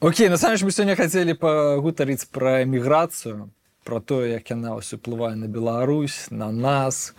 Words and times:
Окей 0.00 0.28
насамрэч 0.28 0.62
мы 0.62 0.70
сёння 0.70 0.94
хацелі 0.94 1.34
пагутарыць 1.34 2.26
пра 2.30 2.62
эміграцыю 2.62 3.50
про 3.82 3.98
тое 4.00 4.38
як 4.38 4.50
яна 4.50 4.78
ўсё 4.78 5.00
уплывае 5.00 5.34
на 5.34 5.50
Беларусь 5.50 6.30
на 6.30 6.52
нас 6.52 7.14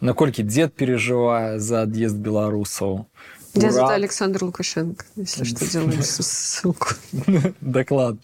наколькі 0.00 0.46
дзед 0.46 0.72
переживае 0.72 1.60
за 1.60 1.84
ад'езд 1.84 2.16
беларусаў 2.16 3.04
Где 3.54 3.70
зовут 3.70 3.90
Александр 3.92 4.44
Лукашенко, 4.44 5.04
если 5.14 5.44
что, 5.44 5.70
делаем 5.70 6.02
ссылку. 6.02 6.88
Докладно. 7.60 8.18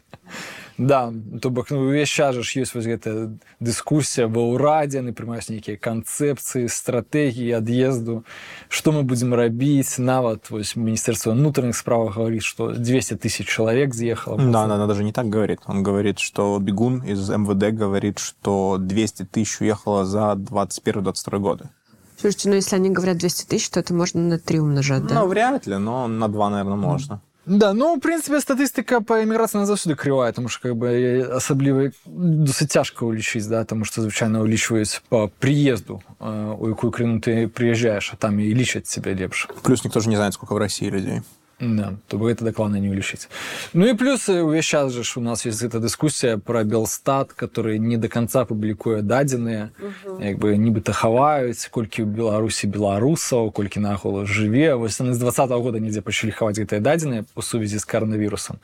Да, 0.79 1.13
то 1.41 1.49
бок 1.49 1.69
ну, 1.69 1.87
увесь 1.87 2.09
час 2.09 2.35
ж 2.35 2.59
ёсць 2.61 2.75
вось 2.75 2.85
гэтая 2.85 3.37
дыскусія 3.59 4.27
ва 4.27 4.43
ўрадзе 4.51 4.99
яны 4.99 5.15
прымаюць 5.15 5.47
нейкія 5.47 5.79
канцэпцыі 5.79 6.67
стратэгіі 6.67 7.55
ад'езду 7.59 8.23
што 8.67 8.91
мы 8.91 9.03
будзем 9.07 9.33
рабіць 9.33 9.97
нават 9.97 10.51
вось 10.51 10.75
міністэрства 10.75 11.31
внутренних 11.31 11.77
справ 11.77 12.11
говорит 12.11 12.43
что 12.43 12.75
200 12.75 13.15
тысяч 13.15 13.47
человек 13.47 13.95
з'ехала 13.95 14.37
да, 14.37 14.67
да, 14.67 14.75
она 14.75 14.87
даже 14.87 15.03
не 15.03 15.13
так 15.13 15.29
говорит 15.29 15.61
он 15.65 15.83
говорит 15.83 16.19
что 16.19 16.59
бегун 16.59 17.03
из 17.03 17.29
МВД 17.29 17.71
говорит 17.71 18.19
что 18.19 18.77
200 18.79 19.25
тысяч 19.31 19.61
уехало 19.61 20.05
за 20.05 20.33
21-22 20.35 21.39
годы 21.39 21.69
Слушайте, 22.17 22.49
ну 22.49 22.55
если 22.55 22.75
они 22.75 22.89
говорят 22.89 23.17
200 23.17 23.45
тысяч, 23.45 23.69
то 23.69 23.81
это 23.81 23.93
можно 23.93 24.21
на 24.21 24.39
3 24.39 24.59
умножать, 24.59 25.05
да? 25.05 25.15
Ну, 25.15 25.27
вряд 25.27 25.67
ли, 25.67 25.77
но 25.77 26.07
на 26.07 26.27
2, 26.29 26.49
наверное, 26.49 26.77
можно. 26.77 27.21
Да, 27.45 27.73
ну, 27.73 27.95
в 27.95 27.99
принципе, 27.99 28.41
статистика 28.41 29.01
по 29.01 29.21
эміграцыі 29.21 29.61
назаўсёды 29.61 29.93
крывая, 29.95 30.33
тому 30.33 30.49
что 30.49 30.69
как 30.69 30.77
бы 30.77 31.21
асабліва 31.21 31.91
досыць 32.05 32.73
цяжка 32.73 33.05
ўлічыць, 33.05 33.45
да, 33.45 33.63
тому 33.65 33.85
что 33.85 34.01
звычайна 34.01 34.41
ўлічваюць 34.41 35.01
по 35.09 35.29
приезду, 35.39 36.01
у 36.19 36.67
якую 36.67 36.89
краіну 36.89 37.21
ты 37.21 37.47
приезжаешь, 37.47 38.09
а 38.13 38.17
там 38.17 38.39
і 38.39 38.49
лічаць 38.49 38.89
себе 38.89 39.13
лепш. 39.13 39.47
Плюс 39.61 39.83
никто 39.85 39.99
же 39.99 40.09
не 40.09 40.15
знает, 40.15 40.33
сколько 40.33 40.55
в 40.55 40.57
России 40.57 40.89
людей. 40.89 41.21
Да, 41.59 41.95
то 42.09 42.17
бы 42.17 42.29
это 42.29 42.43
докладно 42.43 42.75
не 42.75 42.89
улічыць 42.89 43.29
Ну 43.73 43.85
и 43.85 43.93
плюс 43.93 44.27
увесь 44.27 44.65
час 44.65 44.91
же 44.91 45.03
у 45.15 45.21
нас 45.21 45.45
есть 45.45 45.63
эта 45.63 45.79
дыскусія 45.79 46.37
про 46.37 46.65
белстат 46.65 47.31
который 47.31 47.79
не 47.79 47.95
до 47.95 48.09
конца 48.09 48.43
публікуе 48.43 49.01
дадзеныя 49.01 49.71
як 50.19 50.37
бы 50.37 50.57
нібыта 50.57 50.91
хаваюць 50.91 51.71
колькі 51.71 52.03
ў 52.03 52.11
беларусі 52.11 52.67
беларусаў 52.67 53.51
колькі 53.55 53.79
нахол 53.79 54.25
жыве 54.25 54.75
вось 54.75 54.99
яны 54.99 55.13
з 55.13 55.19
двадцатого 55.19 55.63
года 55.63 55.79
нідзе 55.79 56.01
пачалі 56.01 56.35
хаваць 56.35 56.59
гэтыя 56.59 56.83
дадзеныя 56.83 57.23
у 57.35 57.41
сувязі 57.41 57.79
з 57.79 57.85
карнавірусам 57.87 58.59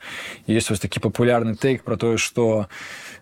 есть 0.46 0.68
вось 0.68 0.80
такі 0.80 1.00
папулярны 1.00 1.56
тейк 1.56 1.84
про 1.84 1.96
тое 1.96 2.18
что 2.18 2.68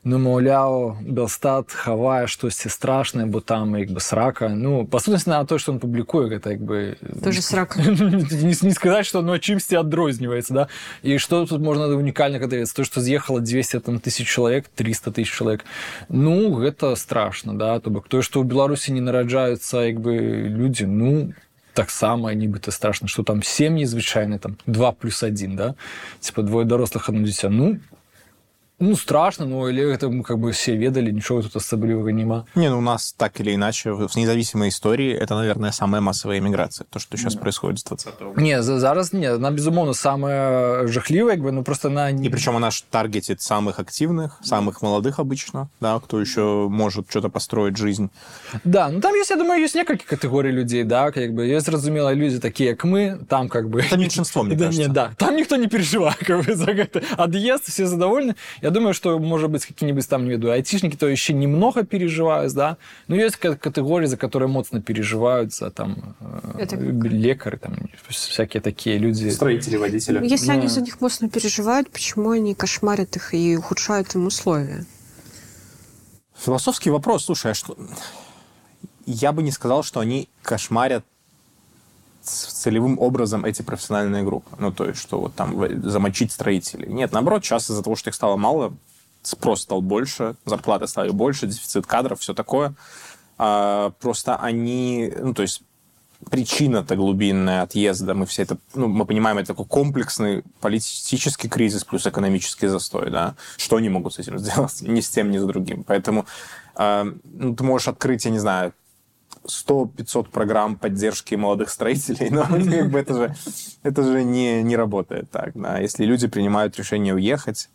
ну 0.05 0.19
маўляў 0.19 0.99
белстат 1.01 1.71
хавае 1.71 2.27
штосьці 2.27 2.69
страшнае 2.69 3.27
бо 3.27 3.41
там 3.41 3.77
як 3.77 3.91
бы 3.91 4.01
срака 4.01 4.49
ну 4.49 4.85
па 4.87 4.99
сутнасці 4.99 5.31
на 5.31 5.45
то 5.45 5.59
что 5.59 5.73
он 5.73 5.79
публікуе 5.79 6.29
гэта 6.29 6.51
як 6.59 6.61
бы 6.61 6.97
тоже 7.23 7.43
срак 7.43 7.77
не, 7.77 8.55
не 8.63 8.75
сказать 8.75 9.07
что 9.07 9.23
ну 9.23 9.39
чымсь 9.39 9.61
чымсьці 9.61 9.77
адрозніваецца 9.77 10.55
да 10.55 10.69
і 11.03 11.19
что 11.19 11.45
тут 11.47 11.61
можна 11.61 11.87
унікальна 11.87 12.39
давецца 12.39 12.75
то 12.75 12.85
что 12.85 13.01
з'ехала 13.01 13.41
200 13.41 13.81
там 13.81 14.01
тысяч 14.01 14.27
чалавек 14.27 14.69
300 14.69 15.13
тысяч 15.13 15.31
чалавек 15.31 15.65
ну 16.09 16.53
гэта 16.55 16.97
страшно 16.97 17.55
да 17.55 17.79
то 17.81 17.91
бок 17.91 18.09
тое 18.09 18.23
что 18.23 18.41
ў 18.41 18.45
беларусі 18.45 18.93
не 18.93 19.01
нараджаюцца 19.01 19.85
як 19.85 20.01
бы 20.01 20.17
людзі 20.49 20.87
ну 20.87 21.33
таксама 21.75 22.35
нібыта 22.35 22.71
страшно 22.71 23.09
что 23.09 23.23
там 23.23 23.43
сем'і 23.43 23.85
звычайны 23.85 24.39
там 24.39 24.57
два 24.67 24.93
плюс 24.93 25.23
один 25.23 25.57
да 25.57 25.75
типа 26.21 26.43
двое 26.43 26.67
дарослых 26.67 27.09
одно 27.09 27.23
дзіця 27.23 27.49
ну 27.49 27.79
ну 28.80 28.96
страшно 28.96 29.46
но 29.46 29.70
или 29.70 29.94
это 29.94 30.10
мы 30.10 30.24
как 30.24 30.40
бы 30.40 30.52
все 30.52 30.76
ведали 30.76 31.12
ничего 31.12 31.42
тут 31.42 31.56
особливого 31.56 32.10
нема. 32.10 32.46
Не 32.56 32.70
ну 32.70 32.78
у 32.78 32.82
нас 32.82 33.14
так 33.18 33.40
или 33.40 33.56
иначе 33.56 33.92
в 33.92 34.16
независимой 34.16 34.70
истории 34.70 35.14
это 35.14 35.36
наверное 35.36 35.72
самая 35.72 36.02
массовая 36.02 36.40
иммиграция 36.40 36.86
то 36.90 37.00
что 37.00 37.18
сейчас 37.18 37.36
да. 37.36 37.42
происходит. 37.42 37.80
С 37.80 37.84
20 37.84 38.08
-го. 38.20 38.42
не 38.42 38.62
за 38.62 38.80
зараз 38.80 39.14
не 39.14 39.26
она 39.26 39.52
безумовно 39.52 39.94
самая 39.94 40.88
жахливая 40.88 41.36
как 41.36 41.44
бы 41.44 41.52
ну 41.52 41.64
просто 41.64 41.88
она 41.88 42.12
не 42.12 42.30
причем 42.30 42.56
она 42.56 42.70
таргетит 42.92 43.42
самых 43.42 43.80
активных 43.80 44.40
самых 44.44 44.82
молодых 44.82 45.20
обычно 45.20 45.70
да 45.82 46.00
кто 46.00 46.20
еще 46.20 46.68
может 46.70 47.10
что-то 47.10 47.30
построить 47.30 47.78
жизнь. 47.78 48.10
Да 48.64 48.90
ну 48.90 49.02
там 49.02 49.14
есть 49.16 49.30
я 49.30 49.36
думаю 49.36 49.62
есть 49.62 49.76
несколько 49.76 50.06
категорий 50.06 50.52
людей 50.52 50.84
да 50.84 51.12
как 51.12 51.34
бы 51.34 51.46
есть 51.46 51.68
разумела 51.68 52.14
люди 52.14 52.40
такие 52.40 52.76
как 52.76 52.86
мы 52.86 53.20
там 53.30 53.50
как 53.50 53.70
бы 53.70 53.82
это 53.82 53.98
меньшинство 53.98 54.44
мне 54.44 54.56
да, 54.56 54.70
не, 54.70 54.88
да 54.88 55.12
там 55.18 55.36
никто 55.36 55.56
не 55.56 55.68
переживает 55.68 56.18
как 56.18 56.44
бы, 56.44 56.56
за 56.56 56.72
это. 56.72 57.02
Отъезд 57.18 57.66
все 57.68 57.86
задовольны. 57.86 58.36
Я 58.62 58.72
думаю, 58.76 58.94
что, 58.94 59.18
может 59.20 59.50
быть, 59.50 59.66
какие-нибудь 59.66 60.08
там, 60.08 60.26
не 60.26 60.32
веду, 60.32 60.52
айтишники, 60.52 60.96
то 60.96 61.08
еще 61.08 61.34
немного 61.34 61.84
переживают, 61.84 62.54
да, 62.54 62.78
но 63.08 63.16
есть 63.16 63.38
категории, 63.38 64.06
за 64.06 64.18
которые 64.18 64.50
моцно 64.50 64.82
переживают, 64.82 65.54
за 65.54 65.72
там 65.72 66.16
э, 66.20 66.60
Это... 66.60 66.76
лекары, 66.76 67.58
там, 67.58 67.76
всякие 68.10 68.62
такие 68.62 68.98
люди. 68.98 69.30
Строители, 69.30 69.78
водители. 69.78 70.20
Ну, 70.20 70.26
если 70.26 70.48
да. 70.48 70.54
они 70.54 70.68
за 70.68 70.82
них 70.82 71.02
моцно 71.02 71.30
переживают, 71.30 71.90
почему 71.90 72.32
они 72.32 72.54
кошмарят 72.54 73.16
их 73.16 73.34
и 73.34 73.58
ухудшают 73.58 74.14
им 74.16 74.28
условия? 74.28 74.86
Философский 76.38 76.90
вопрос. 76.90 77.26
Слушай, 77.26 77.52
а 77.52 77.54
что... 77.56 77.78
Я 79.06 79.32
бы 79.32 79.44
не 79.44 79.52
сказал, 79.52 79.84
что 79.84 80.00
они 80.00 80.30
кошмарят 80.42 81.06
целевым 82.28 83.00
образом 83.00 83.46
эти 83.46 83.62
профессиональные 83.62 84.24
группы. 84.24 84.56
Ну, 84.60 84.72
то 84.72 84.86
есть, 84.86 85.02
что 85.02 85.20
вот 85.20 85.36
там 85.36 85.56
замочить 85.90 86.32
строителей. 86.32 86.92
Нет, 86.92 87.12
наоборот, 87.12 87.44
сейчас 87.44 87.70
из-за 87.70 87.84
того, 87.84 87.96
что 87.96 88.10
их 88.10 88.16
стало 88.16 88.36
мало, 88.38 88.74
спрос 89.24 89.62
стал 89.62 89.82
больше, 89.82 90.36
зарплаты 90.46 90.88
стали 90.88 91.10
больше, 91.10 91.48
дефицит 91.48 91.86
кадров, 91.86 92.20
все 92.20 92.34
такое. 92.34 92.76
А, 93.38 93.92
просто 94.00 94.36
они, 94.38 95.12
ну, 95.20 95.34
то 95.34 95.42
есть 95.42 95.62
причина-то 96.30 96.96
глубинная 96.96 97.62
отъезда, 97.62 98.14
мы 98.14 98.26
все 98.26 98.44
это, 98.44 98.58
ну, 98.74 98.88
мы 98.88 99.06
понимаем, 99.06 99.38
это 99.38 99.50
такой 99.50 99.66
комплексный 99.66 100.44
политический 100.62 101.50
кризис 101.50 101.84
плюс 101.84 102.08
экономический 102.08 102.68
застой, 102.68 103.12
да, 103.12 103.36
что 103.58 103.76
они 103.78 103.90
могут 103.90 104.14
с 104.14 104.20
этим 104.20 104.40
сделать? 104.40 104.82
Ни 104.82 105.02
с 105.02 105.10
тем, 105.10 105.32
ни 105.32 105.38
с 105.38 105.44
другим. 105.44 105.84
Поэтому 105.84 106.26
э, 106.78 107.12
ну, 107.24 107.56
ты 107.56 107.64
можешь 107.64 107.88
открыть, 107.88 108.26
я 108.26 108.32
не 108.32 108.40
знаю, 108.40 108.74
100-500 109.48 110.30
программ 110.32 110.76
поддержки 110.76 111.36
молодых 111.36 111.70
строителей, 111.70 112.30
но 112.32 112.44
как 112.44 112.92
бы 112.92 113.00
это 113.00 113.14
же, 113.14 113.36
это 113.84 114.04
же 114.04 114.24
не, 114.24 114.64
не 114.64 114.76
работает 114.76 115.30
так. 115.32 115.52
Да. 115.56 115.80
Если 115.80 116.06
люди 116.06 116.28
принимают 116.28 116.78
решение 116.78 117.14
уехать, 117.14 117.70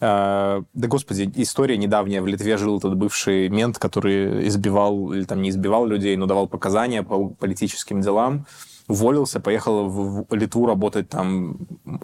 э, 0.00 0.62
да 0.72 0.88
господи, 0.88 1.30
история 1.36 1.76
недавняя. 1.76 2.22
В 2.22 2.26
Литве 2.26 2.56
жил 2.56 2.78
этот 2.78 2.96
бывший 2.96 3.48
мент, 3.48 3.78
который 3.78 4.48
избивал, 4.48 5.12
или 5.12 5.24
там 5.24 5.42
не 5.42 5.50
избивал 5.50 5.86
людей, 5.86 6.16
но 6.16 6.26
давал 6.26 6.48
показания 6.48 7.02
по 7.02 7.28
политическим 7.28 8.00
делам. 8.00 8.46
Уволился, 8.88 9.38
поехал 9.38 9.88
в, 9.88 10.34
Литву 10.34 10.66
работать 10.66 11.08
там 11.08 11.56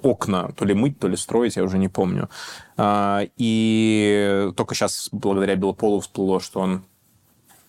окна, 0.02 0.52
то 0.56 0.64
ли 0.64 0.74
мыть, 0.74 0.98
то 1.00 1.08
ли 1.08 1.16
строить, 1.16 1.56
я 1.56 1.64
уже 1.64 1.76
не 1.76 1.88
помню. 1.88 2.28
Э, 2.76 3.26
и 3.36 4.50
только 4.56 4.74
сейчас, 4.74 5.08
благодаря 5.12 5.56
Белополу, 5.56 6.00
всплыло, 6.00 6.40
что 6.40 6.60
он 6.60 6.84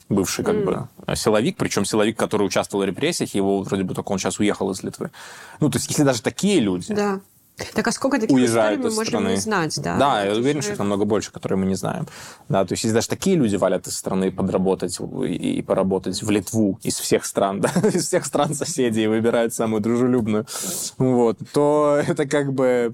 бывший 0.10 0.44
как 0.44 0.56
mm. 0.56 0.64
бы 0.66 1.16
силовик, 1.16 1.56
причем 1.58 1.86
силовик, 1.86 2.18
который 2.18 2.44
участвовал 2.44 2.84
в 2.84 2.88
репрессиях, 2.88 3.34
его 3.34 3.62
вроде 3.62 3.84
бы 3.84 3.94
только 3.94 4.12
он 4.12 4.20
сейчас 4.20 4.40
уехал 4.40 4.72
из 4.72 4.84
Литвы. 4.84 5.12
Ну, 5.60 5.70
то 5.70 5.78
есть, 5.78 5.90
если 5.90 6.04
даже 6.04 6.22
такие 6.22 6.60
люди... 6.60 6.94
Да. 6.94 7.22
Так 7.74 7.88
а 7.88 7.92
сколько 7.92 8.18
таких 8.18 8.34
уезжают 8.34 8.82
мы 8.82 8.88
из 8.88 8.96
можем 8.96 9.10
страны. 9.10 9.30
не 9.32 9.36
знать, 9.36 9.78
да? 9.82 9.98
Да, 9.98 10.24
я 10.24 10.34
уверен, 10.34 10.62
что 10.62 10.72
их 10.72 10.80
намного 10.80 11.04
больше, 11.04 11.30
которые 11.30 11.58
мы 11.60 11.66
не 11.66 11.76
знаем. 11.76 12.08
Да, 12.48 12.64
то 12.64 12.72
есть 12.72 12.86
если 12.86 12.96
даже 12.96 13.10
такие 13.10 13.36
люди 13.36 13.58
валят 13.58 13.86
из 13.86 13.98
страны 13.98 14.32
подработать 14.32 14.98
и 15.28 15.62
поработать 15.62 16.24
в 16.24 16.30
Литву 16.30 16.80
из 16.84 16.98
всех 16.98 17.26
стран, 17.26 17.60
да, 17.62 17.70
из 17.94 18.08
всех 18.08 18.26
стран 18.26 18.54
соседей 18.54 19.08
выбирают 19.08 19.54
самую 19.54 19.82
дружелюбную, 19.82 20.46
вот, 20.98 21.38
то 21.52 22.02
это 22.08 22.26
как 22.28 22.54
бы, 22.54 22.94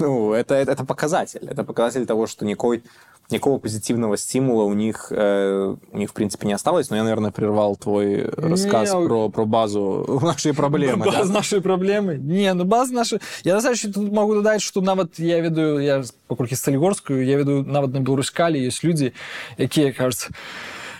ну, 0.00 0.32
это, 0.32 0.56
это, 0.56 0.72
это 0.72 0.84
показатель. 0.84 1.46
Это 1.48 1.62
показатель 1.62 2.04
того, 2.04 2.26
что 2.26 2.44
никакой 2.44 2.82
никакого 3.31 3.57
позитивного 3.57 4.17
стимула 4.17 4.63
у 4.63 4.73
них, 4.73 5.07
э, 5.11 5.75
у 5.91 5.97
них 5.97 6.09
в 6.09 6.13
принципе, 6.13 6.47
не 6.47 6.53
осталось. 6.53 6.89
Но 6.89 6.97
я, 6.97 7.03
наверное, 7.03 7.31
прервал 7.31 7.75
твой 7.75 8.25
рассказ 8.37 8.93
не, 8.93 9.07
про, 9.07 9.29
про 9.29 9.45
базу 9.45 10.19
нашей 10.21 10.53
проблемы. 10.53 11.05
База 11.05 11.27
да? 11.27 11.33
нашей 11.33 11.61
проблемы? 11.61 12.17
Не, 12.17 12.53
ну 12.53 12.65
база 12.65 12.93
наша... 12.93 13.19
Я, 13.43 13.55
на 13.55 13.61
самом 13.61 13.75
деле, 13.75 13.93
тут 13.93 14.11
могу 14.11 14.35
додать, 14.35 14.61
что 14.61 14.81
нават 14.81 15.19
я 15.19 15.39
веду, 15.41 15.79
я 15.79 16.03
поколькі 16.27 16.55
Сталігорскую, 16.55 17.25
я 17.25 17.37
веду 17.37 17.63
нават 17.63 17.93
на 17.93 17.99
Беларускалі 17.99 18.65
есть 18.65 18.83
люди, 18.83 19.13
якія, 19.57 19.93
кажется, 19.93 20.29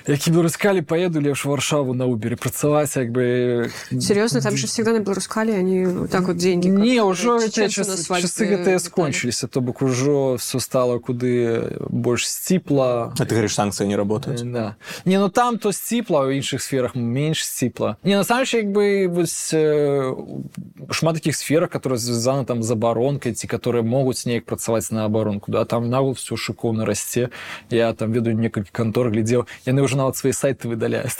які 0.08 0.32
беларускалі 0.32 0.82
поеду 0.82 1.22
лепш 1.22 1.46
варшаву 1.46 1.94
на 1.94 2.06
убере 2.06 2.36
працаваць 2.36 2.96
як 2.96 3.12
бы 3.12 3.70
серьезно 4.00 4.42
там 4.42 4.58
же 4.58 4.68
всегда 4.68 4.92
на 4.92 5.00
беларускалі 5.00 5.52
они 5.52 5.86
вот 5.86 6.10
так 6.10 6.28
вот 6.28 6.38
деньги 6.38 6.68
не 6.68 7.02
ўжо 7.02 7.40
часы 7.50 8.46
гэтыя 8.46 8.80
скончыліся 8.80 9.48
то 9.48 9.62
бок 9.62 9.82
ужо 9.82 10.38
все 10.38 10.60
стало 10.60 11.00
куды 11.00 11.78
больш 11.90 12.28
сціпла 12.28 13.14
а 13.18 13.26
ты 13.26 13.30
говоришь 13.30 13.54
санкции 13.54 13.86
не 13.86 13.96
работают 13.96 14.52
да 14.52 14.76
не 15.06 15.18
ну 15.20 15.30
там 15.30 15.58
то 15.58 15.72
сціпла 15.72 16.22
у 16.26 16.32
іншых 16.32 16.62
сферах 16.62 16.96
менш 16.96 17.46
сціпла 17.46 17.98
не 18.04 18.16
на 18.16 18.24
самом 18.24 18.46
як 18.46 18.72
бы 18.72 19.08
вось 19.08 19.54
э, 19.54 20.14
шмат 20.92 21.16
таких 21.16 21.36
сферах 21.36 21.70
которые 21.70 21.98
звязаны 21.98 22.46
там 22.46 22.64
з 22.64 22.72
абаронкай 22.72 23.34
ці 23.34 23.48
которые 23.48 23.82
могуць 23.82 24.26
неяк 24.26 24.46
працаваць 24.46 24.92
на 24.92 25.06
абаронку 25.06 25.52
да 25.52 25.66
там 25.66 25.90
нават 25.90 26.18
все 26.18 26.36
шыкоўна 26.36 26.86
расце 26.86 27.30
я 27.70 27.94
там 27.94 28.12
ведаю 28.12 28.38
некалькі 28.38 28.70
кантор 28.72 29.10
глядзеў 29.10 29.48
яны 29.66 29.82
уже 29.91 29.99
нават 29.99 30.17
свои 30.23 30.33
сайты 30.33 30.71
выдаляюць 30.71 31.19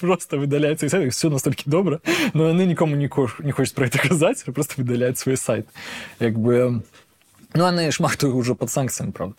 просто 0.00 0.38
выдаляюцца 0.40 0.88
сайты 0.88 1.12
все 1.12 1.28
настолькі 1.28 1.68
добра 1.68 2.00
но 2.32 2.48
яны 2.48 2.64
нікому 2.64 2.96
не 2.96 3.08
хочуць 3.52 3.76
про 3.76 3.86
это 3.86 3.98
казаць 4.08 4.44
просто 4.54 4.74
выдаляюць 4.78 5.18
свой 5.18 5.36
сайт. 5.36 5.66
Як 6.20 6.38
бы 6.38 6.82
Ну, 7.55 7.65
яны 7.65 7.89
шмат 7.89 8.23
уже 8.23 8.53
под 8.53 8.69
санкцыямі 8.69 9.11
правда 9.11 9.33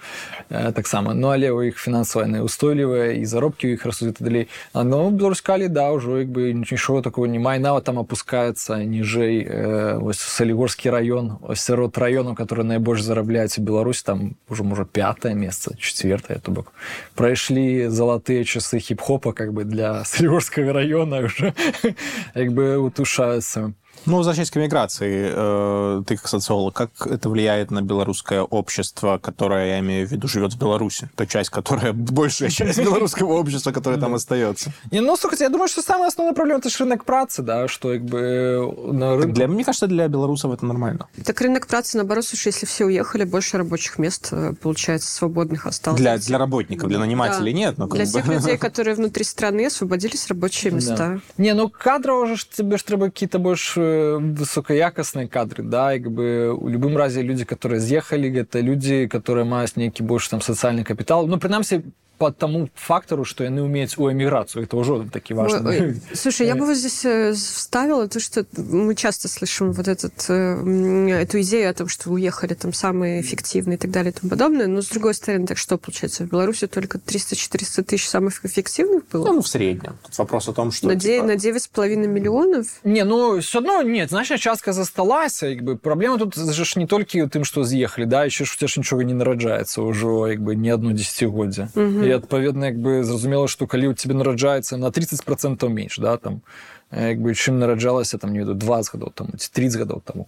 э, 0.51 0.73
таксама 0.73 1.15
ну 1.15 1.31
але 1.31 1.55
у 1.55 1.63
іх 1.63 1.79
фінансавая 1.79 2.43
устойлівая 2.43 3.15
і 3.15 3.23
заробкі 3.23 3.71
у 3.71 3.73
іх 3.79 3.87
растуць 3.87 4.19
далей 4.19 4.49
но 4.75 5.15
беларускалі 5.15 5.71
да 5.71 5.95
ўжо 5.95 6.19
як 6.19 6.27
бы 6.27 6.51
нічого 6.51 7.07
такого 7.07 7.31
не 7.31 7.39
мае 7.39 7.63
нават 7.63 7.87
там 7.87 8.03
опускаецца 8.03 8.83
ніжэй 8.83 9.47
э, 9.47 10.03
ось 10.03 10.19
салігорскі 10.19 10.91
раён 10.91 11.39
ось 11.47 11.63
сярод 11.63 11.95
раёну 12.03 12.35
который 12.35 12.67
найбольш 12.67 13.07
зарабляюць 13.07 13.59
у 13.59 13.63
Беларусь 13.63 14.03
там 14.03 14.35
уже 14.51 14.65
можа 14.65 14.85
пятое 14.85 15.35
месца 15.35 15.79
четвертое 15.79 16.43
то 16.43 16.51
бок 16.51 16.75
прайшлі 17.15 17.87
залатыя 17.95 18.43
часы 18.43 18.83
хіп-хопа 18.83 19.31
как 19.33 19.55
бы 19.55 19.63
для 19.63 20.03
салігорскага 20.05 20.73
района 20.73 21.31
уже 21.31 21.55
як 22.35 22.51
бы 22.51 22.75
утушаюцца 22.75 23.71
ну, 24.06 24.18
возвращаясь 24.18 24.52
к 24.52 24.56
миграции, 24.56 25.32
э, 25.34 26.04
ты 26.06 26.18
как 26.18 26.28
социолог, 26.28 26.74
как 26.74 26.90
это 27.08 27.30
влияет 27.30 27.72
на 27.72 27.82
белорусское 27.82 28.42
общество, 28.42 29.18
которое, 29.18 29.68
я 29.68 29.80
имею 29.80 30.08
в 30.08 30.12
виду, 30.12 30.28
живет 30.28 30.54
в 30.54 30.60
Беларуси? 30.60 31.10
Та 31.16 31.26
часть, 31.26 31.50
которая, 31.50 31.94
большая 31.94 32.50
часть 32.50 32.80
белорусского 32.80 33.34
общества, 33.34 33.72
которая 33.72 34.00
там 34.00 34.14
остается. 34.14 34.72
Не, 34.92 35.02
ну, 35.02 35.16
слушайте, 35.18 35.46
я 35.46 35.50
думаю, 35.50 35.68
что 35.68 35.82
самая 35.82 36.08
основная 36.10 36.36
проблема– 36.36 36.60
это 36.64 36.70
рынок 36.78 37.06
працы, 37.06 37.42
да, 37.42 37.68
что 37.68 37.94
как 37.94 38.06
бы 38.06 38.74
на 38.92 39.16
рынке... 39.18 39.34
Для, 39.34 39.48
мне 39.48 39.64
кажется, 39.64 39.88
для 39.88 40.08
белорусов 40.08 40.54
это 40.54 40.66
нормально. 40.66 41.08
Так 41.24 41.42
рынок 41.42 41.68
працы, 41.68 41.98
наоборот, 41.98 42.26
слушай, 42.26 42.48
если 42.50 42.66
все 42.66 42.86
уехали, 42.86 43.24
больше 43.24 43.58
рабочих 43.58 43.98
мест, 43.98 44.30
э, 44.32 44.54
получается, 44.62 45.12
свободных 45.12 45.66
осталось. 45.66 46.00
Для, 46.00 46.18
для 46.18 46.38
работников, 46.38 46.90
для 46.90 47.00
нанимателей 47.00 47.54
Да. 47.54 47.58
нет. 47.58 47.78
Но 47.78 47.88
Для 47.88 48.06
бы- 48.06 48.12
тех 48.12 48.28
людей, 48.28 48.58
которые 48.66 48.96
внутри 48.96 49.24
страны, 49.24 49.66
освободились 49.66 50.28
рабочие 50.28 50.72
места. 50.72 50.96
Да. 51.38 51.44
Не, 51.44 51.54
ну 51.54 51.70
кадрово 51.70 52.28
же 52.28 52.36
ж 52.36 52.46
тебе 52.46 52.78
ж 52.78 52.84
треба 52.84 53.06
какие-то 53.06 53.40
больше 53.40 53.85
э, 53.86 54.18
высокоякостные 54.18 55.28
кадры, 55.28 55.64
да, 55.64 55.94
как 55.94 56.12
бы 56.12 56.54
у 56.54 56.68
любым 56.68 56.98
разе 56.98 57.22
люди, 57.22 57.46
которые 57.46 57.80
съехали, 57.80 58.30
это 58.32 58.60
люди, 58.60 59.08
которые 59.08 59.46
маюць 59.46 59.76
нейкі 59.76 60.04
больше 60.04 60.30
там 60.30 60.42
социальный 60.42 60.84
капитал, 60.84 61.28
ну, 61.28 61.40
принамсі, 61.40 61.84
по 62.21 62.31
тому 62.31 62.69
фактору, 62.75 63.25
что 63.25 63.45
яны 63.45 63.63
умеюць 63.63 63.97
у 63.97 64.13
эміграцию, 64.13 64.65
это 64.65 64.77
уже 64.77 65.09
таки 65.11 65.33
важно. 65.33 65.71
Ой, 65.71 65.81
ой. 65.81 66.03
Слушай, 66.13 66.49
я 66.49 66.55
бы 66.55 66.67
вот 66.67 66.77
здесь 66.77 67.03
э, 67.07 67.33
вставила 67.33 68.09
то, 68.09 68.21
что 68.21 68.45
мы 68.59 68.95
часто 68.95 69.27
слышим 69.27 69.73
вот 69.73 69.89
этот, 69.89 70.13
э, 70.29 70.35
м, 70.35 71.09
эту 71.09 71.41
идею 71.41 71.71
о 71.71 71.73
том, 71.73 71.89
что 71.89 72.11
уехали 72.11 72.53
там 72.53 72.75
самые 72.75 73.23
эффективные 73.23 73.77
и 73.77 73.79
так 73.79 73.91
далее 73.91 74.13
и 74.13 74.15
тому 74.21 74.29
подобное. 74.29 74.67
Но 74.67 74.83
с 74.83 74.89
другой 74.89 75.15
стороны, 75.15 75.47
так 75.47 75.57
что 75.57 75.79
получается? 75.79 76.25
В 76.25 76.29
Беларуси 76.29 76.67
только 76.67 76.99
300-400 76.99 77.85
тысяч 77.85 78.07
самых 78.07 78.45
эффективных 78.45 79.09
было? 79.11 79.27
Ну, 79.33 79.41
в 79.41 79.49
среднем. 79.49 79.97
Тут 80.05 80.19
вопрос 80.19 80.47
о 80.49 80.53
том, 80.53 80.73
что... 80.73 80.89
на, 80.89 80.97
де- 80.97 81.15
типа, 81.15 81.27
на 81.27 81.37
9,5 81.37 82.07
миллионов? 82.07 82.67
Не, 82.85 83.05
ну 83.05 83.41
все 83.41 83.61
одно 83.61 83.81
нет, 83.83 84.11
значная 84.11 84.37
частка 84.37 84.75
засталася, 84.75 85.47
як 85.47 85.63
бы 85.63 85.77
праблема 85.79 86.19
тут 86.19 86.37
же 86.37 86.65
ж 86.67 86.79
не 86.79 86.87
толькі 86.87 87.23
ў 87.25 87.29
тым, 87.31 87.45
што 87.45 87.65
з'ехалі, 87.65 88.05
да, 88.05 88.25
яшчэ 88.29 88.45
ж 88.45 88.53
у 88.53 88.59
цябе 88.61 88.69
ж 88.69 88.81
нічога 88.81 89.05
не 89.05 89.15
нараджаецца 89.15 89.81
ўжо 89.81 90.29
як 90.29 90.41
бы 90.45 90.55
не 90.55 90.69
одно 90.69 90.93
десятгоддзе. 90.93 91.69
Мгм. 92.05 92.05
І 92.05 92.11
адпаведна 92.21 92.67
як 92.69 92.79
бы 92.79 93.01
зразумела, 93.05 93.49
што 93.49 93.67
калі 93.67 93.91
ў 93.91 93.95
цябе 93.97 94.15
нараджаецца 94.15 94.77
на 94.77 94.93
30% 94.93 95.69
менш, 95.69 95.97
да, 95.99 96.17
там 96.17 96.45
як 96.91 97.21
бы 97.23 97.35
чым 97.35 97.59
нараджалася 97.59 98.19
там 98.19 98.33
не 98.33 98.41
веду 98.41 98.55
20 98.55 98.95
гадоў 98.95 99.11
таму 99.15 99.39
ці 99.39 99.51
30 99.55 99.81
гадоў 99.81 100.03
таму 100.03 100.27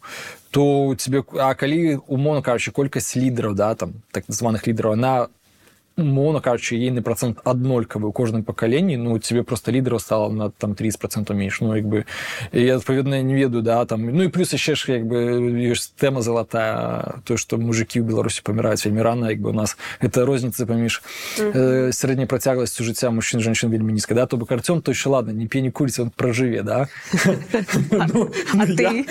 то 0.51 0.87
у 0.87 0.95
тебе 0.95 1.25
а 1.39 1.55
калі 1.55 1.99
умоўна 2.07 2.43
кажучы 2.43 2.71
колькасць 2.71 3.19
лідараў 3.19 3.55
да 3.55 3.75
там 3.75 4.03
так 4.13 4.25
званых 4.29 4.67
лідараў 4.67 4.95
она 4.95 5.29
умоўна 5.97 6.41
кажучы 6.41 6.81
ейны 6.81 7.03
процент 7.05 7.45
аднолькавы 7.45 8.09
ў 8.09 8.13
кожным 8.17 8.43
пакаленні 8.49 8.97
ну 8.97 9.19
тебе 9.21 9.43
просто 9.45 9.69
лідараў 9.77 10.01
стала 10.01 10.33
на 10.33 10.49
там 10.49 10.75
30 10.75 11.29
менш 11.37 11.61
ну 11.61 11.77
як 11.77 11.85
бы 11.85 12.05
і 12.53 12.65
адпаведна 12.81 13.21
не 13.21 13.35
ведаю 13.37 13.61
да 13.63 13.85
там 13.85 14.01
ну 14.09 14.23
і 14.25 14.29
плюс 14.33 14.57
яшчэ 14.57 14.73
ж 14.75 14.93
як 14.97 15.05
бы 15.05 15.53
ёсць 15.69 15.93
тэма 16.01 16.23
залатая 16.25 17.21
то 17.29 17.37
что 17.37 17.59
мужикі 17.61 18.01
ў 18.01 18.09
беларусі 18.09 18.41
паміраюць 18.41 18.81
вельмі 18.89 19.03
рана 19.05 19.31
як 19.37 19.41
бы 19.45 19.51
у 19.51 19.53
нас 19.53 19.77
это 20.01 20.25
розніца 20.25 20.65
паміж 20.65 21.03
э, 21.37 21.93
сярэдняй 21.93 22.25
працягласцю 22.27 22.89
жыцця 22.89 23.13
мужчын 23.13 23.45
жанчын 23.45 23.69
вельмі 23.69 23.93
нізка 23.93 24.15
да 24.17 24.25
то 24.25 24.41
бок 24.41 24.49
арцём 24.49 24.81
то 24.81 24.97
еще 24.97 25.13
ладно 25.13 25.37
не 25.37 25.45
пей 25.47 25.61
не 25.61 25.71
куріць 25.71 26.01
он 26.01 26.09
пражыве 26.09 26.63
да 26.65 26.89
Ну, 27.93 28.33
А 28.57 28.65
я- 28.65 28.65
ты? 28.65 29.05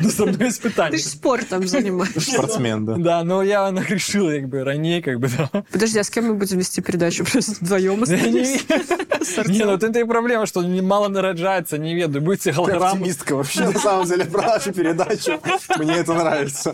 ну 0.00 0.08
со 0.08 0.24
мной 0.24 0.48
есть 0.48 0.62
Ты 0.64 0.70
пытанне 0.72 0.96
же 0.96 1.04
спортом 1.04 1.68
занимаешься. 1.68 2.20
Спортсмен, 2.32 2.86
да. 2.86 2.96
да 2.96 3.24
но 3.24 3.42
я 3.42 3.70
нагрешил 3.70 4.30
як 4.32 4.48
бы 4.48 4.64
раней 4.64 5.02
как 5.02 5.20
бы 5.20 5.28
да 5.28 5.62
Подожди, 5.70 5.98
а 5.98 6.04
с 6.04 6.14
кем 6.19 6.29
мы 6.29 6.35
будем 6.35 6.57
вести 6.57 6.81
передачу? 6.81 7.25
Просто 7.25 7.53
вдвоем 7.61 8.03
Не, 9.47 9.65
ну 9.65 9.73
это 9.73 9.99
и 9.99 10.03
проблема, 10.03 10.45
что 10.45 10.61
мало 10.61 11.07
нараджается, 11.07 11.77
не 11.77 11.95
веду. 11.95 12.21
Будете 12.21 12.51
голограммы. 12.51 12.87
оптимистка 12.87 13.35
вообще, 13.35 13.65
на 13.69 13.79
самом 13.79 14.05
деле, 14.05 14.25
про 14.25 14.41
нашу 14.41 14.73
передачу. 14.73 15.39
Мне 15.77 15.95
это 15.95 16.13
нравится. 16.13 16.73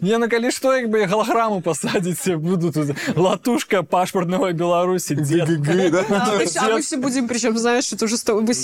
Не, 0.00 0.18
ну 0.18 0.28
коли 0.28 0.50
что, 0.50 0.70
как 0.70 0.88
бы 0.88 1.06
голограмму 1.06 1.60
посадите, 1.60 2.36
буду 2.36 2.72
тут 2.72 2.96
латушка 3.16 3.82
пашпортного 3.82 4.52
Беларуси. 4.52 5.14
дед. 5.14 5.48
ГГ, 5.48 5.90
да? 5.92 6.04
А 6.08 6.36
мы, 6.36 6.44
а 6.44 6.80
все 6.80 6.96
будем, 6.96 7.28
причем, 7.28 7.56
знаешь, 7.58 7.92
это 7.92 8.04
уже 8.04 8.16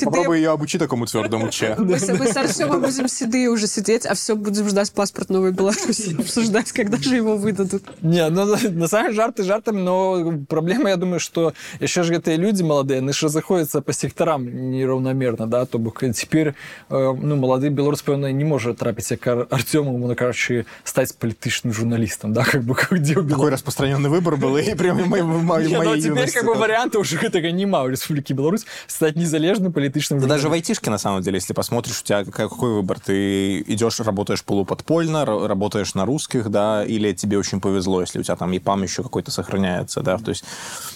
Попробуй 0.05 0.39
ее 0.39 0.51
обучи 0.51 0.79
такому 0.79 1.07
твердому 1.07 1.51
че. 1.51 1.77
мы, 1.79 1.99
с- 1.99 2.37
Артемом 2.37 2.83
будем 2.83 3.09
седые 3.09 3.49
уже 3.49 3.67
сидеть, 3.67 4.07
а 4.07 4.15
все 4.15 4.35
будем 4.35 4.69
ждать 4.69 4.93
паспорт 4.93 5.31
Новой 5.31 5.53
Беларуси, 5.53 6.17
обсуждать, 6.19 6.73
когда 6.73 6.97
же 6.97 7.17
его 7.17 7.37
выдадут. 7.37 7.83
Не, 8.03 8.29
ну 8.31 8.47
на 8.47 8.89
самом 8.89 9.13
жарты 9.13 9.45
жартами, 9.45 9.81
но 9.81 10.20
проблема, 10.50 10.90
я 10.90 10.98
думаю, 10.98 11.20
что 11.20 11.54
еще 11.80 12.04
же 12.04 12.14
гэтыя 12.14 12.38
люди 12.38 12.64
молодые, 12.64 13.00
они 13.00 13.14
же 13.14 13.30
заходятся 13.30 13.82
по 13.82 13.94
секторам 13.94 14.46
неравномерно, 14.72 15.48
да, 15.48 15.66
то 15.66 15.78
бок 15.80 16.04
теперь, 16.14 16.54
э, 16.90 17.14
ну, 17.22 17.36
молодый 17.36 17.70
белорус, 17.70 18.02
пэўна, 18.02 18.32
не 18.32 18.44
может 18.44 18.78
трапить, 18.78 19.12
як 19.12 19.28
Ар- 19.28 19.48
Артёму, 19.50 19.98
ну, 19.98 20.16
короче, 20.16 20.66
стать 20.84 21.16
политичным 21.18 21.74
журналистом, 21.74 22.34
да, 22.34 22.44
как 22.44 22.64
бы, 22.64 22.76
где 22.92 23.16
у 23.18 23.28
Такой 23.28 23.52
распространенный 23.52 24.10
выбор 24.10 24.36
был, 24.38 24.58
и 24.58 24.76
прям 24.76 24.98
в 24.98 25.08
моей, 25.08 25.24
в 25.24 25.44
моей 25.44 25.68
Не, 25.70 25.78
ну, 25.78 25.96
теперь 25.96 26.06
юности, 26.18 26.38
как 26.38 26.46
бы 26.46 26.54
да. 26.54 26.60
варианта 26.60 27.00
уже 27.00 27.18
гэтага 27.18 27.52
няма 27.52 27.84
ў 27.86 27.92
Республікі 27.96 28.34
Беларусь 28.34 28.66
стаць 28.88 29.16
незалежным 29.16 29.72
палітычным 29.74 30.20
Да 30.20 30.28
даже 30.28 30.50
в 30.50 30.54
айтишке, 30.54 30.90
на 30.90 30.98
самом 30.98 31.22
деле, 31.22 31.38
если 31.38 31.54
посмотришь, 31.54 32.02
у 32.02 32.06
тебя 32.06 32.24
какой, 32.26 32.50
какой 32.50 32.72
выбор? 32.74 33.00
Ты 33.00 33.62
идешь, 33.68 34.00
работаешь 34.00 34.44
полуподпольно, 34.44 35.24
ра- 35.26 35.48
работаешь 35.48 35.94
на 35.96 36.06
русских, 36.06 36.50
да, 36.50 36.84
или 36.86 37.14
тебе 37.14 37.38
очень 37.38 37.60
повезло, 37.62 38.02
если 38.02 38.20
у 38.20 38.24
тебя 38.24 38.36
там 38.36 38.52
ИПАМ 38.58 38.84
еще 38.84 39.04
какой-то 39.04 39.32
сохраняется, 39.32 40.02
да, 40.02 40.09
то 40.19 40.31
есть 40.31 40.45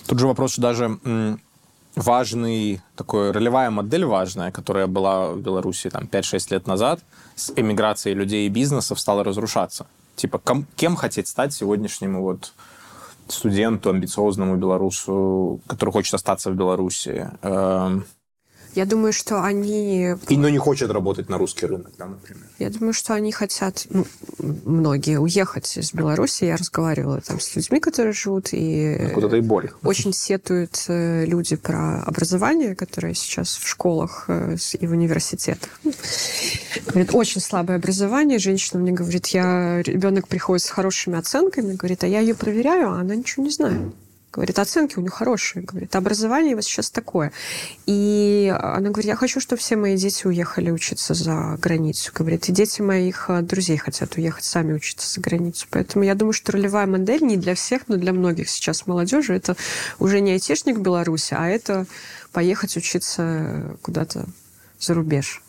тут 0.07 0.19
же 0.19 0.27
вопрос, 0.27 0.53
что 0.53 0.63
даже 0.63 0.99
важный, 1.97 2.81
такой 2.97 3.31
ролевая 3.31 3.71
модель 3.71 4.05
важная, 4.05 4.51
которая 4.51 4.87
была 4.87 5.31
в 5.31 5.41
Беларуси 5.41 5.91
там 5.91 6.05
5-6 6.05 6.51
лет 6.51 6.67
назад, 6.67 7.01
с 7.37 7.53
эмиграцией 7.55 8.17
людей 8.17 8.47
и 8.47 8.51
бизнесов 8.51 8.99
стала 9.01 9.25
разрушаться. 9.25 9.87
Типа, 10.17 10.39
ком- 10.39 10.67
кем 10.77 10.97
хотеть 10.97 11.29
стать 11.29 11.53
сегодняшнему 11.53 12.23
вот 12.23 12.53
студенту, 13.29 13.91
амбициозному 13.91 14.57
белорусу, 14.57 15.61
который 15.67 15.91
хочет 15.91 16.15
остаться 16.15 16.51
в 16.51 16.55
Беларуси, 16.55 17.31
эм, 17.43 18.05
Я 18.75 18.87
думаю, 18.87 19.13
что 19.13 19.43
они 19.43 20.15
и, 20.29 20.37
но 20.37 20.49
не 20.49 20.59
хочет 20.59 20.91
работать 20.91 21.29
на 21.29 21.39
русский 21.39 21.67
рынок, 21.67 21.93
да, 21.99 22.07
например. 22.07 22.45
Я 22.59 22.71
думаю, 22.71 22.93
что 22.93 23.15
они 23.15 23.31
хотят, 23.31 23.87
ну, 23.91 24.05
многие, 24.39 25.19
уехать 25.19 25.77
из 25.77 25.93
Беларуси. 25.93 26.45
Я 26.45 26.57
разговаривала 26.57 27.21
там 27.21 27.39
с 27.41 27.55
людьми, 27.55 27.79
которые 27.81 28.13
живут, 28.13 28.49
и 28.53 29.11
Куда-то 29.15 29.37
и 29.37 29.41
боль. 29.41 29.71
очень 29.83 30.13
сетуют 30.13 30.85
э, 30.89 31.25
люди 31.25 31.57
про 31.57 32.03
образование, 32.03 32.75
которое 32.75 33.15
сейчас 33.15 33.57
в 33.57 33.69
школах 33.69 34.25
э, 34.29 34.57
и 34.81 34.87
в 34.87 34.93
университетах. 34.93 35.71
Говорит, 36.87 37.11
очень 37.15 37.41
слабое 37.41 37.77
образование. 37.77 38.39
Женщина 38.39 38.81
мне 38.81 38.93
говорит, 38.93 39.29
я 39.29 39.83
ребенок 39.83 40.29
приходит 40.29 40.65
с 40.65 40.71
хорошими 40.71 41.19
оценками, 41.19 41.75
говорит, 41.75 42.05
а 42.05 42.07
я 42.07 42.21
ее 42.21 42.35
проверяю, 42.35 42.91
а 42.91 43.01
она 43.01 43.15
ничего 43.15 43.45
не 43.45 43.51
знает. 43.51 43.81
Говорит, 44.35 44.59
оценки 44.59 44.99
у 44.99 45.01
нее 45.01 45.11
хорошие. 45.11 45.63
Говорит, 45.63 45.95
образование 45.95 46.57
вот 46.57 46.65
сейчас 46.65 46.91
такое. 46.91 47.33
И 47.87 48.53
она 48.61 48.91
говорит, 48.91 49.05
я 49.05 49.15
хочу, 49.15 49.39
чтобы 49.39 49.61
все 49.61 49.77
мои 49.77 49.97
дети 49.97 50.27
уехали 50.27 50.73
учиться 50.73 51.15
за 51.15 51.57
границу. 51.63 52.11
Говорит, 52.13 52.49
и 52.49 52.53
дети 52.53 52.83
моих 52.83 53.27
э, 53.29 53.43
друзей 53.43 53.77
хотят 53.77 54.17
уехать 54.17 54.43
сами 54.43 54.73
учиться 54.73 55.09
за 55.09 55.21
границу. 55.21 55.69
Поэтому 55.71 56.05
я 56.05 56.17
думаю, 56.17 56.33
что 56.33 56.51
ролевая 56.51 56.87
модель 56.87 57.23
не 57.23 57.37
для 57.37 57.55
всех, 57.55 57.87
но 57.87 57.97
для 57.97 58.13
многих 58.13 58.51
сейчас 58.51 58.89
молодежи 58.89 59.35
это 59.35 59.57
уже 60.01 60.21
не 60.21 60.33
айтишник 60.33 60.79
в 60.79 60.83
Беларуси, 60.83 61.37
а 61.39 61.47
это 61.47 61.87
поехать 62.33 62.77
учиться 62.77 63.77
куда-то 63.83 64.27
за 64.81 64.95
рубеж. 64.95 65.43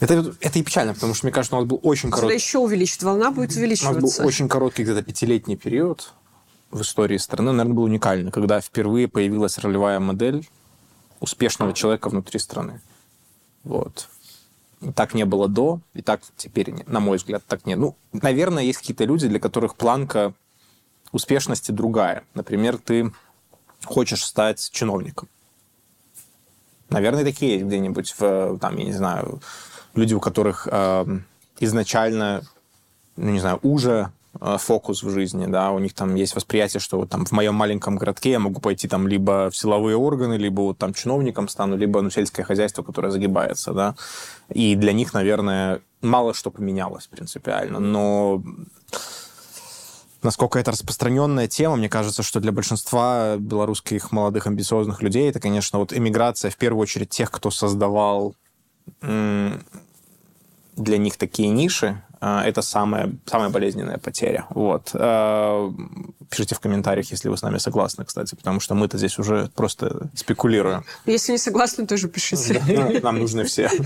Это, 0.00 0.34
это 0.40 0.58
и 0.58 0.62
печально, 0.64 0.94
потому 0.94 1.14
что, 1.14 1.26
мне 1.26 1.32
кажется, 1.32 1.54
у 1.54 1.60
нас 1.60 1.68
был 1.68 1.78
очень 1.84 2.10
короткий, 2.10 2.34
еще 2.34 2.58
увеличит, 2.58 3.04
волна 3.04 3.30
будет 3.30 3.50
у 3.50 3.52
нас 3.52 3.54
был 3.54 3.60
увеличиваться. 3.60 4.24
очень 4.24 4.48
короткий 4.48 4.82
где-то 4.82 5.02
пятилетний 5.02 5.56
период 5.56 6.12
в 6.72 6.80
истории 6.80 7.18
страны, 7.18 7.52
наверное, 7.52 7.74
был 7.76 7.82
уникальный, 7.84 8.32
когда 8.32 8.60
впервые 8.60 9.06
появилась 9.06 9.58
ролевая 9.58 10.00
модель 10.00 10.48
успешного 11.20 11.72
человека 11.72 12.08
внутри 12.08 12.40
страны. 12.40 12.80
Вот. 13.62 14.08
Так 14.96 15.14
не 15.14 15.24
было 15.24 15.48
до, 15.48 15.80
и 15.94 16.02
так 16.02 16.22
теперь, 16.36 16.70
не- 16.70 16.84
на 16.86 16.98
мой 16.98 17.18
взгляд, 17.18 17.44
так 17.46 17.66
нет. 17.66 17.78
Ну, 17.78 17.94
наверное, 18.12 18.64
есть 18.64 18.80
какие-то 18.80 19.04
люди, 19.04 19.28
для 19.28 19.38
которых 19.38 19.76
планка 19.76 20.34
успешности 21.12 21.70
другая. 21.70 22.24
Например, 22.34 22.78
ты 22.78 23.12
хочешь 23.84 24.24
стать 24.24 24.70
чиновником. 24.72 25.28
Наверное, 26.88 27.22
такие 27.24 27.52
есть 27.52 27.66
где-нибудь 27.66 28.14
в, 28.18 28.58
там, 28.58 28.76
я 28.76 28.84
не 28.84 28.92
знаю, 28.92 29.40
люди, 29.94 30.14
у 30.14 30.20
которых 30.20 30.66
эм, 30.70 31.24
изначально, 31.60 32.42
ну, 33.16 33.30
не 33.30 33.40
знаю, 33.40 33.60
уже 33.62 33.90
э, 34.00 34.21
фокус 34.58 35.02
в 35.02 35.10
жизни, 35.10 35.46
да, 35.46 35.70
у 35.70 35.78
них 35.78 35.94
там 35.94 36.14
есть 36.14 36.34
восприятие, 36.34 36.80
что 36.80 36.98
вот 36.98 37.10
там 37.10 37.24
в 37.24 37.32
моем 37.32 37.54
маленьком 37.54 37.96
городке 37.96 38.32
я 38.32 38.38
могу 38.38 38.60
пойти 38.60 38.88
там 38.88 39.06
либо 39.06 39.50
в 39.50 39.56
силовые 39.56 39.96
органы, 39.96 40.34
либо 40.34 40.62
вот 40.62 40.78
там 40.78 40.94
чиновником 40.94 41.48
стану, 41.48 41.76
либо 41.76 42.00
ну, 42.00 42.10
сельское 42.10 42.42
хозяйство, 42.42 42.82
которое 42.82 43.10
загибается, 43.10 43.72
да, 43.72 43.94
и 44.48 44.74
для 44.74 44.92
них, 44.92 45.14
наверное, 45.14 45.80
мало 46.00 46.34
что 46.34 46.50
поменялось 46.50 47.06
принципиально, 47.06 47.78
но 47.78 48.42
насколько 50.22 50.58
это 50.58 50.72
распространенная 50.72 51.46
тема, 51.46 51.76
мне 51.76 51.88
кажется, 51.88 52.22
что 52.22 52.40
для 52.40 52.50
большинства 52.52 53.36
белорусских 53.36 54.10
молодых 54.10 54.46
амбициозных 54.46 55.02
людей 55.02 55.28
это, 55.28 55.38
конечно, 55.40 55.78
вот 55.78 55.92
эмиграция 55.92 56.50
в 56.50 56.56
первую 56.56 56.82
очередь 56.82 57.10
тех, 57.10 57.30
кто 57.30 57.50
создавал 57.50 58.34
для 59.00 59.60
них 60.76 61.16
такие 61.16 61.48
ниши, 61.50 62.02
это 62.22 62.62
самая, 62.62 63.12
самая 63.26 63.48
болезненная 63.48 63.98
потеря. 63.98 64.46
Вот. 64.50 64.90
А, 64.94 65.72
пишите 66.30 66.54
в 66.54 66.60
комментариях, 66.60 67.10
если 67.10 67.28
вы 67.28 67.36
с 67.36 67.42
нами 67.42 67.58
согласны, 67.58 68.04
кстати, 68.04 68.36
потому 68.36 68.60
что 68.60 68.74
мы-то 68.74 68.96
здесь 68.96 69.18
уже 69.18 69.50
просто 69.56 70.08
спекулируем. 70.14 70.84
Если 71.04 71.32
не 71.32 71.38
согласны, 71.38 71.86
тоже 71.86 72.08
пишите. 72.08 73.00
Нам 73.02 73.18
нужны 73.18 73.44
все. 73.44 73.68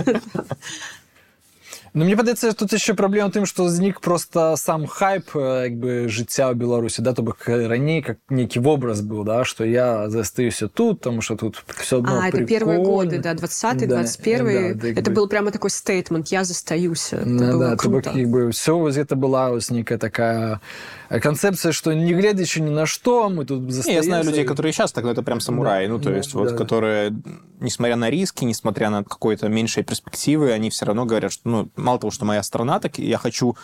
Ну, 1.96 2.05
мне 2.05 2.15
падаецца 2.15 2.53
тут 2.53 2.74
еще 2.74 2.93
праблема 2.93 3.31
тым 3.31 3.46
што 3.46 3.67
знік 3.70 4.00
просто 4.01 4.55
сам 4.55 4.88
хайп 4.88 5.36
як 5.36 5.75
бы 5.75 6.08
жыцця 6.08 6.48
ў 6.51 6.55
беларусі 6.55 7.01
да 7.01 7.13
то 7.13 7.22
бок 7.22 7.48
раней 7.48 8.01
как 8.01 8.17
нейкі 8.29 8.60
вобраз 8.60 9.01
был 9.01 9.24
да 9.24 9.43
что 9.43 9.65
я 9.65 10.10
застаюся 10.10 10.67
тут 10.67 11.00
потому 11.00 11.22
что 11.22 11.36
тут 11.36 11.63
все 11.79 11.98
одно 12.00 12.22
а, 12.22 12.29
это 12.29 12.46
первые 12.46 12.79
годы 12.79 13.20
да 13.20 13.34
20 13.34 13.88
да, 13.88 14.03
21 14.08 14.77
да, 14.77 14.88
это 14.88 15.10
бы... 15.12 15.15
был 15.15 15.27
прямо 15.27 15.51
такой 15.51 15.70
стейтмент 15.70 16.27
я 16.29 16.43
застаюся 16.43 17.24
да, 17.25 17.58
да, 17.58 17.75
то 17.75 17.89
бок, 17.89 18.03
как 18.03 18.29
бы 18.29 18.51
все 18.51 18.77
вот 18.77 18.96
это 18.96 19.15
была 19.15 19.50
вот 19.50 19.70
некая 19.70 19.98
такая 19.98 20.62
концепция 21.08 21.72
что 21.72 21.92
не 21.92 22.12
глядячи 22.14 22.58
ни 22.58 22.70
на 22.70 22.86
что 22.86 23.28
мы 23.28 23.44
тут 23.44 23.62
не, 23.62 23.94
я 23.94 24.02
знаю 24.02 24.25
людей 24.25 24.44
которые 24.44 24.72
сейчас 24.72 24.92
так 24.92 25.04
но 25.04 25.10
это 25.10 25.22
прям 25.22 25.40
самураи 25.40 25.86
да, 25.86 25.92
ну 25.92 25.98
то 25.98 26.10
да, 26.10 26.16
есть 26.16 26.32
да, 26.32 26.38
вот 26.38 26.50
да. 26.50 26.56
которые 26.56 27.14
несмотря 27.60 27.96
на 27.96 28.10
риски 28.10 28.44
несмотря 28.44 28.90
на 28.90 29.04
какой-то 29.04 29.48
меньшей 29.48 29.84
перспективы 29.84 30.52
они 30.52 30.70
все 30.70 30.84
равно 30.86 31.04
говорят 31.04 31.32
что 31.32 31.48
ну 31.48 31.68
мало 31.76 31.98
того, 31.98 32.10
что 32.10 32.25
моя 32.25 32.42
страна, 32.42 32.80
так 32.80 32.98
я 32.98 33.18
хочу 33.18 33.56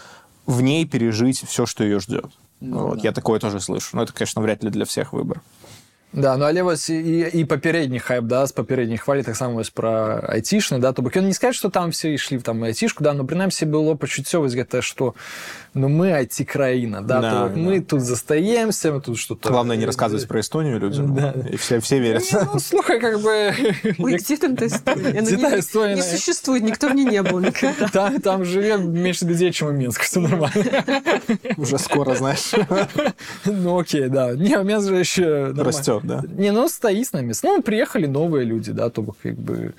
в 0.46 0.62
ней 0.62 0.86
пережить 0.86 1.44
все, 1.46 1.66
что 1.66 1.84
ее 1.84 2.00
ждет. 2.00 2.26
Ну, 2.60 2.88
вот, 2.88 2.96
да. 2.96 3.02
Я 3.04 3.12
такое 3.12 3.38
тоже 3.40 3.60
слышу. 3.60 3.96
Но 3.96 4.02
это, 4.02 4.12
конечно, 4.12 4.42
вряд 4.42 4.62
ли 4.62 4.70
для 4.70 4.84
всех 4.84 5.12
выбор. 5.12 5.40
Да, 6.13 6.37
ну 6.37 6.45
але 6.45 6.61
вось 6.63 6.89
і, 6.89 7.29
і 7.33 7.45
папярэдні 7.45 7.99
хайп 7.99 8.25
да 8.25 8.47
з 8.47 8.55
папярэдняй 8.55 8.97
хвалі 8.97 9.21
таксама 9.27 9.59
вось 9.59 9.69
пра 9.69 10.23
айцішны 10.23 10.79
да 10.79 10.89
то 10.95 11.03
бок 11.05 11.13
ён 11.13 11.27
не 11.27 11.33
сказать 11.33 11.53
что 11.53 11.69
там 11.69 11.91
все 11.91 12.13
ішлі 12.15 12.39
там 12.39 12.63
айцішку 12.63 13.03
да 13.03 13.13
но 13.13 13.21
прынамсі 13.21 13.67
было 13.67 13.93
пачуццё 13.93 14.39
вось 14.39 14.55
гэта 14.55 14.81
что 14.81 15.13
ну 15.75 15.89
мы 15.89 16.15
айці 16.15 16.45
краіна 16.45 17.01
да, 17.01 17.21
да, 17.21 17.31
да. 17.49 17.59
мы 17.59 17.81
тут 17.81 18.01
застаемся 18.01 18.91
мы 18.91 19.01
тут 19.01 19.19
что-то 19.19 19.49
главное 19.49 19.77
не 19.77 19.85
рассказывать 19.85 20.27
про 20.27 20.39
эстонию 20.39 20.79
людям 20.79 21.13
да. 21.13 21.35
и 21.51 21.55
все 21.55 21.79
все 21.79 21.99
верят 21.99 22.23
не, 22.23 22.39
ну, 22.53 22.59
слухай 22.59 22.99
как 22.99 23.21
бы 23.21 23.53
Ой, 23.99 24.15
где 24.15 24.37
там 24.37 24.55
та 24.55 24.65
Эстония? 24.65 25.21
Не, 25.21 25.95
не 25.95 26.01
существует 26.01 26.63
никто 26.63 26.89
в 26.89 26.95
ней 26.95 27.05
не 27.05 27.21
был 27.21 27.39
никогда 27.39 27.89
там, 27.89 28.21
там 28.21 28.45
живет 28.45 28.79
меньше 28.79 29.25
людей 29.25 29.51
чем 29.51 29.67
в 29.67 29.73
Минск 29.73 30.01
все 30.01 30.19
нормально 30.19 30.83
уже 31.57 31.77
скоро 31.77 32.15
знаешь 32.15 32.53
ну 33.45 33.77
окей 33.77 34.07
да 34.07 34.33
не 34.33 34.57
у 34.57 34.63
меня 34.63 34.79
же 34.79 34.95
еще 34.95 35.53
растет 35.55 36.00
да? 36.02 36.22
Не, 36.28 36.52
ну, 36.52 36.68
стоит 36.68 37.12
на 37.12 37.20
место. 37.20 37.46
Ну, 37.46 37.62
приехали 37.62 38.06
новые 38.06 38.44
люди, 38.44 38.72
да, 38.72 38.90
то 38.90 39.02
как 39.22 39.34
бы... 39.34 39.74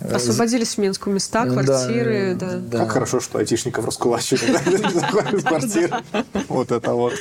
Э, 0.00 0.14
Освободились 0.14 0.74
в 0.74 0.78
Минску 0.78 1.10
места, 1.10 1.46
квартиры, 1.46 2.36
да. 2.38 2.52
да. 2.52 2.58
да. 2.58 2.78
Как 2.78 2.92
хорошо, 2.92 3.20
что 3.20 3.38
айтишников 3.38 3.84
раскулачили, 3.84 4.40
квартиры. 5.42 5.96
Вот 6.48 6.72
это 6.72 6.92
вот. 6.94 7.14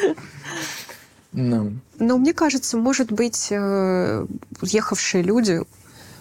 Ну. 1.34 1.74
Но 2.00 2.18
мне 2.18 2.34
кажется, 2.34 2.78
может 2.78 3.12
быть, 3.12 3.48
э, 3.52 4.26
уехавшие 4.62 5.24
люди 5.24 5.62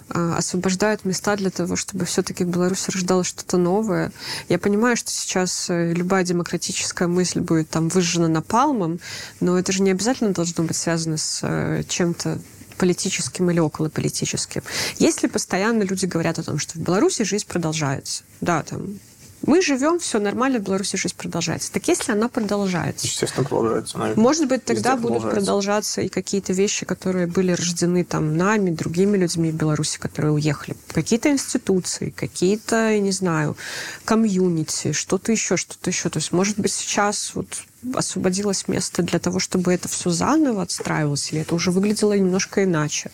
освобождают 0.09 1.05
места 1.05 1.37
для 1.37 1.51
того, 1.51 1.77
чтобы 1.77 2.05
все-таки 2.05 2.45
в 2.45 2.49
Беларуси 2.49 2.91
рождалось 2.91 3.27
что-то 3.27 3.57
новое. 3.57 4.13
Я 4.49 4.59
понимаю, 4.59 4.97
что 4.97 5.11
сейчас 5.11 5.69
э, 5.69 5.93
любая 5.93 6.25
демократическая 6.25 7.09
мысль 7.09 7.41
будет 7.41 7.71
там 7.71 7.89
выжжена 7.89 8.29
напалмом, 8.29 9.01
но 9.41 9.59
это 9.59 9.73
же 9.73 9.83
не 9.83 9.91
обязательно 9.91 10.31
должно 10.33 10.65
быть 10.65 10.77
связано 10.77 11.17
с 11.17 11.41
э, 11.43 11.83
чем-то 11.89 12.39
политическим 12.77 13.51
или 13.51 13.59
околополитическим. 13.59 14.63
Если 14.99 15.27
постоянно 15.27 15.83
люди 15.83 16.07
говорят 16.07 16.39
о 16.39 16.43
том, 16.43 16.59
что 16.59 16.75
в 16.75 16.83
Беларуси 16.83 17.25
жизнь 17.25 17.47
продолжается, 17.47 18.23
да, 18.41 18.63
там 18.63 18.99
мы 19.43 19.63
живем, 19.63 19.99
все 19.99 20.19
нормально, 20.19 20.59
в 20.59 20.63
Беларуси 20.63 20.97
жизнь 20.97 21.15
продолжается. 21.17 21.73
Так 21.73 21.89
если 21.89 22.13
она 22.13 22.29
продолжается... 22.29 23.07
Естественно, 23.07 23.47
продолжается. 23.47 23.99
Наверное. 23.99 24.23
Может 24.23 24.49
быть, 24.49 24.65
тогда 24.65 24.97
будут 24.97 25.23
продолжаться 25.23 26.01
и 26.01 26.09
какие-то 26.09 26.53
вещи, 26.53 26.87
которые 26.87 27.27
были 27.27 27.53
рождены 27.53 28.05
там 28.05 28.37
нами, 28.37 28.71
другими 28.71 29.17
людьми 29.17 29.51
в 29.51 29.55
Беларуси, 29.55 29.99
которые 29.99 30.33
уехали. 30.33 30.77
Какие-то 30.89 31.31
институции, 31.31 32.11
какие-то, 32.11 32.91
я 32.91 33.01
не 33.01 33.13
знаю, 33.13 33.57
комьюнити, 34.05 34.93
что-то 34.93 35.33
еще, 35.33 35.57
что-то 35.57 35.91
еще. 35.91 36.09
То 36.09 36.19
есть, 36.19 36.33
может 36.33 36.59
быть, 36.59 36.73
сейчас 36.73 37.33
вот 37.35 37.47
освободилось 37.95 38.69
место 38.69 39.03
для 39.03 39.19
того, 39.19 39.39
чтобы 39.39 39.73
это 39.73 39.89
все 39.89 40.11
заново 40.11 40.63
отстраивалось, 40.63 41.33
или 41.33 41.43
это 41.43 41.55
уже 41.55 41.71
выглядело 41.71 42.15
немножко 42.15 42.65
иначе. 42.65 43.11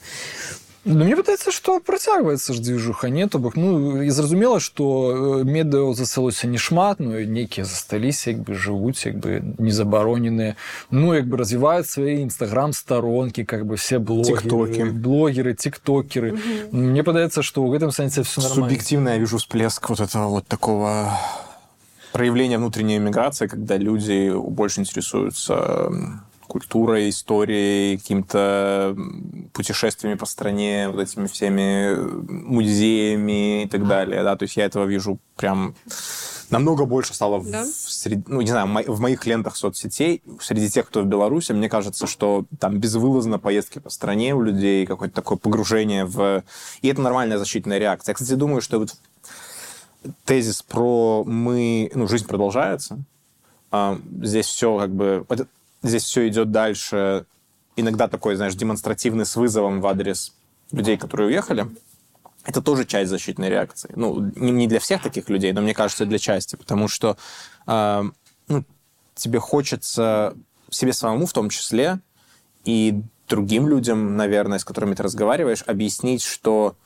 Ну, 0.87 1.03
мне 1.03 1.17
падаецца 1.19 1.51
што 1.51 1.81
працягваецца 1.83 2.53
ж 2.55 2.61
дзвіжуха 2.63 3.09
не 3.11 3.27
то 3.27 3.39
бок 3.43 3.57
ну 3.59 3.99
і 4.07 4.09
зразумела 4.09 4.61
што 4.63 5.43
медыа 5.43 5.91
засылося 5.91 6.47
не 6.47 6.55
шмат 6.57 7.01
ну 7.03 7.19
нейкія 7.19 7.65
засталіся 7.67 8.31
як 8.31 8.47
бы 8.47 8.55
жывуць 8.55 9.03
як 9.03 9.19
бы 9.19 9.43
не 9.59 9.75
забароненыя 9.75 10.55
ну 10.89 11.11
як 11.11 11.27
бы 11.27 11.43
развіваюць 11.43 11.91
свае 11.91 12.23
нстаграм 12.23 12.71
старонкі 12.71 13.43
как 13.43 13.67
бы 13.67 13.75
все 13.75 13.99
блогеры 13.99 14.91
блогеры 14.91 15.55
тиктокеры 15.59 16.39
мне 16.71 17.03
падаецца 17.03 17.43
што 17.43 17.67
ў 17.67 17.75
гэтым 17.75 17.91
сэнсе 17.91 18.23
все 18.23 18.39
субъективно 18.39 19.09
я 19.09 19.19
вижу 19.19 19.43
всплеск 19.43 19.89
вот 19.89 19.99
этого 19.99 20.39
вот 20.39 20.47
такого 20.47 21.11
проявления 22.13 22.63
внутренней 22.63 22.95
эмиграции 22.95 23.47
когда 23.47 23.75
люди 23.75 24.31
больше 24.31 24.79
интересуются 24.79 25.91
культурой, 26.52 27.08
историей, 27.08 27.96
какими-то 27.96 28.94
путешествиями 29.54 30.18
по 30.18 30.26
стране, 30.26 30.90
вот 30.90 31.00
этими 31.00 31.26
всеми 31.26 31.96
музеями 32.30 33.62
и 33.62 33.68
так 33.68 33.88
далее. 33.88 34.22
Да? 34.22 34.36
То 34.36 34.42
есть 34.42 34.58
я 34.58 34.66
этого 34.66 34.84
вижу 34.84 35.18
прям 35.34 35.74
намного 36.50 36.84
больше 36.84 37.14
стало 37.14 37.42
да? 37.42 37.64
в, 37.64 37.66
среди, 37.66 38.22
ну, 38.26 38.42
не 38.42 38.50
знаю, 38.50 38.68
в 38.86 39.00
моих 39.00 39.24
лентах 39.24 39.56
соцсетей, 39.56 40.22
среди 40.42 40.68
тех, 40.68 40.86
кто 40.88 41.00
в 41.00 41.06
Беларуси, 41.06 41.52
мне 41.52 41.70
кажется, 41.70 42.06
что 42.06 42.44
там 42.60 42.78
безвылазно 42.78 43.38
поездки 43.38 43.78
по 43.78 43.88
стране 43.88 44.34
у 44.34 44.42
людей, 44.42 44.84
какое-то 44.84 45.14
такое 45.14 45.38
погружение 45.38 46.04
в... 46.04 46.44
И 46.82 46.88
это 46.88 47.00
нормальная 47.00 47.38
защитная 47.38 47.78
реакция. 47.78 48.12
Я, 48.12 48.14
кстати, 48.14 48.34
думаю, 48.34 48.60
что 48.60 48.78
вот 48.78 48.94
тезис 50.26 50.60
про 50.60 51.24
мы... 51.24 51.90
Ну, 51.94 52.06
жизнь 52.06 52.26
продолжается, 52.26 52.98
а, 53.70 53.98
здесь 54.20 54.44
все 54.44 54.78
как 54.78 54.90
бы 54.90 55.24
здесь 55.82 56.04
все 56.04 56.28
идет 56.28 56.50
дальше. 56.50 57.26
Иногда 57.76 58.08
такой, 58.08 58.36
знаешь, 58.36 58.54
демонстративный 58.54 59.26
с 59.26 59.36
вызовом 59.36 59.80
в 59.80 59.86
адрес 59.86 60.34
людей, 60.70 60.96
которые 60.96 61.28
уехали. 61.28 61.66
Это 62.44 62.60
тоже 62.60 62.84
часть 62.84 63.10
защитной 63.10 63.48
реакции. 63.48 63.92
Ну, 63.94 64.32
не 64.34 64.66
для 64.66 64.80
всех 64.80 65.02
таких 65.02 65.28
людей, 65.28 65.52
но 65.52 65.60
мне 65.60 65.74
кажется, 65.74 66.06
для 66.06 66.18
части. 66.18 66.56
Потому 66.56 66.88
что 66.88 67.16
э, 67.66 68.02
ну, 68.48 68.64
тебе 69.14 69.38
хочется 69.38 70.34
себе 70.70 70.92
самому 70.92 71.26
в 71.26 71.32
том 71.32 71.50
числе 71.50 72.00
и 72.64 73.02
другим 73.28 73.68
людям, 73.68 74.16
наверное, 74.16 74.58
с 74.58 74.64
которыми 74.64 74.94
ты 74.94 75.02
разговариваешь, 75.02 75.62
объяснить, 75.66 76.22
что 76.22 76.76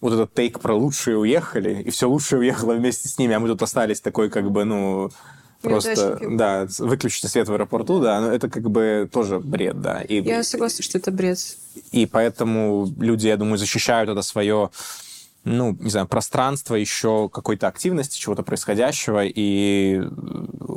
вот 0.00 0.12
этот 0.12 0.34
тейк 0.34 0.60
про 0.60 0.74
лучшие 0.74 1.18
уехали, 1.18 1.82
и 1.82 1.90
все 1.90 2.08
лучшее 2.08 2.40
уехало 2.40 2.74
вместе 2.74 3.08
с 3.08 3.18
ними, 3.18 3.34
а 3.34 3.40
мы 3.40 3.48
тут 3.48 3.62
остались 3.62 4.00
такой, 4.00 4.30
как 4.30 4.50
бы, 4.50 4.64
ну, 4.64 5.10
Просто, 5.62 6.20
да, 6.30 6.68
выключите 6.78 7.26
свет 7.26 7.48
в 7.48 7.52
аэропорту, 7.52 8.00
да, 8.00 8.20
но 8.20 8.28
это 8.28 8.48
как 8.48 8.70
бы 8.70 9.08
тоже 9.12 9.40
бред, 9.40 9.80
да. 9.80 10.02
И, 10.02 10.22
я 10.22 10.44
согласна, 10.44 10.84
что 10.84 10.98
это 10.98 11.10
бред. 11.10 11.38
И 11.90 12.06
поэтому 12.06 12.88
люди, 12.98 13.26
я 13.26 13.36
думаю, 13.36 13.58
защищают 13.58 14.08
это 14.08 14.22
свое 14.22 14.70
ну, 15.44 15.76
не 15.80 15.90
знаю, 15.90 16.06
пространство 16.06 16.74
еще 16.74 17.28
какой-то 17.28 17.68
активности, 17.68 18.18
чего-то 18.18 18.42
происходящего, 18.42 19.24
и 19.24 20.02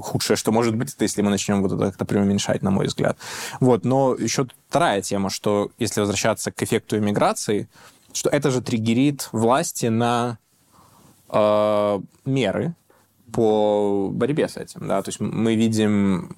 худшее, 0.02 0.38
что 0.38 0.52
может 0.52 0.76
быть, 0.76 0.94
это 0.94 1.04
если 1.04 1.22
мы 1.22 1.30
начнем 1.30 1.62
вот 1.62 1.74
это 1.74 1.88
как-то 1.88 2.06
преуменьшать, 2.06 2.62
на 2.62 2.72
мой 2.72 2.88
взгляд. 2.88 3.18
Вот, 3.60 3.84
но 3.84 4.16
еще 4.16 4.48
вторая 4.70 5.02
тема, 5.02 5.30
что 5.30 5.72
если 5.78 6.00
возвращаться 6.00 6.52
к 6.52 6.64
эффекту 6.64 6.98
иммиграции, 6.98 7.68
что 8.14 8.30
это 8.30 8.52
же 8.52 8.62
триггерит 8.62 9.30
власти 9.32 9.88
на 9.88 10.38
э, 11.30 12.00
меры, 12.26 12.76
по 13.34 14.10
борьбе 14.12 14.48
с 14.48 14.58
этим. 14.58 14.88
Да? 14.88 15.02
То 15.02 15.10
есть 15.10 15.20
мы 15.20 15.56
видим 15.56 16.36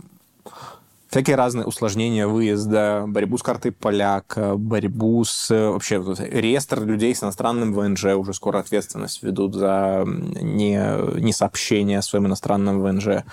всякие 1.14 1.36
разные 1.36 1.66
усложнения 1.66 2.28
выезда, 2.28 3.06
борьбу 3.08 3.38
с 3.38 3.44
картой 3.44 3.72
поляка, 3.72 4.56
борьбу 4.56 5.24
с 5.24 5.50
вообще 5.50 5.98
реестр 6.18 6.84
людей 6.84 7.14
с 7.14 7.22
иностранным 7.22 7.72
ВНЖ, 7.74 8.16
уже 8.16 8.34
скоро 8.34 8.58
ответственность 8.58 9.22
ведут 9.22 9.54
за 9.54 10.06
не, 10.08 11.20
не 11.20 11.32
сообщение 11.32 12.00
о 12.00 12.02
своем 12.02 12.26
иностранном 12.26 12.82
ВНЖ. 12.82 13.24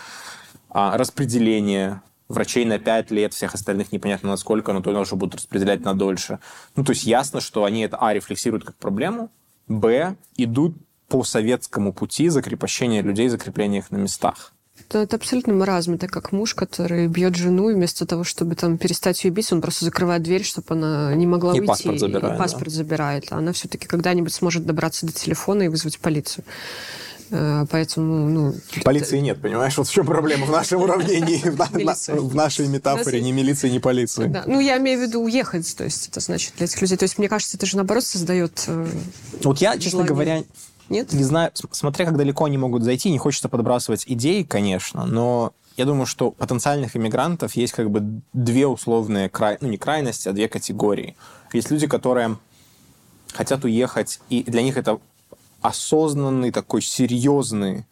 а, 0.68 0.98
распределение 0.98 2.02
врачей 2.28 2.66
на 2.66 2.78
5 2.78 3.10
лет, 3.12 3.32
всех 3.32 3.54
остальных 3.54 3.92
непонятно 3.92 4.28
на 4.28 4.36
сколько, 4.36 4.74
но 4.74 4.82
только 4.82 4.98
уже 4.98 5.16
будут 5.16 5.36
распределять 5.36 5.80
на 5.80 5.94
дольше. 5.94 6.38
Ну, 6.76 6.84
то 6.84 6.92
есть 6.92 7.04
ясно, 7.04 7.40
что 7.40 7.64
они 7.64 7.80
это, 7.80 7.96
а, 7.98 8.12
рефлексируют 8.12 8.64
как 8.64 8.76
проблему, 8.76 9.30
б, 9.68 10.16
идут 10.36 10.76
по 11.10 11.24
советскому 11.24 11.92
пути 11.92 12.28
закрепощения 12.28 13.02
людей, 13.02 13.28
закрепления 13.28 13.78
их 13.78 13.90
на 13.90 13.96
местах. 13.96 14.52
Это, 14.78 14.98
это 15.00 15.16
абсолютно 15.16 15.52
маразм. 15.52 15.94
Это 15.94 16.06
как 16.06 16.32
муж, 16.32 16.54
который 16.54 17.06
бьет 17.08 17.34
жену, 17.34 17.68
и 17.68 17.74
вместо 17.74 18.06
того, 18.06 18.24
чтобы 18.24 18.54
там 18.54 18.78
перестать 18.78 19.22
ее 19.24 19.30
бить, 19.30 19.52
он 19.52 19.60
просто 19.60 19.84
закрывает 19.84 20.22
дверь, 20.22 20.44
чтобы 20.44 20.66
она 20.70 21.14
не 21.14 21.26
могла 21.26 21.52
И 21.54 21.60
уйти. 21.60 21.66
паспорт 21.66 21.98
забирает, 21.98 22.34
И 22.34 22.38
паспорт 22.38 22.70
забирает. 22.70 23.26
А 23.30 23.36
она 23.36 23.52
все-таки 23.52 23.86
когда-нибудь 23.86 24.32
сможет 24.32 24.64
добраться 24.64 25.04
до 25.04 25.12
телефона 25.12 25.64
и 25.64 25.68
вызвать 25.68 25.98
полицию. 25.98 26.44
Э, 27.30 27.66
Поэтому, 27.70 28.28
ну... 28.28 28.54
Полиции 28.84 29.18
нет, 29.18 29.40
понимаешь? 29.40 29.76
Вот 29.76 29.86
в 29.86 29.92
чем 29.92 30.06
проблема 30.06 30.46
в 30.46 30.50
нашем 30.50 30.82
уравнении, 30.82 31.38
в, 31.38 32.34
нашей 32.34 32.66
метафоре. 32.66 33.20
Ни 33.20 33.32
милиции, 33.32 33.68
ни 33.68 33.78
полиции. 33.78 34.26
Да. 34.26 34.44
Ну, 34.46 34.60
я 34.60 34.78
имею 34.78 34.98
в 34.98 35.02
виду 35.02 35.20
уехать, 35.20 35.76
то 35.76 35.84
есть 35.84 36.08
это 36.08 36.20
значит 36.20 36.54
для 36.56 36.66
этих 36.66 36.80
людей. 36.80 36.96
То 36.96 37.04
есть, 37.04 37.18
мне 37.18 37.28
кажется, 37.28 37.56
это 37.56 37.66
же 37.66 37.76
наоборот 37.76 38.04
создает... 38.04 38.64
э, 38.66 38.86
Вот 39.42 39.58
я, 39.58 39.78
честно 39.78 40.04
говоря, 40.04 40.42
Нет? 40.90 41.12
не 41.12 41.24
знаю, 41.24 41.52
смотря 41.54 42.04
как 42.04 42.16
далеко 42.16 42.44
они 42.44 42.58
могут 42.58 42.82
зайти, 42.82 43.10
не 43.10 43.18
хочется 43.18 43.48
подбрасывать 43.48 44.04
идеи, 44.06 44.42
конечно, 44.42 45.06
но 45.06 45.52
я 45.76 45.84
думаю, 45.86 46.04
что 46.04 46.32
потенциальных 46.32 46.96
иммигрантов 46.96 47.54
есть 47.54 47.72
как 47.72 47.90
бы 47.90 48.20
две 48.32 48.66
условные, 48.66 49.28
край... 49.28 49.56
ну 49.60 49.68
не 49.68 49.78
крайности, 49.78 50.28
а 50.28 50.32
две 50.32 50.48
категории. 50.48 51.16
Есть 51.52 51.70
люди, 51.70 51.86
которые 51.86 52.36
хотят 53.32 53.64
уехать, 53.64 54.20
и 54.28 54.42
для 54.42 54.62
них 54.62 54.76
это 54.76 54.98
осознанный 55.62 56.50
такой 56.50 56.82
серьезный 56.82 57.86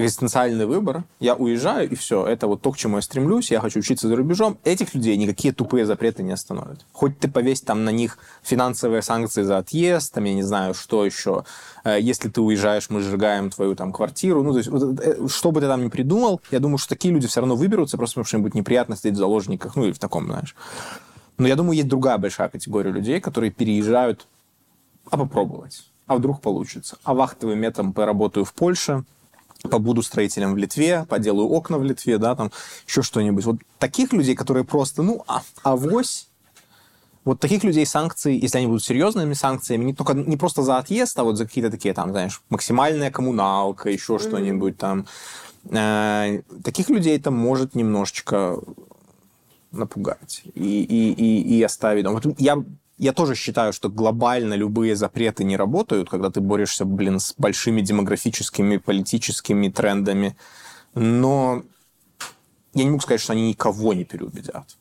экзистенциальный 0.00 0.66
выбор. 0.66 1.04
Я 1.20 1.34
уезжаю, 1.34 1.88
и 1.90 1.94
все. 1.94 2.26
Это 2.26 2.46
вот 2.46 2.62
то, 2.62 2.72
к 2.72 2.76
чему 2.76 2.96
я 2.96 3.02
стремлюсь. 3.02 3.50
Я 3.50 3.60
хочу 3.60 3.80
учиться 3.80 4.08
за 4.08 4.16
рубежом. 4.16 4.58
Этих 4.64 4.94
людей 4.94 5.16
никакие 5.16 5.54
тупые 5.54 5.86
запреты 5.86 6.22
не 6.22 6.32
остановят. 6.32 6.84
Хоть 6.92 7.18
ты 7.18 7.28
повесь 7.28 7.60
там 7.60 7.84
на 7.84 7.90
них 7.90 8.18
финансовые 8.42 9.02
санкции 9.02 9.42
за 9.42 9.58
отъезд, 9.58 10.12
там, 10.14 10.24
я 10.24 10.34
не 10.34 10.42
знаю, 10.42 10.74
что 10.74 11.04
еще. 11.04 11.44
Э, 11.84 11.98
Если 12.00 12.28
ты 12.28 12.40
уезжаешь, 12.40 12.90
мы 12.90 13.00
сжигаем 13.00 13.50
твою 13.50 13.74
там 13.74 13.92
квартиру. 13.92 14.42
Ну, 14.42 14.52
то 14.52 14.58
есть, 14.58 14.70
вот, 14.70 15.00
э, 15.00 15.28
что 15.28 15.52
бы 15.52 15.60
ты 15.60 15.66
там 15.66 15.84
ни 15.84 15.88
придумал, 15.88 16.40
я 16.50 16.60
думаю, 16.60 16.78
что 16.78 16.88
такие 16.88 17.14
люди 17.14 17.26
все 17.26 17.40
равно 17.40 17.56
выберутся, 17.56 17.96
просто 17.96 18.14
потому 18.14 18.26
что 18.26 18.36
им 18.36 18.42
будет 18.42 18.54
неприятно 18.54 18.96
сидеть 18.96 19.14
в 19.14 19.18
заложниках, 19.18 19.76
ну, 19.76 19.84
или 19.84 19.92
в 19.92 19.98
таком, 19.98 20.26
знаешь. 20.26 20.54
Но 21.38 21.48
я 21.48 21.56
думаю, 21.56 21.76
есть 21.76 21.88
другая 21.88 22.18
большая 22.18 22.48
категория 22.48 22.92
людей, 22.92 23.20
которые 23.20 23.50
переезжают, 23.50 24.26
а 25.10 25.16
попробовать. 25.16 25.84
А 26.06 26.16
вдруг 26.16 26.40
получится. 26.40 26.98
А 27.04 27.14
вахтовым 27.14 27.58
методом 27.58 27.92
поработаю 27.92 28.44
в 28.44 28.52
Польше, 28.52 29.04
побуду 29.68 30.02
строителем 30.02 30.54
в 30.54 30.56
Литве, 30.56 31.04
поделаю 31.08 31.48
окна 31.48 31.78
в 31.78 31.84
Литве, 31.84 32.18
да, 32.18 32.34
там 32.34 32.50
еще 32.86 33.02
что-нибудь. 33.02 33.44
Вот 33.44 33.56
таких 33.78 34.12
людей, 34.12 34.34
которые 34.34 34.64
просто, 34.64 35.02
ну, 35.02 35.24
а, 35.26 35.42
авось, 35.62 36.28
вот 37.24 37.38
таких 37.38 37.64
людей 37.64 37.84
санкции, 37.84 38.42
если 38.42 38.58
они 38.58 38.66
будут 38.66 38.82
серьезными 38.82 39.34
санкциями, 39.34 39.84
не 39.84 39.94
только 39.94 40.14
не 40.14 40.36
просто 40.36 40.62
за 40.62 40.78
отъезд, 40.78 41.18
а 41.18 41.24
вот 41.24 41.36
за 41.36 41.46
какие-то 41.46 41.70
такие 41.70 41.92
там, 41.92 42.10
знаешь, 42.10 42.40
максимальная 42.48 43.10
коммуналка, 43.10 43.90
еще 43.90 44.18
что-нибудь 44.18 44.78
там. 44.78 45.06
Э, 45.70 46.40
таких 46.64 46.88
людей 46.88 47.16
это 47.16 47.30
может 47.30 47.74
немножечко 47.74 48.58
напугать 49.70 50.42
и, 50.54 50.82
и, 50.82 51.12
и, 51.12 51.58
и 51.58 51.62
оставить. 51.62 52.06
Вот 52.06 52.24
я, 52.38 52.56
я 52.99 53.11
тоже 53.11 53.35
считаю, 53.35 53.73
что 53.73 53.89
глобально 53.89 54.53
любые 54.53 54.95
запреты 54.95 55.43
не 55.43 55.57
работают, 55.57 56.09
когда 56.09 56.29
ты 56.29 56.39
борешься, 56.39 56.85
блин, 56.85 57.19
с 57.19 57.33
большими 57.37 57.81
демографическими, 57.81 58.77
политическими 58.77 59.69
трендами. 59.69 60.35
Но 60.93 61.63
я 62.73 62.83
не 62.83 62.89
могу 62.89 63.01
сказать, 63.01 63.21
что 63.21 63.33
они 63.33 63.49
никого 63.49 63.93
не 63.93 64.05
переубедят. 64.05 64.77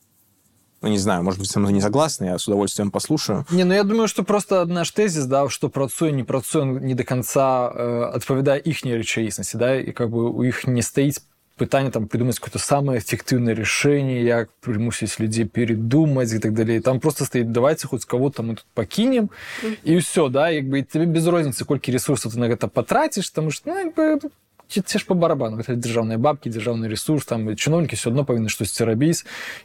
Ну, 0.84 0.90
не 0.90 0.98
знаю, 0.98 1.24
может 1.24 1.40
быть, 1.40 1.50
со 1.50 1.60
мной 1.60 1.72
не 1.72 1.80
согласны, 1.80 2.26
я 2.26 2.38
с 2.38 2.46
удовольствием 2.46 2.90
послушаю. 2.90 3.46
Не, 3.50 3.64
ну 3.64 3.74
я 3.74 3.84
думаю, 3.84 4.08
що 4.08 4.24
просто 4.24 4.66
наш 4.66 4.90
тезис, 4.90 5.26
да, 5.26 5.48
що 5.48 5.70
працює, 5.70 6.12
не 6.12 6.24
працює, 6.24 6.64
не 6.64 6.94
до 6.94 7.04
конца 7.04 7.68
э, 7.68 8.16
відповідає 8.16 8.62
їхній 8.64 8.96
речаїсності, 8.96 9.58
да, 9.58 9.74
і 9.74 9.92
как 9.92 10.10
бы 10.10 10.30
у 10.30 10.44
їх 10.44 10.66
не 10.66 10.82
стоїть 10.82 11.20
питання 11.59 11.89
там 11.89 12.07
придумати 12.07 12.37
какое-то 12.39 12.59
самое 12.59 12.99
эффективное 12.99 13.53
решение, 13.53 14.23
як 14.23 14.49
примусить 14.61 15.19
людей 15.19 15.45
передумать 15.45 16.33
и 16.33 16.39
так 16.39 16.53
далее. 16.53 16.81
Там 16.81 16.99
просто 16.99 17.25
стоит, 17.25 17.51
давайте 17.51 17.87
хоть 17.87 18.05
кого-то 18.05 18.43
мы 18.43 18.55
тут 18.55 18.65
покинем, 18.73 19.29
и 19.83 19.97
все, 19.97 20.29
да, 20.29 20.51
как 20.51 20.69
бы 20.69 20.81
тебе 20.81 21.05
без 21.05 21.27
разницы, 21.27 21.63
сколько 21.63 21.91
ресурсов 21.91 22.33
ты 22.33 22.39
на 22.39 22.45
это 22.45 22.67
потратишь, 22.67 23.29
потому 23.29 23.51
что, 23.51 23.69
ну, 23.69 24.31
це 24.68 24.98
ж 24.98 25.06
по 25.06 25.14
барабану, 25.14 25.62
це 25.62 25.76
державні 25.76 26.16
бабки, 26.16 26.50
державний 26.50 26.90
ресурс, 26.90 27.26
там 27.26 27.56
чиновники 27.56 27.96
все 27.96 28.10
одно 28.10 28.24
повинні 28.24 28.48
щось 28.48 28.72
це 28.72 28.84
робити. 28.84 29.18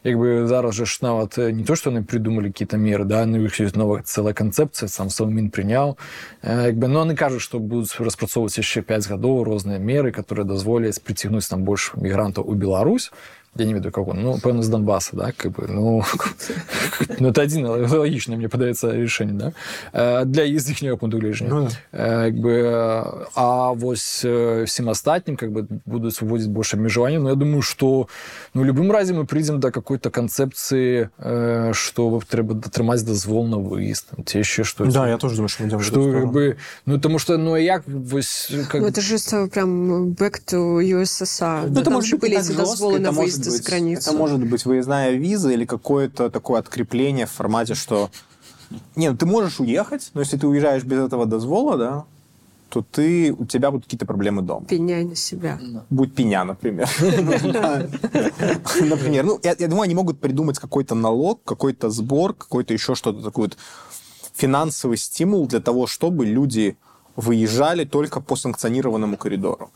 Якби 0.04 0.46
зараз 0.46 0.74
же 0.74 0.86
ж 0.86 0.98
навіть 1.02 1.38
е, 1.38 1.52
не 1.52 1.62
то, 1.62 1.76
що 1.76 1.90
вони 1.90 2.02
придумали 2.02 2.46
якісь 2.46 2.72
міри, 2.72 3.04
да, 3.04 3.26
ну, 3.26 3.42
їх 3.42 3.60
є 3.60 3.70
нова 3.74 4.02
ціла 4.02 4.32
концепція, 4.32 4.88
сам 4.88 5.10
Совмін 5.10 5.50
прийняв. 5.50 5.98
Е, 6.44 6.62
Якби, 6.66 6.88
ну, 6.88 6.98
вони 6.98 7.14
кажуть, 7.14 7.40
що 7.40 7.58
будуть 7.58 7.96
розпрацьовуватися 8.00 8.62
ще 8.62 8.82
5 8.82 9.10
років 9.10 9.54
різні 9.54 9.78
міри, 9.78 10.12
які 10.16 10.42
дозволять 10.42 11.04
притягнути 11.04 11.46
там 11.50 11.62
більше 11.62 11.92
мігрантів 11.96 12.50
у 12.50 12.54
Білорусь. 12.54 13.12
Я 13.56 13.66
не 13.66 13.74
веду 13.74 13.90
кого, 13.90 14.14
ну, 14.14 14.38
певно, 14.38 14.62
с 14.62 14.68
Донбасса, 14.68 15.16
да, 15.16 15.32
как 15.36 15.50
бы, 15.52 15.66
ну, 15.68 16.04
ну, 17.18 17.28
это 17.30 17.42
один 17.42 17.66
логичное, 17.66 18.36
мне 18.36 18.48
подается 18.48 18.92
решение, 18.92 19.34
да, 19.34 19.52
Е, 20.20 20.24
для 20.24 20.44
из 20.44 20.70
их 20.70 20.98
пункту 20.98 21.18
гледжання. 21.18 21.50
Ну, 21.50 21.68
Е, 21.92 22.22
Якби, 22.24 22.62
е, 22.62 23.04
а 23.34 23.70
ось 23.70 24.24
е, 24.24 24.62
всім 24.62 24.88
остатнім 24.88 25.36
как 25.36 25.50
бы, 25.50 25.66
будуть 25.86 26.22
вводити 26.22 26.50
більше 26.50 26.76
обмежування. 26.76 27.18
Но 27.18 27.28
я 27.28 27.34
думаю, 27.34 27.62
що 27.62 27.86
ну, 27.86 28.06
в 28.62 28.64
будь-якому 28.64 28.92
разі 28.92 29.12
ми 29.12 29.24
прийдемо 29.24 29.58
до 29.58 29.68
якоїсь 29.68 30.02
концепції, 30.12 31.08
е, 31.26 31.70
що 31.74 32.20
треба 32.28 32.54
дотримати 32.54 33.02
дозвол 33.02 33.48
на 33.48 33.56
виїзд, 33.56 34.06
там, 34.16 34.24
те 34.24 34.44
ще 34.44 34.64
щось. 34.64 34.94
Да, 34.94 35.08
я 35.08 35.16
тоже 35.16 35.34
думаю, 35.34 35.48
что 35.48 35.64
мы 35.64 35.66
идем 35.66 35.78
в 35.78 35.82
эту 35.82 35.84
Что, 35.84 36.02
сторону. 36.02 36.20
как 36.20 36.32
бы, 36.34 36.54
ну, 36.86 36.94
потому 36.94 37.18
что, 37.18 37.38
ну, 37.38 37.52
а 37.52 37.58
як, 37.58 37.82
ось, 38.12 38.52
как... 38.68 38.80
Ну, 38.80 38.86
это 38.88 39.00
же 39.00 39.18
с- 39.18 39.48
прям 39.52 39.90
back 40.12 40.40
to 40.54 40.80
USSR. 41.00 41.62
Ну, 41.64 41.68
Да, 41.68 41.80
это 41.80 41.84
там 41.84 41.92
может 41.94 42.10
же 42.10 42.16
быть 42.16 42.20
были 42.22 42.30
не 42.34 42.36
эти 42.40 42.48
так 42.48 42.66
жестко, 42.66 42.84
дозволы 42.86 42.98
на 42.98 43.08
это 43.08 43.14
выезды 43.45 43.51
за 43.51 43.57
быть- 43.57 43.67
границу. 43.69 44.09
Это 44.09 44.17
может 44.17 44.45
быть 44.45 44.65
выездная 44.65 45.11
виза 45.11 45.51
или 45.51 45.65
какое-то 45.65 46.29
такое 46.29 46.59
открепление 46.59 47.25
в 47.25 47.31
формате, 47.31 47.75
что... 47.75 48.09
Не, 48.95 49.11
ну 49.11 49.17
ты 49.17 49.25
можешь 49.25 49.59
уехать, 49.59 50.09
но 50.13 50.21
если 50.21 50.37
ты 50.37 50.47
уезжаешь 50.47 50.83
без 50.83 50.99
этого 50.99 51.25
дозвола, 51.25 51.77
да, 51.77 52.05
то 52.69 52.81
ты, 52.81 53.31
у 53.31 53.45
тебя 53.45 53.71
будут 53.71 53.85
какие-то 53.85 54.05
проблемы 54.05 54.41
дома. 54.41 54.65
Пеняй 54.65 55.05
на 55.05 55.15
себя. 55.15 55.59
Будь 55.89 56.13
пеня, 56.13 56.43
например. 56.43 56.89
Например, 58.81 59.23
ну, 59.23 59.39
я, 59.43 59.55
думаю, 59.55 59.83
они 59.83 59.95
могут 59.95 60.19
придумать 60.19 60.59
какой-то 60.59 60.95
налог, 60.95 61.41
какой-то 61.43 61.89
сбор, 61.89 62.33
какой-то 62.33 62.73
еще 62.73 62.95
что-то 62.95 63.21
такое 63.21 63.51
финансовый 64.33 64.97
стимул 64.97 65.47
для 65.47 65.61
того, 65.61 65.87
чтобы 65.87 66.25
люди 66.25 66.75
выезжали 67.15 67.85
только 67.85 68.19
по 68.19 68.35
санкционированному 68.35 69.15
коридору 69.15 69.71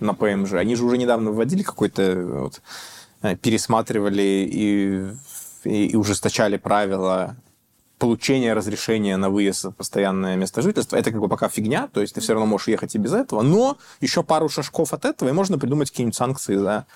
на 0.00 0.14
ПМЖ. 0.14 0.54
Они 0.54 0.76
же 0.76 0.84
уже 0.84 0.98
недавно 0.98 1.30
вводили 1.30 1.62
какой-то 1.62 2.26
вот, 2.26 2.62
э, 3.22 3.36
пересматривали 3.36 4.48
и, 4.50 5.04
и, 5.64 5.86
и 5.88 5.96
ужесточали 5.96 6.56
правила 6.56 7.36
получения 7.98 8.54
разрешения 8.54 9.16
на 9.16 9.28
выезд 9.28 9.64
в 9.64 9.72
постоянное 9.72 10.34
место 10.34 10.62
жительства. 10.62 10.96
Это 10.96 11.10
как 11.10 11.20
бы 11.20 11.28
пока 11.28 11.48
фигня, 11.48 11.88
то 11.92 12.00
есть 12.00 12.14
ты 12.14 12.20
все 12.20 12.32
равно 12.32 12.46
можешь 12.46 12.68
ехать 12.68 12.94
и 12.94 12.98
без 12.98 13.12
этого, 13.12 13.42
но 13.42 13.76
еще 14.00 14.22
пару 14.22 14.48
шажков 14.48 14.92
от 14.94 15.04
этого, 15.04 15.28
и 15.28 15.32
можно 15.32 15.58
придумать 15.58 15.90
какие-нибудь 15.90 16.16
санкции 16.16 16.56
за 16.56 16.86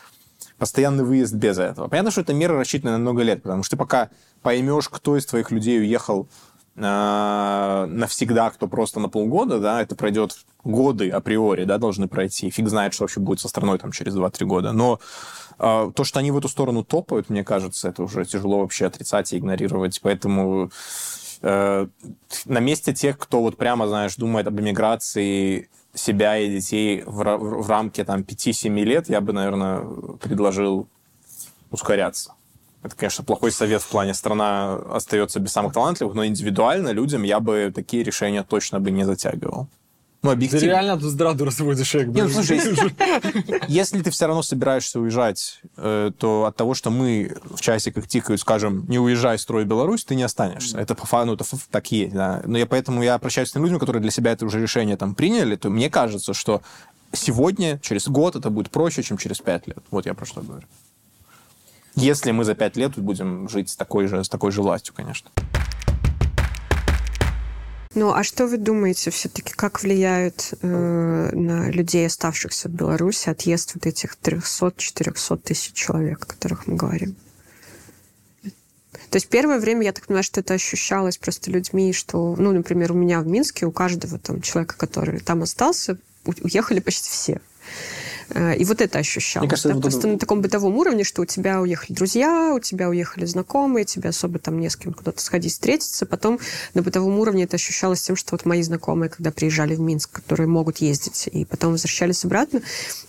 постоянный 0.59 1.05
выезд 1.05 1.35
без 1.35 1.59
этого. 1.59 1.89
Понятно, 1.89 2.11
что 2.11 2.23
эта 2.23 2.33
мера 2.33 2.57
рассчитана 2.57 2.93
на 2.93 2.99
много 2.99 3.23
лет, 3.23 3.43
потому 3.43 3.63
что 3.63 3.77
ты 3.77 3.79
пока 3.79 4.11
поймешь, 4.43 4.89
кто 4.89 5.17
из 5.17 5.27
твоих 5.27 5.51
людей 5.51 5.79
уехал 5.79 6.27
навсегда, 6.77 8.51
кто 8.51 8.67
просто 8.67 8.99
на 8.99 9.09
полгода, 9.09 9.61
да, 9.61 9.81
это 9.81 9.95
пройдет 9.95 10.45
годы 10.65 11.09
априори, 11.11 11.65
да, 11.65 11.79
должны 11.79 12.09
пройти. 12.09 12.51
Фиг 12.51 12.69
знает, 12.69 12.95
что 12.95 13.05
вообще 13.05 13.21
будет 13.21 13.41
со 13.41 13.49
страной 13.49 13.79
там 13.79 13.93
через 13.93 14.17
2-3 14.17 14.45
года. 14.45 14.73
Но 14.73 14.99
э, 15.59 15.93
то, 15.95 16.05
что 16.05 16.19
они 16.19 16.33
в 16.33 16.39
эту 16.39 16.49
сторону 16.49 16.83
топают, 16.83 17.31
мне 17.31 17.45
кажется, 17.45 17.89
это 17.89 18.03
уже 18.03 18.25
тяжело 18.25 18.61
вообще 18.61 18.87
отрицать 18.87 19.33
и 19.33 19.39
игнорировать. 19.39 20.01
Поэтому 20.03 20.71
э, 21.43 21.87
на 22.47 22.61
месте 22.61 22.93
тех, 22.93 23.19
кто 23.19 23.41
вот 23.41 23.57
прямо, 23.57 23.87
знаешь, 23.87 24.17
думает 24.17 24.49
об 24.49 24.61
эмиграции 24.61 25.69
себя 25.95 26.39
и 26.39 26.51
детей 26.51 27.05
в, 27.07 27.21
ра- 27.21 27.39
в 27.39 27.69
рамке 27.69 28.05
там 28.05 28.23
5-7 28.23 28.69
лет, 28.83 29.09
я 29.09 29.21
бы, 29.21 29.33
наверное, 29.33 29.81
предложил 30.21 30.89
ускоряться. 31.71 32.35
Это, 32.85 32.95
конечно, 32.97 33.25
плохой 33.25 33.51
совет 33.51 33.81
в 33.81 33.89
плане 33.89 34.13
страна 34.13 34.75
остается 34.75 35.41
без 35.41 35.53
самых 35.53 35.73
талантливых, 35.73 36.15
но 36.15 36.27
индивидуально 36.27 36.91
людям 36.91 37.23
я 37.23 37.41
бы 37.41 37.73
такие 37.75 38.03
решения 38.03 38.43
точно 38.43 38.79
бы 38.79 38.91
не 38.91 39.05
затягивал. 39.05 39.69
Ну, 40.23 40.31
Ты 40.31 40.35
объективно. 40.37 40.65
реально 40.67 40.99
тут 40.99 41.11
здраду 41.11 41.45
разводишь, 41.47 41.93
как 41.93 42.09
бы. 42.09 42.15
Не, 42.15 42.23
ну, 42.23 42.29
слушай, 42.29 42.59
если 43.69 44.03
ты 44.03 44.11
все 44.11 44.27
равно 44.27 44.43
собираешься 44.43 45.01
уезжать, 45.01 45.61
э, 45.77 46.13
то 46.19 46.45
от 46.45 46.57
того, 46.57 46.75
что 46.75 46.91
мы 46.91 47.37
в 47.51 47.61
часиках 47.61 48.07
тикают, 48.07 48.41
скажем, 48.41 48.85
не 48.89 48.99
уезжай, 48.99 49.39
строй 49.39 49.65
Беларусь, 49.65 50.05
ты 50.05 50.15
не 50.15 50.23
останешься. 50.23 50.79
Это 50.79 50.95
по 50.95 51.07
фану, 51.07 51.35
это 51.35 51.45
так 51.71 51.91
есть. 51.91 52.15
Да. 52.15 52.43
Но 52.45 52.59
я 52.59 52.67
поэтому 52.67 53.03
я 53.03 53.19
прощаюсь 53.19 53.51
с 53.51 53.55
людьми, 53.55 53.79
которые 53.79 54.01
для 54.03 54.11
себя 54.11 54.33
это 54.33 54.45
уже 54.45 54.61
решение 54.61 54.97
там 54.99 55.15
приняли, 55.15 55.57
то 55.57 55.71
мне 55.71 55.89
кажется, 55.89 56.35
что 56.35 56.63
сегодня, 57.13 57.79
через 57.81 58.09
год 58.09 58.37
это 58.37 58.51
будет 58.51 58.71
проще, 58.71 59.03
чем 59.03 59.17
через 59.19 59.39
пять 59.39 59.67
лет. 59.67 59.79
Вот 59.91 60.07
я 60.07 60.15
про 60.15 60.27
что 60.27 60.43
говорю. 60.43 60.67
Если 61.97 62.33
мы 62.33 62.45
за 62.45 62.55
пять 62.55 62.77
лет 62.77 62.99
будем 62.99 63.49
жить 63.49 63.71
с 63.71 63.77
такой 63.77 64.09
же, 64.09 64.25
с 64.25 64.29
такой 64.29 64.51
же 64.51 64.63
властью, 64.63 64.95
конечно. 64.95 65.31
Ну, 67.95 68.13
а 68.13 68.25
что 68.25 68.49
вы 68.49 68.57
думаете 68.57 69.13
все-таки, 69.13 69.53
как 69.55 69.81
влияет 69.81 70.55
э, 70.63 71.31
на 71.33 71.71
людей, 71.71 72.07
оставшихся 72.07 72.69
в 72.69 72.73
Беларуси, 72.73 73.29
отъезд 73.29 73.77
вот 73.77 73.87
этих 73.87 74.17
300-400 74.21 75.39
тысяч 75.39 75.73
человек, 75.75 76.25
о 76.25 76.27
которых 76.27 76.67
мы 76.67 76.75
говорим? 76.75 77.15
То 79.11 79.17
есть 79.17 79.29
первое 79.29 79.61
время, 79.61 79.85
я 79.85 79.93
так 79.93 80.07
понимаю, 80.07 80.25
что 80.25 80.41
это 80.41 80.55
ощущалось 80.55 81.19
просто 81.19 81.53
людьми, 81.53 81.93
что, 81.93 82.35
ну, 82.37 82.51
например, 82.51 82.91
у 82.91 82.97
меня 82.97 83.21
в 83.21 83.29
Минске, 83.29 83.65
у 83.65 83.71
каждого 83.71 84.19
там 84.19 84.41
человека, 84.41 84.77
который 84.77 85.21
там 85.21 85.45
остался, 85.45 85.97
уехали 86.25 86.81
почти 86.81 87.11
все. 87.11 87.41
Э, 88.31 88.57
и 88.57 88.65
вот 88.65 88.81
это 88.81 88.99
ощущалось. 88.99 89.45
Мне 89.45 89.51
кажется, 89.51 89.69
да? 89.69 89.75
вот 89.75 89.83
Просто 89.83 90.01
это... 90.01 90.09
на 90.09 90.19
таком 90.19 90.41
бытовом 90.41 90.77
уровне, 90.77 91.05
что 91.05 91.23
у 91.23 91.25
тебя 91.25 91.61
уехали 91.61 91.93
друзья, 91.95 92.53
у 92.55 92.61
тебя 92.61 92.89
уехали 92.89 93.25
знакомые, 93.25 93.85
тебе 93.85 94.11
особо 94.11 94.39
там 94.39 94.59
не 94.61 94.69
с 94.69 94.77
кем 94.77 94.93
куда-то 94.93 95.21
сходить, 95.21 95.53
встретиться. 95.53 96.07
Потом 96.07 96.39
на 96.75 96.83
бытовом 96.83 97.19
уровне 97.19 97.45
это 97.45 97.57
ощущалось 97.57 98.03
тем, 98.03 98.17
что 98.17 98.33
вот 98.33 98.45
мои 98.45 98.63
знакомые, 98.63 99.11
когда 99.11 99.31
приезжали 99.31 99.75
в 99.75 99.81
Минск, 99.81 100.11
которые 100.11 100.47
могут 100.47 100.79
ездить, 100.79 101.29
и 101.31 101.45
потом 101.45 101.73
возвращались 101.73 102.25
обратно, 102.25 102.63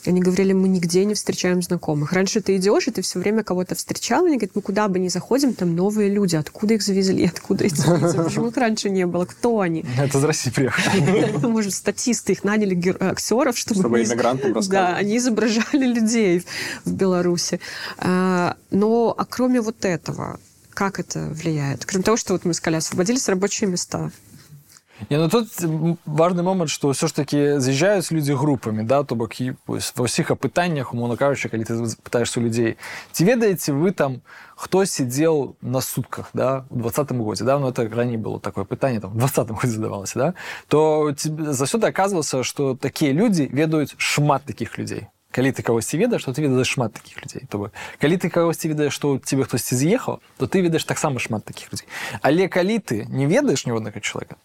они 0.05 0.21
говорили, 0.21 0.53
мы 0.53 0.67
нигде 0.67 1.05
не 1.05 1.13
встречаем 1.13 1.61
знакомых. 1.61 2.13
Раньше 2.13 2.41
ты 2.41 2.55
идешь, 2.57 2.87
и 2.87 2.91
ты 2.91 3.01
все 3.01 3.19
время 3.19 3.43
кого-то 3.43 3.75
встречал, 3.75 4.25
и 4.25 4.29
они 4.29 4.37
говорят, 4.37 4.55
мы 4.55 4.61
куда 4.61 4.87
бы 4.87 4.99
ни 4.99 5.07
заходим, 5.07 5.53
там 5.53 5.75
новые 5.75 6.09
люди. 6.09 6.35
Откуда 6.35 6.75
их 6.75 6.83
завезли? 6.83 7.25
Откуда 7.25 7.65
эти 7.65 7.81
люди? 7.87 8.17
Почему 8.17 8.47
их 8.47 8.57
раньше 8.57 8.89
не 8.89 9.05
было? 9.05 9.25
Кто 9.25 9.59
они? 9.59 9.85
Это 9.97 10.17
из 10.17 10.23
России 10.23 10.49
приехали. 10.49 11.37
Может, 11.47 11.73
статисты 11.73 12.33
их 12.33 12.43
наняли 12.43 12.95
актеров, 12.99 13.57
чтобы... 13.57 13.79
Чтобы 13.81 14.03
иммигрантам 14.03 14.53
рассказывать. 14.53 15.04
Они 15.05 15.17
изображали 15.19 15.85
людей 15.85 16.43
в 16.83 16.91
Беларуси. 16.91 17.59
А, 17.97 18.57
но, 18.71 19.13
а 19.17 19.25
кроме 19.25 19.61
вот 19.61 19.85
этого, 19.85 20.39
как 20.73 20.99
это 20.99 21.27
влияет? 21.29 21.85
Кроме 21.85 22.03
того, 22.03 22.17
что 22.17 22.33
вот 22.33 22.43
мы 22.43 22.53
сказали, 22.53 22.77
освободились 22.77 23.29
рабочие 23.29 23.69
места. 23.69 24.11
Не, 25.08 25.16
ну 25.16 25.28
тут 25.28 25.48
важный 26.04 26.42
момент, 26.42 26.70
что 26.70 26.90
все 26.90 27.06
ж 27.06 27.14
таки 27.14 27.60
з'їжджаюць 27.60 28.12
люди 28.12 28.34
групами 28.34 28.82
да 28.82 29.02
то 29.02 29.14
бок 29.14 29.32
ва 29.66 30.04
ўсіх 30.04 30.30
апытаннях 30.30 30.92
умоўно 30.92 31.16
кажучы 31.16 31.48
калі 31.48 31.64
ты 31.64 31.72
пытаешься 32.04 32.40
у 32.40 32.42
людзей 32.42 32.76
ці 33.12 33.24
ведаеце 33.24 33.72
вы 33.72 33.92
там 33.92 34.20
хто 34.56 34.84
сидел 34.84 35.56
на 35.62 35.80
сутках 35.80 36.30
да 36.34 36.66
в 36.68 36.78
двадцатым 36.78 37.22
годзе 37.22 37.44
да 37.44 37.58
ну 37.58 37.68
это 37.68 37.88
раней 37.88 38.18
было 38.18 38.40
такое 38.40 38.64
пытанне 38.64 39.00
там 39.00 39.12
в 39.12 39.16
двадцатым 39.16 39.56
годзе 39.56 39.80
задавалася 39.80 40.18
да 40.18 40.34
то 40.68 41.14
засюды 41.16 41.86
оказывается 41.86 42.44
что 42.44 42.76
такія 42.76 43.12
люди 43.12 43.48
ведаюць 43.50 43.94
шмат 43.96 44.44
таких 44.44 44.76
людей 44.76 45.06
калі 45.32 45.52
ты 45.52 45.62
кагосьці 45.62 45.96
ведаеш 45.96 46.24
то 46.24 46.32
ты 46.32 46.42
ведаеш 46.42 46.68
шмат 46.68 46.92
таких 46.92 47.16
людзей 47.24 47.46
то 47.48 47.70
калі 47.98 48.16
ты 48.16 48.28
кагосьці 48.28 48.68
ведаеш 48.68 48.92
што 48.92 49.18
тебе 49.18 49.44
хтосьці 49.44 49.76
з'ехаў 49.76 50.20
то 50.36 50.46
ты 50.46 50.60
ведаеш 50.60 50.84
таксама 50.84 51.18
шмат 51.18 51.44
таких 51.44 51.72
людзей 51.72 51.88
але 52.20 52.48
калі 52.48 52.78
ты 52.78 53.06
не 53.08 53.26
ведаеш 53.26 53.66
ніводнага 53.66 54.00
чалавека 54.00 54.36
а 54.36 54.43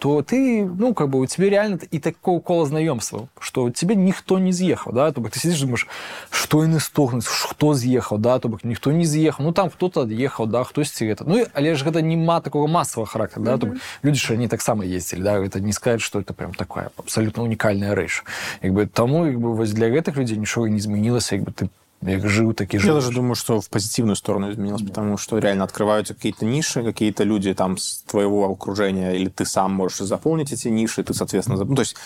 то 0.00 0.22
ты, 0.22 0.64
ну, 0.64 0.94
как 0.94 1.10
бы 1.10 1.20
у 1.20 1.26
тебя 1.26 1.50
реально 1.50 1.78
и 1.90 1.98
такого 1.98 2.40
кола 2.40 2.66
знакомства, 2.66 3.28
что 3.38 3.70
тебе 3.70 3.94
никто 3.94 4.38
не 4.38 4.52
съехал, 4.52 4.92
да, 4.92 5.12
то 5.12 5.20
ты 5.22 5.38
сидишь 5.38 5.58
и 5.58 5.62
думаешь, 5.62 5.86
что 6.30 6.64
и 6.64 6.68
не 6.68 6.80
стогнуть, 6.80 7.26
кто 7.26 7.74
съехал, 7.74 8.16
да, 8.16 8.38
то 8.38 8.58
никто 8.62 8.90
не 8.90 9.04
съехал, 9.04 9.44
ну, 9.44 9.52
там 9.52 9.68
кто-то 9.68 10.06
ехал, 10.06 10.46
да, 10.46 10.64
кто 10.64 10.82
это. 11.00 11.24
Ну, 11.24 11.44
але 11.52 11.74
же 11.74 11.84
это 11.84 12.00
нема 12.00 12.40
такого 12.40 12.66
массового 12.66 13.06
характера, 13.06 13.42
да, 13.42 13.58
то 13.58 13.74
люди 14.02 14.18
же 14.18 14.32
они 14.32 14.48
так 14.48 14.62
само 14.62 14.82
ездили, 14.82 15.22
да, 15.22 15.44
это 15.44 15.60
не 15.60 15.72
сказать, 15.72 16.00
что 16.00 16.20
это 16.20 16.32
прям 16.32 16.54
такая 16.54 16.90
абсолютно 16.96 17.42
уникальная 17.42 17.94
рэч. 17.94 18.22
Как 18.62 18.72
бы 18.72 18.86
тому, 18.86 19.24
как 19.24 19.38
бы, 19.38 19.66
для 19.66 19.88
этих 19.88 20.16
людей 20.16 20.38
ничего 20.38 20.66
не 20.68 20.78
изменилось, 20.78 21.28
как 21.28 21.42
бы 21.42 21.52
ты 21.52 21.68
як 22.02 22.28
жил, 22.28 22.52
так 22.52 22.74
и 22.74 22.78
жил. 22.78 22.94
Я 22.94 23.00
даже 23.00 23.12
думаю, 23.12 23.34
что 23.34 23.60
в 23.60 23.68
позитивную 23.68 24.16
сторону 24.16 24.50
изменилось, 24.50 24.82
да. 24.82 24.88
потому 24.88 25.16
что 25.16 25.38
реально 25.38 25.64
открываются 25.64 26.14
какие-то 26.14 26.44
ниши, 26.44 26.82
какие-то 26.82 27.24
люди 27.24 27.54
там 27.54 27.78
с 27.78 28.02
твоего 28.02 28.50
окружения, 28.50 29.12
или 29.12 29.28
ты 29.28 29.44
сам 29.44 29.72
можешь 29.72 29.98
заполнить 29.98 30.52
эти 30.52 30.68
ниши, 30.68 31.02
ты, 31.02 31.14
соответственно... 31.14 31.64
Ну, 31.64 31.74
то 31.74 31.82
есть 31.82 31.96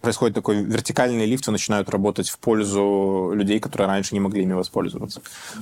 происходит 0.00 0.34
такой 0.34 0.62
вертикальный 0.62 1.26
лифт, 1.26 1.48
и 1.48 1.50
начинают 1.50 1.90
работать 1.90 2.28
в 2.28 2.38
пользу 2.38 3.32
людей, 3.34 3.60
которые 3.60 3.88
раньше 3.88 4.14
не 4.14 4.20
могли 4.20 4.42
ими 4.42 4.54
воспользоваться. 4.54 5.20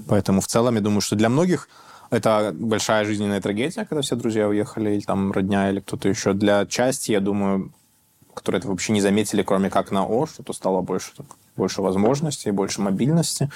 Поэтому 0.08 0.40
в 0.40 0.46
целом 0.46 0.76
я 0.76 0.80
думаю, 0.80 1.00
что 1.00 1.16
для 1.16 1.28
многих 1.28 1.68
это 2.10 2.54
большая 2.54 3.04
жизненная 3.04 3.40
трагедия, 3.40 3.84
когда 3.84 4.02
все 4.02 4.14
друзья 4.14 4.48
уехали, 4.48 4.94
или 4.94 5.00
там 5.00 5.32
родня, 5.32 5.70
или 5.70 5.80
кто-то 5.80 6.08
еще. 6.08 6.32
Для 6.32 6.64
части, 6.66 7.12
я 7.12 7.20
думаю, 7.20 7.72
которые 8.34 8.60
это 8.60 8.68
вообще 8.68 8.92
не 8.92 9.00
заметили, 9.00 9.42
кроме 9.42 9.70
как 9.70 9.90
на 9.90 10.06
О, 10.06 10.26
что-то 10.26 10.52
стало 10.52 10.82
больше 10.82 11.12
так, 11.16 11.26
больше 11.56 11.82
возможностей, 11.82 12.50
больше 12.50 12.80
мобильности. 12.80 13.50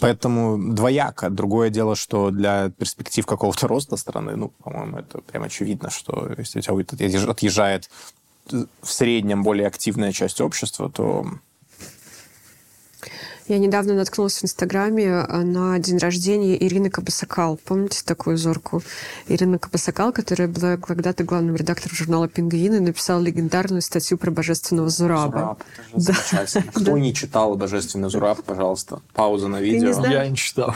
Поэтому 0.00 0.58
двояко. 0.74 1.30
Другое 1.30 1.70
дело, 1.70 1.96
что 1.96 2.30
для 2.30 2.70
перспектив 2.70 3.26
какого-то 3.26 3.68
роста 3.68 3.96
страны, 3.96 4.36
ну, 4.36 4.48
по-моему, 4.62 4.98
это 4.98 5.20
прям 5.20 5.42
очевидно, 5.42 5.90
что 5.90 6.30
если 6.36 6.58
у 6.58 6.82
тебя 6.82 7.30
отъезжает 7.30 7.90
в 8.46 8.92
среднем 8.92 9.42
более 9.42 9.66
активная 9.66 10.12
часть 10.12 10.40
общества, 10.40 10.90
то 10.90 11.26
я 13.52 13.58
недавно 13.58 13.92
наткнулась 13.92 14.38
в 14.38 14.44
Инстаграме 14.44 15.04
э, 15.04 15.42
на 15.42 15.78
день 15.78 15.98
рождения 15.98 16.56
Ирины 16.56 16.88
Кабасакал. 16.88 17.58
Помните 17.58 18.00
такую 18.02 18.38
зорку? 18.38 18.82
Ирина 19.28 19.58
Кабасакал, 19.58 20.10
которая 20.10 20.48
была 20.48 20.78
когда-то 20.78 21.24
главным 21.24 21.54
редактором 21.56 21.94
журнала 21.94 22.28
«Пингвин» 22.28 22.76
и 22.76 22.80
написала 22.80 23.20
легендарную 23.20 23.82
статью 23.82 24.16
про 24.16 24.30
божественного 24.30 24.88
Зураба. 24.88 25.58
Зураб, 25.94 26.48
да. 26.54 26.62
Кто 26.74 26.96
не 26.96 27.12
читал 27.12 27.54
«Божественный 27.54 28.08
Зураб», 28.08 28.42
пожалуйста, 28.42 29.02
пауза 29.12 29.48
на 29.48 29.60
видео. 29.60 30.00
Не 30.00 30.12
Я 30.12 30.26
не 30.26 30.36
читал 30.36 30.74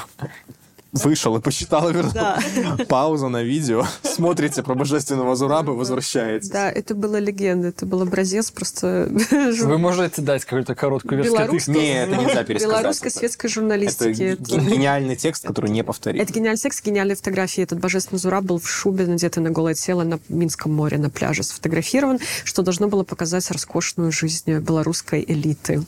вышел 1.05 1.37
и 1.37 1.41
посчитал 1.41 1.89
и 1.89 1.93
вернул. 1.93 2.13
Да. 2.13 2.41
Пауза 2.89 3.29
на 3.29 3.43
видео. 3.43 3.85
Смотрите 4.03 4.63
про 4.63 4.75
божественного 4.75 5.37
Зураба, 5.37 5.71
возвращаетесь. 5.73 6.49
Да, 6.49 6.71
это 6.71 6.95
была 6.95 7.21
легенда. 7.21 7.69
Это 7.69 7.87
был 7.87 8.03
образец 8.03 8.51
просто... 8.51 9.09
Вы 9.11 9.79
можете 9.79 10.23
дать 10.23 10.45
какую-то 10.45 10.75
короткую 10.75 11.23
версию 11.23 11.51
текста? 11.51 11.73
Нет, 11.73 12.09
это 12.09 12.21
нельзя 12.21 12.45
пересказать. 12.45 12.79
Белорусской 12.79 13.11
светской 13.11 13.49
журналистики. 13.49 14.23
Это 14.23 14.61
гениальный 14.61 15.17
текст, 15.17 15.47
который 15.47 15.71
не 15.71 15.83
повторить. 15.85 16.23
Это 16.23 16.33
гениальный 16.33 16.61
текст, 16.61 16.85
гениальные 16.85 17.17
фотографии. 17.17 17.63
Этот 17.63 17.81
божественный 17.81 18.19
Зураб 18.19 18.45
был 18.45 18.59
в 18.59 18.69
шубе, 18.69 19.07
надетый 19.07 19.43
на 19.43 19.51
голое 19.51 19.75
тело 19.75 20.03
на 20.05 20.19
Минском 20.29 20.73
море, 20.73 20.99
на 20.99 21.11
пляже 21.11 21.43
сфотографирован, 21.43 22.19
что 22.45 22.63
должно 22.63 22.89
было 22.89 23.03
показать 23.03 23.51
роскошную 23.51 24.13
жизнь 24.13 24.53
белорусской 24.59 25.25
элиты. 25.27 25.83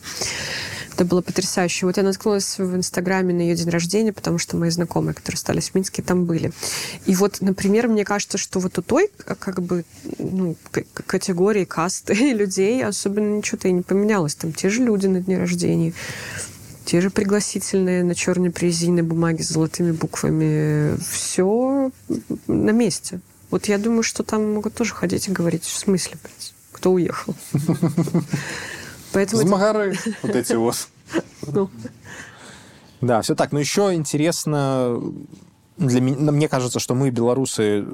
Это 0.93 1.05
было 1.05 1.21
потрясающе. 1.21 1.85
Вот 1.85 1.97
я 1.97 2.03
наткнулась 2.03 2.57
в 2.57 2.75
Инстаграме 2.75 3.33
на 3.33 3.41
ее 3.41 3.55
день 3.55 3.69
рождения, 3.69 4.13
потому 4.13 4.37
что 4.37 4.57
мои 4.57 4.69
знакомые, 4.69 5.13
которые 5.13 5.37
остались 5.37 5.69
в 5.69 5.75
Минске, 5.75 6.01
там 6.01 6.25
были. 6.25 6.51
И 7.05 7.15
вот, 7.15 7.41
например, 7.41 7.87
мне 7.87 8.03
кажется, 8.03 8.37
что 8.37 8.59
вот 8.59 8.77
у 8.77 8.81
той 8.81 9.09
как 9.39 9.61
бы 9.61 9.85
ну, 10.17 10.55
категории 11.05 11.65
касты 11.65 12.13
людей 12.33 12.83
особенно 12.83 13.37
ничего-то 13.37 13.67
и 13.67 13.71
не 13.71 13.81
поменялось. 13.81 14.35
Там 14.35 14.53
те 14.53 14.69
же 14.69 14.83
люди 14.83 15.07
на 15.07 15.21
дне 15.21 15.37
рождения 15.37 15.93
те 16.89 17.01
же 17.01 17.11
пригласительные 17.11 18.03
на 18.03 18.15
черной 18.15 18.49
призийной 18.49 19.03
бумаге 19.03 19.43
с 19.43 19.49
золотыми 19.49 19.91
буквами. 19.91 20.97
Все 20.97 21.91
на 22.47 22.71
месте. 22.71 23.19
Вот 23.51 23.67
я 23.67 23.77
думаю, 23.77 24.01
что 24.01 24.23
там 24.23 24.53
могут 24.53 24.73
тоже 24.73 24.95
ходить 24.95 25.27
и 25.27 25.31
говорить, 25.31 25.65
в 25.65 25.77
смысле, 25.77 26.17
блядь, 26.23 26.53
кто 26.71 26.91
уехал. 26.91 27.35
Поэтому 29.13 29.41
Змагары 29.41 29.97
вот 30.21 30.35
эти 30.35 30.53
вот. 30.53 30.87
Ну. 31.47 31.69
Да, 33.01 33.21
все 33.21 33.33
так. 33.33 33.51
Но 33.51 33.59
еще 33.59 33.93
интересно, 33.93 35.01
для 35.77 36.01
меня, 36.01 36.31
мне 36.31 36.47
кажется, 36.49 36.79
что 36.79 36.93
мы, 36.93 37.09
белорусы, 37.09 37.85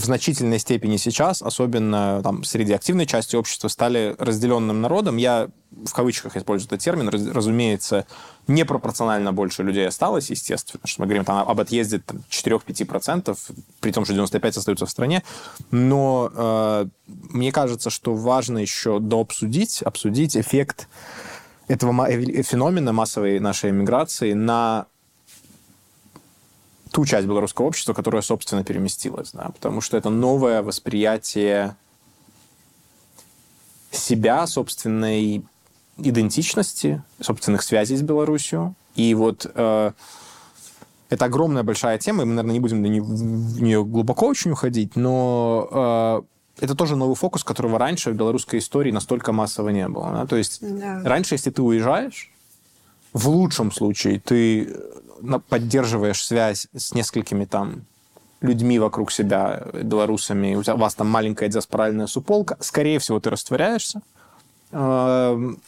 в 0.00 0.04
значительной 0.04 0.58
степени 0.58 0.96
сейчас, 0.96 1.42
особенно 1.42 2.22
там, 2.22 2.42
среди 2.44 2.72
активной 2.72 3.06
части 3.06 3.36
общества, 3.36 3.68
стали 3.68 4.16
разделенным 4.18 4.80
народом. 4.80 5.18
Я 5.18 5.48
в 5.70 5.92
кавычках 5.92 6.36
использую 6.36 6.68
этот 6.68 6.80
термин. 6.80 7.08
Раз, 7.08 7.26
разумеется, 7.26 8.06
непропорционально 8.48 9.32
больше 9.32 9.62
людей 9.62 9.86
осталось, 9.86 10.30
естественно, 10.30 10.80
что 10.84 11.02
мы 11.02 11.06
говорим 11.06 11.24
там, 11.24 11.46
об 11.48 11.60
отъезде 11.60 12.02
4-5%, 12.30 13.36
при 13.80 13.92
том, 13.92 14.04
что 14.04 14.14
95 14.14 14.56
остаются 14.56 14.86
в 14.86 14.90
стране. 14.90 15.22
Но 15.70 16.30
э, 16.34 16.86
мне 17.06 17.52
кажется, 17.52 17.90
что 17.90 18.14
важно 18.14 18.58
еще 18.58 18.98
дообсудить, 19.00 19.82
обсудить 19.82 20.36
эффект 20.36 20.88
этого 21.68 22.10
э, 22.10 22.42
феномена 22.42 22.92
массовой 22.92 23.38
нашей 23.38 23.70
эмиграции 23.70 24.32
на 24.32 24.86
ту 26.92 27.06
часть 27.06 27.26
белорусского 27.26 27.66
общества, 27.66 27.92
которая, 27.94 28.22
собственно, 28.22 28.64
переместилась. 28.64 29.30
Да? 29.32 29.50
Потому 29.54 29.80
что 29.80 29.96
это 29.96 30.10
новое 30.10 30.62
восприятие 30.62 31.76
себя, 33.90 34.46
собственной 34.46 35.44
идентичности, 35.96 37.02
собственных 37.20 37.62
связей 37.62 37.96
с 37.96 38.02
Беларусью. 38.02 38.74
И 38.94 39.14
вот 39.14 39.50
э, 39.54 39.92
это 41.10 41.24
огромная 41.24 41.62
большая 41.62 41.98
тема, 41.98 42.22
и 42.22 42.26
мы, 42.26 42.34
наверное, 42.34 42.52
не 42.54 42.60
будем 42.60 42.82
в 42.82 43.62
нее 43.62 43.84
глубоко 43.84 44.26
очень 44.26 44.52
уходить, 44.52 44.96
но 44.96 46.24
э, 46.58 46.64
это 46.64 46.74
тоже 46.74 46.96
новый 46.96 47.16
фокус, 47.16 47.44
которого 47.44 47.78
раньше 47.78 48.10
в 48.10 48.14
белорусской 48.14 48.58
истории 48.58 48.90
настолько 48.92 49.32
массово 49.32 49.70
не 49.70 49.88
было. 49.88 50.10
Да? 50.12 50.26
То 50.26 50.36
есть 50.36 50.58
Да. 50.60 51.02
раньше, 51.04 51.34
если 51.34 51.50
ты 51.50 51.62
уезжаешь, 51.62 52.32
в 53.12 53.28
лучшем 53.28 53.72
случае 53.72 54.20
ты 54.20 54.76
поддерживаешь 55.48 56.24
связь 56.24 56.68
с 56.74 56.94
несколькими 56.94 57.44
там 57.44 57.82
людьми 58.40 58.78
вокруг 58.78 59.12
себя, 59.12 59.66
белорусами, 59.74 60.54
у, 60.54 60.62
тебя, 60.62 60.74
у 60.74 60.78
вас 60.78 60.94
там 60.94 61.08
маленькая 61.08 61.48
диаспоральная 61.48 62.06
суполка, 62.06 62.56
скорее 62.60 62.98
всего, 62.98 63.20
ты 63.20 63.30
растворяешься. 63.30 64.00
Эм, 64.72 65.60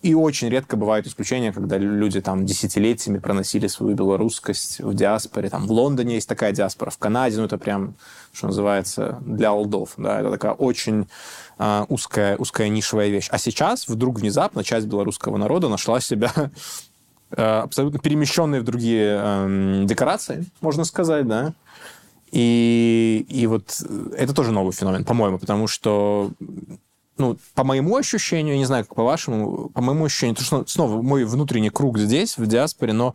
и 0.00 0.14
очень 0.14 0.48
редко 0.48 0.76
бывают 0.76 1.08
исключения, 1.08 1.52
когда 1.52 1.76
люди 1.76 2.20
там 2.20 2.46
десятилетиями 2.46 3.18
проносили 3.18 3.66
свою 3.66 3.96
белорусскость 3.96 4.78
в 4.78 4.94
диаспоре. 4.94 5.50
Там 5.50 5.66
в 5.66 5.72
Лондоне 5.72 6.14
есть 6.14 6.28
такая 6.28 6.52
диаспора, 6.52 6.90
в 6.90 6.98
Канаде, 6.98 7.36
ну 7.36 7.44
это 7.44 7.58
прям, 7.58 7.94
что 8.32 8.46
называется, 8.46 9.18
для 9.22 9.52
олдов. 9.52 9.94
Да, 9.96 10.20
это 10.20 10.30
такая 10.30 10.52
очень 10.52 11.08
э, 11.58 11.84
узкая, 11.88 12.36
узкая 12.36 12.68
нишевая 12.68 13.08
вещь. 13.08 13.28
А 13.32 13.38
сейчас 13.38 13.88
вдруг 13.88 14.20
внезапно 14.20 14.62
часть 14.62 14.86
белорусского 14.86 15.36
народа 15.36 15.68
нашла 15.68 16.00
себя 16.00 16.32
абсолютно 17.30 17.98
перемещенной 17.98 18.60
в 18.60 18.64
другие 18.64 19.20
э, 19.20 19.82
декорации, 19.84 20.46
можно 20.60 20.84
сказать, 20.84 21.26
да. 21.26 21.52
И, 22.30 23.26
и 23.28 23.46
вот 23.46 23.82
это 24.16 24.34
тоже 24.34 24.52
новый 24.52 24.72
феномен, 24.72 25.04
по-моему, 25.04 25.38
потому 25.38 25.66
что 25.66 26.30
ну, 27.16 27.36
по 27.54 27.64
моему 27.64 27.96
ощущению, 27.96 28.54
я 28.54 28.58
не 28.58 28.64
знаю, 28.64 28.84
как 28.84 28.94
по 28.94 29.02
вашему, 29.02 29.70
по 29.70 29.80
моему 29.80 30.04
ощущению, 30.04 30.36
то, 30.36 30.44
что 30.44 30.64
снова 30.66 31.02
мой 31.02 31.24
внутренний 31.24 31.70
круг 31.70 31.98
здесь, 31.98 32.38
в 32.38 32.46
диаспоре, 32.46 32.92
но 32.92 33.14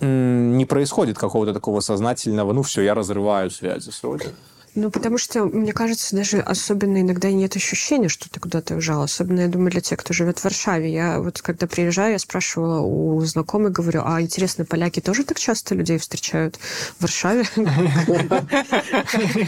не 0.00 0.64
происходит 0.64 1.18
какого-то 1.18 1.52
такого 1.52 1.80
сознательного, 1.80 2.52
ну 2.52 2.62
все, 2.62 2.82
я 2.82 2.94
разрываю 2.94 3.50
связи 3.50 3.90
с 3.90 4.02
родиной. 4.02 4.34
Ну, 4.76 4.90
потому 4.90 5.18
что, 5.18 5.46
мне 5.46 5.72
кажется, 5.72 6.14
даже 6.14 6.38
особенно 6.40 7.00
иногда 7.00 7.30
нет 7.30 7.56
ощущения, 7.56 8.08
что 8.08 8.30
ты 8.30 8.38
куда-то 8.38 8.74
уезжал. 8.74 9.02
Особенно, 9.02 9.40
я 9.40 9.48
думаю, 9.48 9.70
для 9.72 9.80
тех, 9.80 9.98
кто 9.98 10.12
живет 10.14 10.38
в 10.38 10.44
Варшаве. 10.44 10.92
Я 10.92 11.18
вот 11.20 11.42
когда 11.42 11.66
приезжаю, 11.66 12.12
я 12.12 12.18
спрашивала 12.18 12.80
у 12.80 13.20
знакомых, 13.24 13.72
говорю, 13.72 14.02
а 14.04 14.20
интересно, 14.22 14.64
поляки 14.64 15.00
тоже 15.00 15.24
так 15.24 15.38
часто 15.38 15.74
людей 15.74 15.98
встречают 15.98 16.56
в 16.98 17.02
Варшаве? 17.02 17.44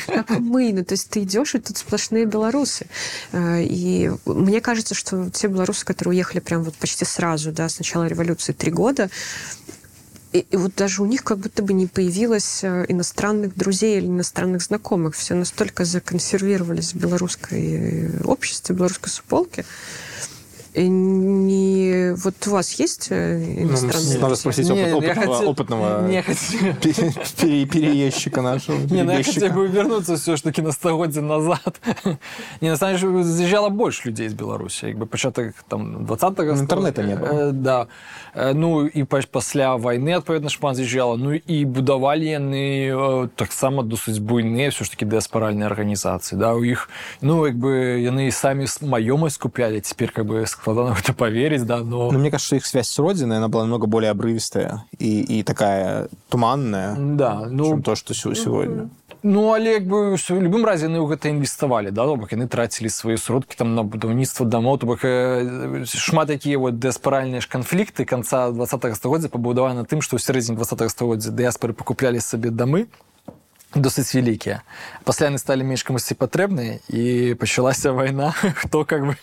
Как 0.06 0.30
мы. 0.30 0.72
Ну, 0.72 0.84
то 0.84 0.94
есть 0.94 1.08
ты 1.10 1.22
идешь, 1.22 1.54
и 1.54 1.58
тут 1.58 1.78
сплошные 1.78 2.24
белорусы. 2.26 2.86
Э, 3.32 3.62
И 3.62 4.10
мне 4.26 4.60
кажется, 4.60 4.94
что 4.94 5.30
те 5.30 5.46
белорусы, 5.46 5.84
которые 5.84 6.12
уехали 6.12 6.40
прям 6.40 6.62
вот 6.64 6.74
почти 6.74 7.04
сразу, 7.04 7.52
да, 7.52 7.68
с 7.68 7.78
начала 7.78 8.06
революции, 8.06 8.52
три 8.52 8.70
года, 8.72 9.08
и, 10.32 10.38
и 10.50 10.56
вот 10.56 10.74
даже 10.76 11.02
у 11.02 11.06
них 11.06 11.22
как 11.24 11.38
будто 11.38 11.62
бы 11.62 11.72
не 11.72 11.86
появилось 11.86 12.64
э, 12.64 12.84
иностранных 12.88 13.56
друзей 13.56 13.98
или 13.98 14.06
иностранных 14.06 14.62
знакомых. 14.62 15.14
Все 15.14 15.34
настолько 15.34 15.84
законсервировались 15.84 16.94
в 16.94 16.96
белорусской 16.96 17.62
э, 17.62 18.22
обществе, 18.24 18.74
в 18.74 18.78
белорусской 18.78 19.10
суполке. 19.10 19.64
И 20.74 20.88
не... 20.88 22.14
Вот 22.16 22.34
у 22.46 22.50
вас 22.50 22.72
есть 22.80 23.08
э, 23.10 23.44
иностранные 23.62 24.14
Надо 24.18 24.26
друзья? 24.28 24.36
спросить 24.36 24.68
Не, 24.70 24.72
опыт- 24.86 24.94
опытного, 24.94 25.34
хотел- 25.34 25.48
опытного 25.50 26.08
Не 26.08 26.22
пере- 26.22 27.12
пере- 27.38 27.66
переездчика 27.66 28.40
нашего. 28.40 28.78
Не, 28.78 29.02
ну 29.04 29.12
я 29.12 29.22
хотел 29.22 29.52
бы 29.52 29.68
вернуться 29.68 30.16
все-таки 30.16 30.62
на 30.62 30.72
100 30.72 30.96
годин 30.96 31.26
назад. 31.26 31.78
Не, 32.62 32.70
на 32.70 32.76
самом 32.78 32.96
деле, 32.98 33.22
заезжало 33.22 33.68
больше 33.68 34.08
людей 34.08 34.26
из 34.28 34.32
Беларуси. 34.32 34.86
Якби 34.86 35.04
початок 35.04 35.54
там 35.68 36.06
20-го 36.06 36.58
Інтернету 36.58 37.02
не 37.02 37.16
было. 37.16 37.52
Да. 37.52 37.86
Е, 38.35 38.53
Ну, 38.53 38.87
і 38.87 39.03
па- 39.03 39.21
пасля 39.31 39.75
вайны, 39.75 40.11
адпаведна, 40.17 40.49
шмат 40.49 40.75
з'язджала. 40.75 41.17
Ну, 41.17 41.33
і 41.33 41.65
будавалі 41.65 42.25
яны 42.27 42.65
е, 43.25 43.27
таксама 43.35 43.83
досыць 43.83 44.19
буйныя, 44.19 44.69
все 44.69 44.83
ж 44.85 44.91
таки 44.91 45.05
дыаспаральныя 45.05 45.65
арганізацыі. 45.65 46.37
Да? 46.39 46.53
У 46.53 46.63
іх, 46.65 46.89
ну, 47.21 47.45
як 47.47 47.55
бы, 47.55 47.97
яны 47.97 48.27
і 48.27 48.31
самі 48.31 48.63
с- 48.67 48.81
маёмасць 48.81 49.37
купляли, 49.39 49.79
теперь 49.81 50.11
как 50.11 50.25
бы 50.25 50.45
складана 50.47 50.93
в 50.93 50.99
это 50.99 51.13
поверить, 51.13 51.65
да, 51.65 51.77
но... 51.83 52.11
Но 52.11 52.19
мне 52.19 52.29
кажется, 52.31 52.47
что 52.47 52.55
их 52.55 52.65
связь 52.65 52.87
с 52.89 52.99
родиной, 52.99 53.37
она 53.37 53.47
была 53.47 53.63
намного 53.63 53.87
более 53.87 54.11
обрывистая 54.11 54.83
и, 54.99 55.39
и 55.39 55.43
такая 55.43 56.07
туманная, 56.29 56.95
Да, 56.97 57.47
ну, 57.49 57.65
чем 57.69 57.81
то, 57.83 57.95
что 57.95 58.13
сё- 58.13 58.35
сегодня. 58.35 58.89
Ну, 59.23 59.51
але 59.53 59.73
як 59.81 59.87
бы 59.87 60.15
в 60.15 60.29
любым 60.29 60.63
разе 60.63 60.85
яны 60.85 61.01
ў 61.01 61.09
гэта 61.09 61.29
інвеставалі 61.33 61.89
да 61.91 62.05
то 62.05 62.15
бок 62.15 62.31
яны 62.31 62.47
трацілі 62.47 62.87
свае 62.89 63.17
сродкі 63.17 63.57
там 63.57 63.73
на 63.75 63.81
будаўніцтва 63.83 64.45
дамоў 64.45 64.77
то 64.77 64.85
бок 64.85 65.01
э, 65.03 65.83
шмат 65.89 66.27
такія 66.27 66.59
вот 66.59 66.77
дыаспаральныя 66.77 67.41
ж 67.41 67.49
канфлікты 67.49 68.05
канца 68.05 68.51
20 68.51 68.95
стагоддзя 68.95 69.29
пабудаваны 69.29 69.81
на 69.81 69.85
тым 69.89 70.01
што 70.05 70.15
ў 70.15 70.21
сярэдзіне 70.21 70.55
20 70.55 70.91
стагоддзя 70.91 71.31
дыаспоры 71.33 71.73
пакуплялі 71.73 72.21
сабе 72.21 72.51
дамы 72.53 72.87
досыць 73.75 74.13
вялікія 74.15 74.61
пасля 75.03 75.27
яны 75.33 75.41
сталі 75.41 75.65
менш 75.65 75.83
камусьці 75.83 76.13
патрэбныя 76.15 76.79
і 76.87 77.33
пачалася 77.41 77.91
вайна 77.97 78.31
хто 78.37 78.85
как 78.85 79.01
бы 79.11 79.15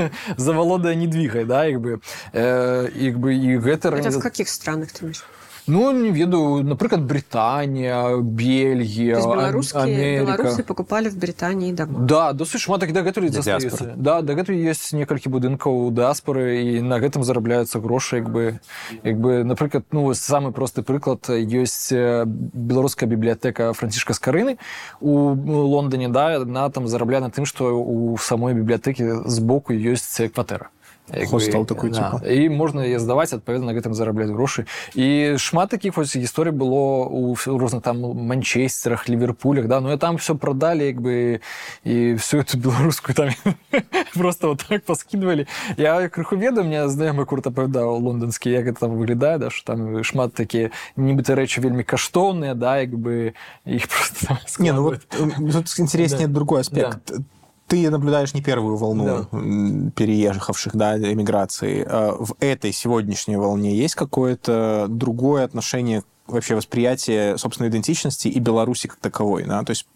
завалодае 0.37 0.95
недвігай 0.99 1.45
да 1.45 1.65
як 1.65 1.79
бы 1.81 2.01
э, 2.33 2.91
як 2.93 3.17
бы 3.17 3.33
і 3.33 3.57
гэта 3.63 3.89
Это 3.89 3.89
в 3.89 3.93
арганіза- 3.95 4.21
каких 4.21 4.49
странах 4.49 4.91
ты 4.91 5.05
имеешь? 5.07 5.23
ну 5.66 5.92
не 5.92 6.10
ведаю 6.10 6.62
напрыклад 6.64 7.02
Британія 7.02 8.16
Бельгія 8.16 9.18
Америка 9.74 10.42
белорусы 10.42 10.62
покупали 10.62 11.08
в 11.08 11.16
Британии 11.16 11.72
дома. 11.72 12.00
Да, 12.00 12.32
досыць 12.32 12.60
шмат 12.60 12.80
такі 12.80 12.92
дагэтуль 12.92 13.28
застаецца. 13.28 13.94
Да, 13.96 14.20
дагэтуль 14.22 14.56
ёсць 14.56 14.92
некалькі 14.92 15.30
будынкаў 15.30 15.88
у 15.88 15.90
дыаспоры 15.90 16.62
і 16.62 16.82
на 16.82 16.98
гэтым 16.98 17.22
зарабляюцца 17.22 17.80
грошы 17.80 18.22
як 18.22 18.30
бы 18.30 18.60
як 19.02 19.16
бы 19.20 19.44
напрыклад 19.44 19.84
ну 19.92 20.12
самы 20.14 20.52
просты 20.52 20.82
прыклад 20.82 21.28
ёсць 21.30 21.92
э, 21.92 22.24
беларуская 22.26 23.08
бібліятэка 23.08 23.72
францішка 23.72 24.14
скарыны 24.14 24.58
у 25.00 25.34
Лондоне 25.34 26.08
да 26.08 26.44
на 26.44 26.68
там 26.70 26.88
зарабляе 26.88 27.20
на 27.20 27.30
тым 27.30 27.46
што 27.46 27.72
у 27.72 28.16
самой 28.18 28.54
бібліятэкі 28.54 29.28
збоку 29.28 29.72
ёсць 29.72 30.20
кватэра 30.34 30.70
Хостел 31.29 31.65
такой, 31.65 31.89
да. 31.89 32.11
типа. 32.11 32.27
і 32.27 32.49
можна 32.49 32.83
яе 32.83 32.99
здаваць 32.99 33.31
адпаведна 33.31 33.71
на 33.71 33.79
гэтым 33.79 33.93
зарабляць 33.95 34.27
грошы 34.27 34.67
і 34.91 35.39
шмат 35.39 35.69
такіх 35.69 35.95
вось 35.95 36.15
гісторый 36.15 36.51
было 36.51 37.07
у 37.07 37.35
розных 37.35 37.81
там 37.81 38.03
манчестерах 38.03 39.07
ліверпулях 39.09 39.67
да 39.67 39.79
ну 39.79 39.93
і 39.93 39.97
там 39.97 40.17
все 40.17 40.35
продали 40.35 40.83
як 40.83 40.99
бы 40.99 41.39
і 41.83 42.13
всю 42.19 42.43
эту 42.43 42.57
беларускую 42.57 43.15
там 43.15 43.29
просто 44.13 44.47
вот 44.49 44.65
так 44.67 44.83
паскидывалі 44.83 45.47
я 45.77 46.09
крыху 46.09 46.35
ведаю 46.35 46.67
мне 46.67 46.87
знаёмы 46.87 47.25
курт 47.25 47.47
апавядаў 47.47 48.03
лондонскі 48.03 48.51
як 48.51 48.67
это 48.67 48.79
там 48.79 48.99
выглядае 48.99 49.37
да 49.39 49.49
що 49.49 49.63
там 49.63 50.03
шмат 50.03 50.33
такія 50.33 50.71
нібыта 50.97 51.39
рэчы 51.39 51.61
вельмі 51.61 51.83
каштоўныя 51.83 52.53
да 52.53 52.83
як 52.83 52.91
бы 52.91 53.33
іх 53.65 53.87
просто 53.87 54.27
там 54.27 54.37
Не, 54.59 54.73
ну 54.73 54.83
вот 54.83 55.01
складывают. 55.07 55.39
э, 55.39 55.51
тут 55.53 55.79
интереснее 55.79 56.27
другой 56.27 56.61
аспект. 56.61 57.13
Ты 57.72 57.88
наблюдаешь 57.88 58.34
не 58.34 58.42
первую 58.42 58.76
волну 58.76 59.26
Да. 59.30 59.38
переехавших, 59.96 60.76
да, 60.76 60.98
эмиграции. 60.98 61.82
А 61.88 62.14
В 62.18 62.34
этой 62.38 62.70
сегодняшней 62.70 63.36
волне 63.36 63.74
есть 63.74 63.94
какое-то 63.94 64.88
другое 64.90 65.42
отношение, 65.42 66.02
вообще 66.26 66.54
восприятие 66.54 67.38
собственной 67.38 67.70
идентичности 67.70 68.28
и 68.28 68.38
Беларуси 68.40 68.88
как 68.88 68.98
таковой, 68.98 69.44
да? 69.44 69.62
То 69.62 69.70
есть 69.70 69.86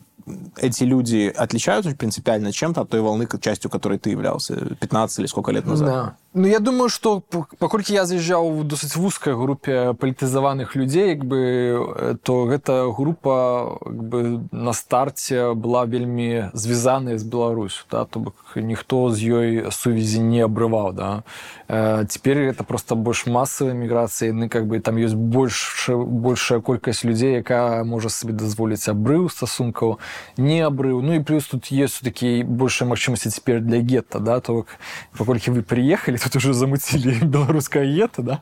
эти 0.57 0.85
люди 0.85 1.31
отличаются 1.37 1.95
принципиально 1.95 2.51
чем-то 2.51 2.81
от 2.81 2.89
той 2.89 3.03
волны, 3.03 3.29
частью 3.43 3.71
которой 3.71 3.99
ты 3.99 4.09
являлся 4.09 4.55
15 4.81 5.19
или 5.19 5.27
сколько 5.27 5.53
лет 5.53 5.67
назад? 5.67 5.87
Да. 5.87 6.17
Ну 6.36 6.48
я 6.48 6.60
думаю 6.60 6.88
что 6.88 7.20
п- 7.20 7.44
паколькі 7.60 7.94
я 7.94 8.06
заязджаў 8.06 8.48
у 8.48 8.64
досыць 8.64 8.96
вузкай 8.96 9.36
групе 9.36 9.92
палітызаваных 10.00 10.78
людзей 10.80 11.10
як 11.10 11.26
бы 11.26 11.40
э, 11.40 12.16
то 12.24 12.46
гэта 12.48 12.88
група 12.96 13.76
як 13.84 14.04
бы 14.04 14.48
на 14.52 14.72
старце 14.72 15.52
была 15.52 15.84
вельмі 15.86 16.50
звязаная 16.54 17.18
з 17.18 17.24
Беларусю 17.24 17.84
да? 17.92 18.06
то 18.06 18.20
бок 18.20 18.36
ніхто 18.56 19.12
з 19.12 19.20
ёй 19.20 19.72
сувязі 19.72 20.24
не 20.24 20.40
абрываў 20.48 20.94
да? 20.94 21.24
э, 21.68 22.06
теперь 22.08 22.38
это 22.48 22.64
просто 22.64 22.96
больш 22.96 23.28
масавая 23.28 23.76
міграцыя 23.76 24.32
яны 24.32 24.48
как 24.48 24.68
бы 24.68 24.80
там 24.80 24.96
ёсць 24.96 25.20
больш 25.20 25.90
большая 25.92 26.62
колькасць 26.62 27.04
людзей 27.04 27.44
якая 27.44 27.84
можа 27.84 28.08
сабе 28.08 28.32
дазволіць 28.32 28.88
абрыў 28.88 29.28
стасункаў 29.28 30.00
не 30.38 30.64
абрыў 30.64 31.02
ну 31.04 31.12
і 31.12 31.20
плюс 31.20 31.44
тут 31.52 31.68
есть 31.76 32.00
такі 32.08 32.44
большая 32.48 32.88
магчымасці 32.88 33.28
цяпер 33.36 33.60
для 33.60 33.84
гетта 33.84 34.20
да 34.20 34.40
то 34.40 34.64
бок 34.64 34.80
паколькі 35.18 35.52
вы 35.52 35.62
приехали 35.62 36.22
тут 36.26 36.36
уже 36.36 36.54
замуцілі 36.54 37.20
беларускае 37.24 37.86
гетто 37.86 38.22
да 38.22 38.42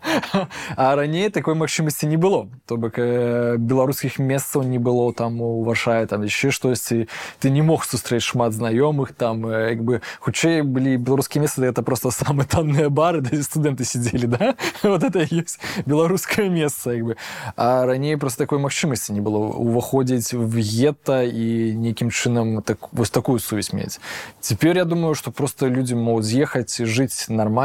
а 0.76 0.96
раней 0.96 1.30
такой 1.30 1.56
магчымасці 1.56 2.08
не 2.08 2.18
было 2.18 2.48
то 2.66 2.78
бок 2.78 2.98
э, 2.98 3.58
беларускіх 3.58 4.20
месцаў 4.20 4.64
не 4.64 4.80
было 4.80 5.14
там 5.14 5.42
у 5.42 5.64
варшае 5.64 6.06
там 6.08 6.24
яшчэ 6.24 6.52
штосьці 6.52 7.08
ты 7.40 7.50
не 7.50 7.62
мог 7.62 7.84
сустрэць 7.86 8.24
шмат 8.24 8.54
знаёмых 8.54 9.14
там 9.14 9.46
э, 9.46 9.70
як 9.72 9.84
бы 9.84 10.02
хутчэй 10.20 10.62
былі 10.62 10.98
беларускія 10.98 11.42
месцы 11.42 11.66
это 11.66 11.84
просто 11.84 12.12
самыя 12.12 12.48
танныя 12.48 12.90
бары 12.90 13.22
де 13.22 13.42
студэнты 13.42 13.86
сидзелі 13.86 14.28
да 14.28 14.56
вот 14.84 15.04
это 15.04 15.24
і 15.24 15.44
ёсць 15.44 15.60
беларускае 15.86 16.50
месца 16.50 16.92
як 16.92 17.04
бы 17.06 17.16
а 17.56 17.86
раней 17.86 18.18
просто 18.18 18.44
такой 18.44 18.60
магчымасці 18.60 19.14
не 19.14 19.22
было 19.22 19.52
уваходзіць 19.52 20.34
в 20.34 20.60
гетто 20.60 21.24
і 21.24 21.76
нейкім 21.76 22.12
чынам 22.12 22.62
так 22.62 22.92
вось 22.92 23.10
такую 23.10 23.40
сувязь 23.40 23.74
мець 23.74 24.00
теперь 24.42 24.78
я 24.78 24.86
думаю 24.86 25.16
что 25.16 25.32
просто 25.32 25.70
людзі 25.70 25.96
могуць 25.96 26.26
з'ехаць 26.26 26.80
і 26.80 26.86
жыць 26.86 27.30
нормально 27.30 27.63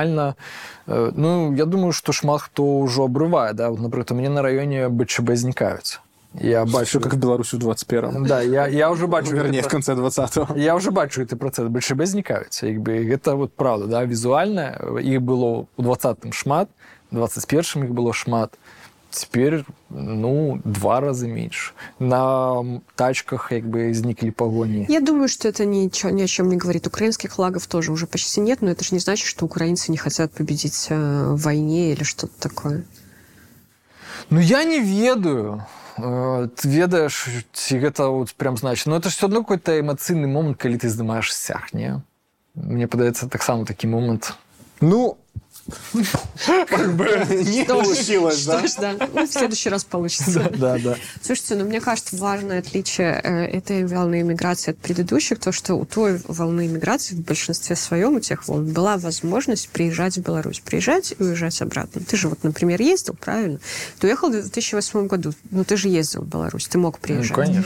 Э, 0.86 1.10
ну 1.14 1.54
я 1.54 1.64
думаю 1.64 1.92
что 1.92 2.12
шмат 2.12 2.42
хто 2.42 2.78
ўжо 2.78 3.04
абрывае 3.04 3.52
да 3.52 3.70
вот, 3.70 3.80
напрыклад 3.80 4.12
у 4.12 4.14
мяне 4.14 4.28
на 4.28 4.42
раёне 4.42 4.88
бчб 4.88 5.34
знікаюць 5.34 6.00
Я 6.34 6.64
бачу... 6.64 7.00
как 7.00 7.14
в 7.14 7.16
Беларусі 7.16 7.56
в 7.56 7.60
21-м. 7.60 8.26
Да, 8.26 8.42
я, 8.42 8.66
я 8.66 8.90
уже 8.90 9.06
бачу... 9.06 9.30
Вернее, 9.30 9.62
гэты 9.62 9.68
в 9.68 9.70
конце 9.70 9.92
20-го. 9.92 10.58
Я 10.58 10.74
уже 10.74 10.90
бачу 10.90 11.20
гэты 11.20 11.36
працэс 11.36 11.68
бальшыбе 11.70 12.06
знікаюць 12.06 12.62
як 12.62 12.82
бы 12.82 13.04
гэта 13.06 13.36
вот 13.36 13.54
правда 13.54 13.86
да 13.86 14.04
візуальна 14.04 14.74
іх 14.98 15.22
было 15.22 15.66
у 15.76 15.82
двадцатым 15.82 16.32
шмат 16.32 16.68
21 17.12 17.84
іх 17.84 17.90
было 17.90 18.12
шмат 18.12 18.58
теперь 19.10 19.64
ну 19.90 20.60
два 20.64 21.00
раза 21.00 21.26
меньше 21.26 21.72
на 21.98 22.80
тачках 22.94 23.52
як 23.52 23.64
бы 23.64 23.94
зніклі 23.94 24.30
погоні 24.30 24.86
Я 24.88 25.00
думаю, 25.00 25.28
что 25.28 25.48
это 25.48 25.64
ничего, 25.64 26.10
ни 26.10 26.22
о 26.22 26.26
чем 26.26 26.48
не 26.48 26.56
говорит. 26.56 26.86
Украинских 26.86 27.32
флагов 27.32 27.66
тоже 27.66 27.92
уже 27.92 28.06
почти 28.06 28.40
нет, 28.40 28.62
но 28.62 28.70
это 28.70 28.84
же 28.84 28.94
не 28.94 29.00
значит, 29.00 29.26
что 29.26 29.46
украинцы 29.46 29.90
не 29.92 29.98
хотят 29.98 30.32
победить 30.32 30.88
э, 30.90 30.96
в 31.28 31.42
войне 31.42 31.92
или 31.92 32.02
что-то 32.02 32.32
такое. 32.40 32.84
Ну 34.30 34.40
я 34.40 34.64
не 34.64 34.80
ведаю 34.80 35.64
Э, 35.96 36.48
ты 36.56 36.68
ведаеш 36.68 37.28
ці 37.52 37.78
гэта 37.78 38.10
вот 38.10 38.34
прям 38.34 38.56
значит 38.56 38.86
но 38.86 38.96
это 38.96 39.10
ж 39.10 39.14
все 39.14 39.26
одно 39.26 39.42
какой-то 39.42 39.78
эмацыйны 39.78 40.26
момант 40.26 40.58
калі 40.58 40.74
ты 40.74 40.90
здымаешь 40.90 41.30
сях 41.30 41.72
не 41.72 42.02
мне 42.54 42.88
падаецца 42.88 43.28
таксама 43.28 43.64
такі 43.64 43.86
момант 43.86 44.34
Ну, 44.80 45.16
как 46.67 46.95
бы 46.95 47.05
не 47.29 47.63
получилось, 47.65 48.45
да? 48.45 48.59
Что 48.59 48.67
ж, 48.67 48.71
да. 48.79 49.07
Ну, 49.13 49.25
в 49.25 49.31
следующий 49.31 49.69
раз 49.69 49.83
получится. 49.83 50.49
да 50.55 50.77
да 50.77 50.95
Слушайте, 51.21 51.55
ну 51.55 51.65
мне 51.65 51.81
кажется, 51.81 52.15
важное 52.15 52.59
отличие 52.59 53.19
э, 53.23 53.45
этой 53.45 53.85
волны 53.85 54.21
иммиграции 54.21 54.71
от 54.71 54.77
предыдущих, 54.77 55.39
то, 55.39 55.51
что 55.51 55.75
у 55.75 55.85
той 55.85 56.21
волны 56.27 56.67
иммиграции 56.67 57.15
в 57.15 57.21
большинстве 57.21 57.75
своем, 57.75 58.15
у 58.15 58.19
тех 58.19 58.47
волн, 58.47 58.71
была 58.71 58.97
возможность 58.97 59.69
приезжать 59.69 60.17
в 60.17 60.21
Беларусь. 60.21 60.59
Приезжать 60.59 61.13
и 61.17 61.23
уезжать 61.23 61.61
обратно. 61.61 62.01
Ты 62.01 62.17
же 62.17 62.29
вот, 62.29 62.43
например, 62.43 62.81
ездил, 62.81 63.15
правильно? 63.15 63.59
Ты 63.99 64.07
уехал 64.07 64.29
в 64.29 64.31
2008 64.31 65.07
году. 65.07 65.33
Ну, 65.51 65.63
ты 65.63 65.77
же 65.77 65.89
ездил 65.89 66.21
в 66.21 66.27
Беларусь, 66.27 66.67
ты 66.67 66.77
мог 66.77 66.99
приезжать. 66.99 67.37
Ну, 67.37 67.43
конечно. 67.45 67.65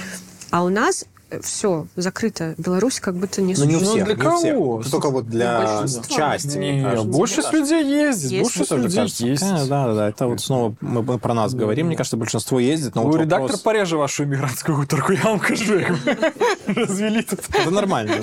А 0.52 0.64
у 0.64 0.70
нас 0.70 1.06
все 1.42 1.88
закрыто. 1.96 2.56
Беларусь 2.58 3.00
как 3.00 3.16
будто 3.16 3.42
не 3.42 3.54
Ну, 3.56 3.64
не 3.66 3.76
у 3.76 3.80
существует. 3.80 4.06
Ну, 4.08 4.14
всех, 4.14 4.18
для 4.18 4.30
не 4.30 4.36
у 4.36 4.38
всех. 4.38 4.54
кого? 4.54 4.82
Это 4.82 4.92
Только 4.92 5.10
вот 5.10 5.28
для 5.30 5.58
большинства. 5.80 6.16
части, 6.16 6.58
мне 6.58 6.78
Не, 6.78 6.84
кажется. 6.84 7.08
большинство 7.18 7.58
людей 7.58 7.84
ездит, 7.86 8.32
Есть. 8.32 8.44
большинство 8.44 8.76
Тоже 8.76 8.88
людей 8.88 8.98
кажется. 9.02 9.26
есть. 9.28 9.42
Да, 9.70 9.88
да, 9.88 9.94
да. 9.94 10.10
Это 10.10 10.28
вот 10.28 10.42
снова 10.42 10.76
мы, 10.82 11.02
мы 11.04 11.20
про 11.20 11.34
нас 11.34 11.54
говорим. 11.54 11.88
Мне 11.88 11.96
кажется, 11.96 12.18
большинство 12.18 12.60
ездит, 12.60 12.96
но 12.96 13.04
Вы 13.04 13.12
вот 13.12 13.22
редактор 13.22 13.42
вопрос- 13.52 13.62
пореже 13.62 13.98
вашу 13.98 14.24
иммигрантскую 14.24 14.78
гутарку, 14.78 15.12
я 15.14 15.24
вам 15.24 15.40
кажу, 15.40 15.74
развели 16.68 17.22
тут. 17.24 17.40
Это 17.54 17.72
нормально, 17.72 18.16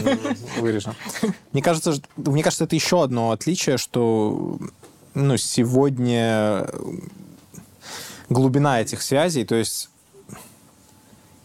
вырежем. 0.60 0.94
Мне 1.52 1.62
кажется, 1.62 1.92
ж- 1.94 2.00
мне 2.16 2.42
кажется, 2.42 2.64
это 2.64 2.74
еще 2.76 3.02
одно 3.02 3.30
отличие, 3.32 3.76
что 3.78 4.58
ну, 5.14 5.36
сегодня 5.36 6.66
глубина 8.28 8.80
этих 8.80 9.02
связей, 9.02 9.44
то 9.44 9.54
есть 9.54 9.88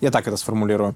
я 0.01 0.11
так 0.11 0.27
это 0.27 0.37
сформулирую. 0.37 0.95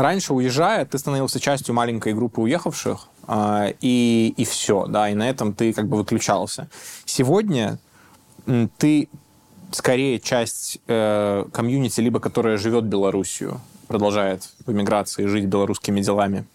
Раньше, 0.00 0.32
уезжая, 0.32 0.86
ты 0.86 0.96
становился 0.96 1.38
частью 1.40 1.74
маленькой 1.74 2.14
группы 2.14 2.40
уехавших, 2.40 3.08
а, 3.26 3.70
и, 3.82 4.32
и 4.34 4.44
все, 4.46 4.86
да, 4.86 5.10
и 5.10 5.14
на 5.14 5.28
этом 5.28 5.52
ты 5.52 5.74
как 5.74 5.88
бы 5.88 5.98
выключался. 5.98 6.70
Сегодня 7.04 7.78
ты 8.78 9.10
скорее 9.72 10.18
часть 10.18 10.80
э, 10.86 11.44
комьюнити, 11.52 12.00
либо 12.00 12.18
которая 12.18 12.56
живет 12.56 12.84
Белоруссию, 12.84 13.60
продолжает 13.88 14.48
в 14.64 14.72
эмиграции 14.72 15.26
жить 15.26 15.44
белорусскими 15.44 16.00
делами, 16.00 16.46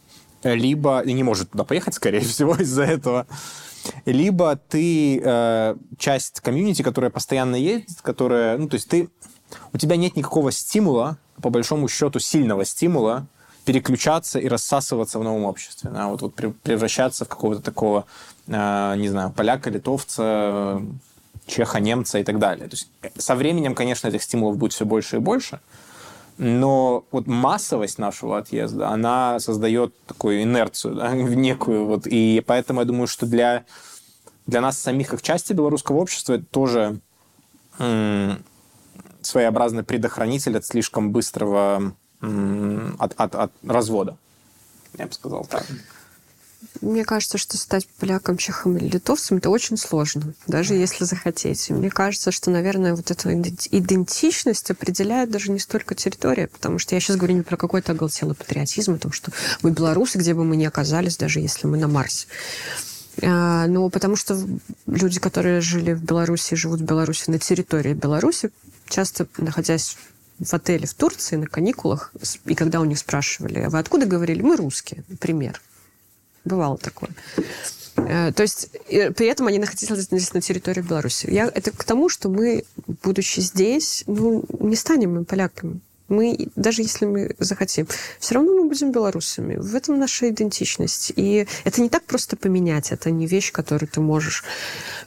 либо 0.42 1.02
и 1.02 1.14
не 1.14 1.22
может 1.22 1.52
туда 1.52 1.66
поехать, 1.66 1.94
скорее 1.94 2.22
всего, 2.22 2.56
из-за 2.56 2.86
этого, 2.86 3.28
либо 4.08 4.56
ты 4.56 5.22
э, 5.24 5.76
часть 6.00 6.40
комьюнити, 6.40 6.82
которая 6.82 7.12
постоянно 7.12 7.58
ездит, 7.58 8.02
которая, 8.02 8.58
ну, 8.58 8.68
то 8.68 8.74
есть 8.74 8.90
ты, 8.90 9.08
у 9.72 9.78
тебя 9.78 9.98
нет 9.98 10.16
никакого 10.16 10.52
стимула, 10.52 11.20
по 11.44 11.52
большому 11.52 11.88
счету, 11.88 12.18
сильного 12.18 12.66
стимула 12.66 13.28
переключаться 13.66 14.40
и 14.40 14.48
рассасываться 14.48 15.20
в 15.20 15.24
новом 15.24 15.46
обществе, 15.46 15.90
да, 15.90 16.08
вот, 16.08 16.22
вот 16.22 16.36
пре- 16.36 16.54
превращаться 16.64 17.26
в 17.26 17.28
какого-то 17.28 17.62
такого, 17.62 18.06
э, 18.48 18.94
не 18.98 19.10
знаю, 19.10 19.32
поляка, 19.32 19.70
литовца, 19.70 20.82
чеха, 21.48 21.80
немца 21.80 22.20
и 22.20 22.24
так 22.24 22.40
далее. 22.40 22.68
То 22.68 22.74
есть 22.74 22.90
э, 23.02 23.10
со 23.18 23.36
временем, 23.36 23.76
конечно, 23.76 24.08
этих 24.08 24.24
стимулов 24.24 24.58
будет 24.58 24.74
все 24.74 24.86
больше 24.86 25.18
и 25.18 25.20
больше, 25.20 25.60
но 26.38 27.06
вот 27.12 27.28
массовость 27.28 27.98
нашего 27.98 28.38
отъезда, 28.38 28.90
она 28.90 29.40
создает 29.40 29.94
такую 30.06 30.44
инерцию, 30.44 30.96
да, 30.96 31.12
некую. 31.16 31.86
Вот, 31.86 32.08
и 32.08 32.44
поэтому 32.46 32.82
я 32.82 32.86
думаю, 32.86 33.08
что 33.08 33.26
для, 33.26 33.66
для 34.46 34.62
нас 34.62 34.78
самих, 34.78 35.10
как 35.10 35.22
части 35.22 35.54
белорусского 35.54 35.98
общества, 35.98 36.34
это 36.34 36.46
тоже 36.46 37.00
своеобразный 39.22 39.84
предохранитель 39.84 40.58
от 40.58 40.66
слишком 40.66 41.12
быстрого 41.12 41.94
от, 42.22 43.14
от, 43.18 43.36
от 43.36 43.52
развода. 43.64 44.18
Я 44.98 45.08
бы 45.08 45.14
сказал 45.14 45.46
так. 45.46 45.66
Мне 46.82 47.06
кажется, 47.06 47.38
что 47.38 47.58
стать 47.58 47.88
поляком, 48.00 48.38
чехом 48.38 48.78
или 48.78 48.88
литовцем 48.88 49.38
это 49.38 49.50
очень 49.50 49.78
сложно, 49.78 50.34
даже 50.48 50.74
если 50.74 51.06
захотеть. 51.06 51.70
Мне 51.70 51.90
кажется, 51.90 52.32
что, 52.32 52.52
наверное, 52.52 52.96
вот 52.96 53.12
эту 53.12 53.32
идент- 53.34 53.68
идентичность 53.72 54.72
определяет 54.72 55.32
даже 55.32 55.52
не 55.52 55.60
столько 55.60 55.96
территория, 55.96 56.48
потому 56.48 56.80
что 56.80 56.96
я 56.96 57.00
сейчас 57.02 57.18
говорю 57.18 57.36
не 57.36 57.42
про 57.44 57.58
какой-то 57.58 57.94
оголтелый 57.94 58.36
патриотизм, 58.36 58.96
о 58.96 58.98
том, 58.98 59.12
что 59.12 59.32
мы 59.62 59.72
белорусы, 59.72 60.18
где 60.18 60.34
бы 60.34 60.44
мы 60.44 60.58
ни 60.58 60.66
оказались, 60.66 61.18
даже 61.18 61.40
если 61.40 61.68
мы 61.68 61.78
на 61.78 61.88
Марсе. 61.88 62.28
А, 63.22 63.68
Но 63.68 63.90
потому 63.90 64.16
что 64.16 64.38
люди, 64.88 65.20
которые 65.20 65.62
жили 65.62 65.94
в 65.94 66.04
Беларуси, 66.04 66.56
живут 66.56 66.82
в 66.82 66.86
Беларуси 66.86 67.30
на 67.30 67.40
территории 67.40 67.94
Беларуси, 67.94 68.52
часто 68.90 69.28
находясь 69.38 69.98
в 70.40 70.54
отеле 70.54 70.88
в 70.88 70.94
Турции 70.94 71.36
на 71.38 71.48
каникулах, 71.48 72.12
и 72.46 72.56
когда 72.56 72.82
у 72.82 72.86
них 72.86 73.00
спрашивали, 73.00 73.60
а 73.60 73.70
вы 73.70 73.80
откуда 73.80 74.06
говорили? 74.06 74.42
Мы 74.42 74.58
русские, 74.58 75.04
например. 75.08 75.62
Бывало 76.44 76.78
такое. 76.78 77.10
Э, 77.96 78.32
То 78.34 78.44
есть 78.44 78.70
при 78.90 79.28
этом 79.28 79.48
они 79.48 79.60
находились 79.60 80.34
на 80.34 80.42
территории 80.42 80.82
Беларуси. 80.82 81.28
Я, 81.30 81.46
это 81.46 81.72
к 81.72 81.84
тому, 81.84 82.10
что 82.10 82.30
мы, 82.30 82.64
будучи 83.04 83.40
здесь, 83.40 84.04
ну, 84.08 84.44
не 84.60 84.76
станем 84.76 85.16
мы 85.16 85.26
поляками. 85.26 85.80
Мы, 86.13 86.49
даже 86.57 86.83
если 86.83 87.07
мы 87.07 87.37
захотим, 87.39 87.87
все 88.19 88.35
равно 88.35 88.51
мы 88.53 88.69
будем 88.69 88.91
белорусами. 88.91 89.55
В 89.55 89.77
этом 89.77 89.99
наша 90.01 90.29
идентичность. 90.29 91.13
И 91.17 91.47
это 91.65 91.81
не 91.81 91.89
так 91.89 92.03
просто 92.03 92.37
поменять. 92.37 92.91
Это 92.93 93.13
не 93.13 93.27
вещь, 93.29 93.53
которую 93.53 93.89
ты 93.89 94.01
можешь 94.01 94.43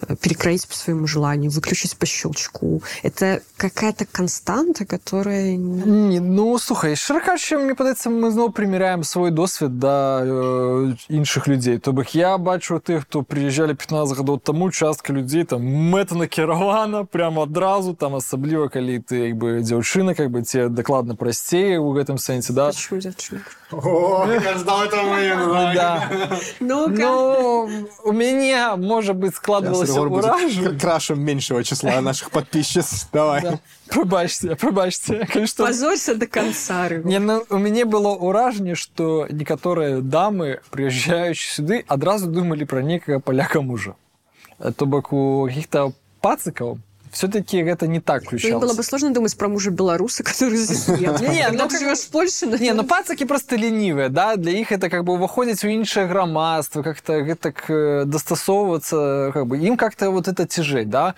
э, 0.07 0.15
перекроить 0.15 0.65
по 0.67 0.73
своему 0.75 1.05
желанию, 1.07 1.51
выключить 1.51 1.97
по 1.97 2.05
щелчку. 2.05 2.81
Это 3.03 3.41
какая-то 3.57 4.05
константа, 4.11 4.85
которая... 4.85 5.57
не- 5.57 5.85
Ні, 5.85 6.19
ну 6.19 6.59
слухай, 6.59 6.95
широко 6.95 7.25
кажучи, 7.25 7.57
мені 7.57 7.73
подається, 7.73 8.09
ми 8.09 8.31
знову 8.31 8.51
приміряємо 8.51 9.03
свій 9.03 9.31
досвід 9.31 9.79
до 9.79 9.87
е, 9.87 10.95
інших 11.09 11.47
людей. 11.47 11.77
Тобто 11.81 12.03
я 12.19 12.37
бачу 12.37 12.79
тих, 12.79 13.01
хто 13.01 13.23
приїжджали 13.23 13.75
15 13.75 14.17
років 14.17 14.39
тому, 14.43 14.71
частка 14.71 15.13
людей 15.13 15.43
там 15.43 15.65
мета 15.65 16.15
накерована 16.15 17.03
прямо 17.03 17.41
одразу, 17.41 17.93
там 17.93 18.13
особливо, 18.13 18.69
коли 18.69 18.99
ти 18.99 19.17
якби 19.17 19.61
дівчина, 19.61 20.15
якби 20.17 20.41
тебе 20.41 20.69
докладно 20.87 21.15
простіє 21.15 21.79
у 21.79 21.93
гэтым 21.93 22.17
сенсі, 22.17 22.53
да. 22.53 22.67
Почему 22.67 23.01
девчонка? 23.01 23.51
О, 23.71 24.27
я 24.27 24.57
ждал 24.57 24.83
этого 24.83 25.03
момента. 25.03 25.73
Да. 25.75 26.09
Ну-ка. 26.59 26.91
Ну, 26.91 27.69
у 28.03 28.11
меня, 28.11 28.75
может 28.75 29.15
быть, 29.15 29.35
складывалося 29.35 30.01
ураження. 30.01 30.79
Крашем 30.79 31.21
меньшего 31.21 31.63
числа 31.63 32.01
наших 32.01 32.29
подписчиц. 32.29 33.07
Давай. 33.13 33.41
Да. 33.41 33.59
Пробачьте, 33.87 34.55
пробачьте. 34.55 35.27
Конечно, 35.31 35.65
Позорься 35.65 36.15
до 36.15 36.27
конца, 36.27 36.87
Рыгу. 36.89 37.07
Не, 37.07 37.19
ну, 37.19 37.43
у 37.49 37.57
мяне 37.57 37.85
было 37.85 38.15
ўражанне 38.15 38.75
што 38.75 39.27
некаторыя 39.29 40.01
дамы 40.01 40.59
прыязджаючы 40.71 41.45
сюды 41.47 41.83
адразу 41.87 42.27
думалі 42.27 42.65
пра 42.65 42.81
некага 42.81 43.19
паляка 43.19 43.61
мужа 43.61 43.95
то 44.77 44.85
бок 44.85 45.13
у 45.13 45.45
каких-то 45.47 45.93
пацыкаў 46.21 46.79
все-таки 47.11 47.61
гэта 47.63 47.85
не 47.87 47.99
так 47.99 48.23
Ну, 48.23 48.29
было 48.31 48.39
включалось 48.39 48.75
бы 48.77 48.83
сложно 48.83 49.11
думать 49.13 49.37
про 49.37 49.47
мужа 49.47 49.69
белоруса, 49.69 50.23
который 50.23 50.57
здесь 50.57 50.87
нет. 50.87 51.21
Не, 51.21 51.43
Когда 51.45 51.63
ну, 51.63 51.69
ты 51.69 51.75
как 51.77 51.79
живешь 51.79 51.99
в 51.99 52.09
Польше, 52.09 52.45
Не, 52.45 52.51
ну 52.51 52.57
наверное, 52.57 52.83
пацакі 52.83 53.25
просто 53.25 53.55
ленівыя 53.55 54.09
да 54.09 54.35
для 54.35 54.51
іх 54.51 54.71
это 54.71 54.89
как 54.89 55.03
бы 55.03 55.13
уваходзіць 55.13 55.63
у 55.63 55.67
іншае 55.69 56.07
грамадства 56.07 56.81
как-то 56.81 57.21
гэтак 57.21 57.69
э, 57.69 58.05
дастасоўвацца 58.05 59.31
как 59.33 59.45
бы 59.45 59.57
ім 59.61 59.77
как-то 59.77 60.09
вот 60.09 60.27
это 60.27 60.45
цяжэй 60.47 60.85
да 60.85 61.13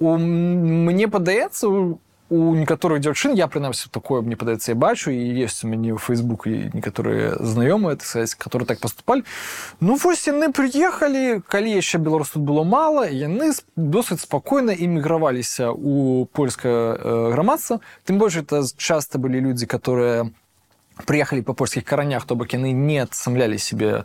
у 0.00 0.14
м- 0.14 0.84
мне 0.88 1.08
падаецца 1.08 1.68
у 2.30 2.50
у 2.50 2.54
некаторых 2.56 2.98
дзяўчын 3.04 3.36
я 3.36 3.46
прынамсі 3.46 3.88
такое 3.92 4.22
мне 4.22 4.34
падаецца 4.36 4.72
я 4.72 4.74
бачу 4.74 5.10
і 5.12 5.18
есть 5.44 5.62
у 5.64 5.68
мяне 5.68 5.92
ў 5.92 5.98
фейсбук 6.00 6.46
і 6.48 6.70
некаторыя 6.74 7.36
знаёмыя 7.38 7.96
так 7.96 8.06
сказать 8.08 8.34
которые 8.34 8.66
так 8.66 8.80
поступали 8.80 9.22
ну 9.80 9.94
вось 9.96 10.26
яны 10.26 10.48
прыехалі 10.50 11.44
калі 11.46 11.70
яшчэ 11.76 11.98
беларус 12.00 12.30
тут 12.34 12.42
было 12.42 12.64
мала 12.64 13.04
і 13.06 13.14
яны 13.14 13.52
с- 13.52 13.62
досыць 13.76 14.24
спакойна 14.24 14.72
іміграваліся 14.72 15.70
у 15.70 16.24
польскае 16.32 16.96
э, 16.96 17.30
грамадства 17.32 17.80
тым 18.08 18.18
больш 18.18 18.36
это 18.40 18.64
часто 18.76 19.18
былі 19.18 19.40
людзі 19.40 19.66
которые 19.66 20.32
приехали 21.06 21.40
по 21.42 21.54
польских 21.54 21.84
коронях, 21.84 22.24
то 22.24 22.36
бок 22.36 22.54
яны 22.54 22.72
не 22.72 23.02
отсамлялі 23.02 23.58
себе 23.58 24.04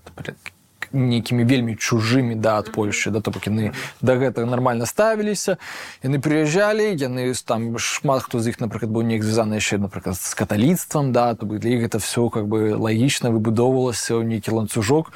например, 0.94 0.94
нейкімі 0.94 1.44
вельмі 1.44 1.76
чужымі 1.76 2.36
да 2.36 2.58
ад 2.60 2.72
Польшчы 2.72 3.12
да 3.12 3.22
то 3.22 3.32
бок 3.32 3.46
яны 3.48 3.74
да 4.02 4.16
гэтага 4.18 4.50
нармальна 4.50 4.86
ставіліся 4.86 5.58
яны 6.04 6.20
прыязджалі 6.20 6.98
яны 6.98 7.34
там 7.46 7.78
шмат 7.78 8.24
хто 8.24 8.40
з 8.40 8.50
іх 8.50 8.60
напрыклад 8.60 8.92
быў 8.92 9.06
неяк 9.06 9.24
звязаны 9.24 9.62
яшчэ 9.62 9.78
напрыклад 9.78 10.18
з 10.18 10.34
каталіцтвам 10.34 11.12
да 11.12 11.36
то 11.36 11.46
бы 11.46 11.60
для 11.60 11.78
іх 11.78 11.86
гэта 11.86 12.00
все 12.00 12.30
как 12.30 12.48
бы 12.48 12.74
лагічна 12.76 13.30
выбудоўвалася 13.30 14.18
ў 14.18 14.26
нейкі 14.26 14.52
ланцужок 14.52 15.14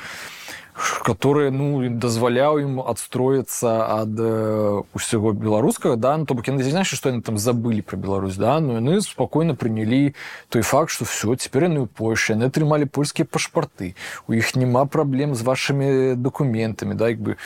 который 1.03 1.51
ну 1.51 1.86
дазваляў 1.89 2.57
ім 2.63 2.79
адстроіцца 2.81 4.01
ад 4.01 4.17
э, 4.17 4.81
усяго 4.97 5.34
беларускага 5.34 5.95
да 5.95 6.17
ну, 6.17 6.25
то 6.25 6.34
бок 6.34 6.49
яны 6.49 6.63
знаеш 6.65 6.95
што 6.97 7.13
яны 7.13 7.21
там 7.21 7.38
забылі 7.38 7.86
пра 7.86 7.97
Беларусь 7.97 8.38
да 8.41 8.59
ну 8.59 8.79
яны 8.81 9.01
спакойна 9.01 9.53
прынялі 9.53 10.15
той 10.49 10.65
факт 10.65 10.89
што 10.89 11.05
все 11.05 11.36
цяпер 11.36 11.69
яны 11.69 11.86
ў 11.86 11.88
Польшы 11.88 12.34
яны 12.34 12.49
атрымалі 12.49 12.89
польскія 12.89 13.29
пашпарты 13.29 13.93
у 14.27 14.34
іх 14.34 14.55
няма 14.55 14.86
праблем 14.86 15.36
з 15.36 15.45
вашымі 15.45 16.15
дакументамі 16.17 16.97
да 16.97 17.13
як 17.13 17.21
бы 17.21 17.38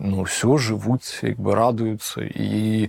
ну 0.00 0.24
все 0.24 0.56
жывуць 0.56 1.20
як 1.22 1.36
бы 1.36 1.54
радуюцца 1.54 2.24
і 2.24 2.88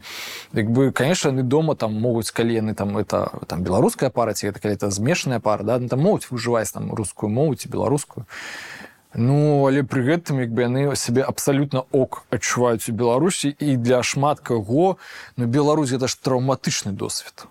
як 0.55 0.71
бы 0.71 0.91
конечно 0.91 1.29
яны 1.35 1.43
дома 1.43 1.75
там 1.75 1.99
могуць 1.99 2.31
калі 2.31 2.55
яны 2.55 2.73
там 2.73 2.97
это 2.97 3.27
там 3.47 3.63
беларуская 3.63 4.09
пара 4.09 4.33
ці 4.33 4.47
это 4.47 4.59
калі 4.63 4.79
это 4.79 4.89
змешаная 4.89 5.39
пара 5.39 5.63
да 5.63 5.79
ну, 5.79 5.89
там 5.89 5.99
могуць 5.99 6.31
выжываць 6.31 6.71
там 6.71 6.93
рускую 6.95 7.29
мову 7.29 7.55
ці 7.55 7.67
беларускую 7.67 8.25
Ну 9.15 9.67
але 9.67 9.83
пры 9.83 10.03
гэтым 10.07 10.39
як 10.39 10.51
бы 10.55 10.63
яны 10.63 10.83
сябе 10.95 11.23
абсалютна 11.27 11.83
ок 11.91 12.23
адчуваюць 12.31 12.87
у 12.87 12.95
беларусі 12.95 13.51
і 13.59 13.75
для 13.75 14.03
шмат 14.03 14.39
каго 14.39 14.95
ну 15.37 15.45
Беларусь 15.45 15.91
гэта 15.91 16.07
ж 16.07 16.15
траўматычны 16.23 16.95
досвед 16.95 17.47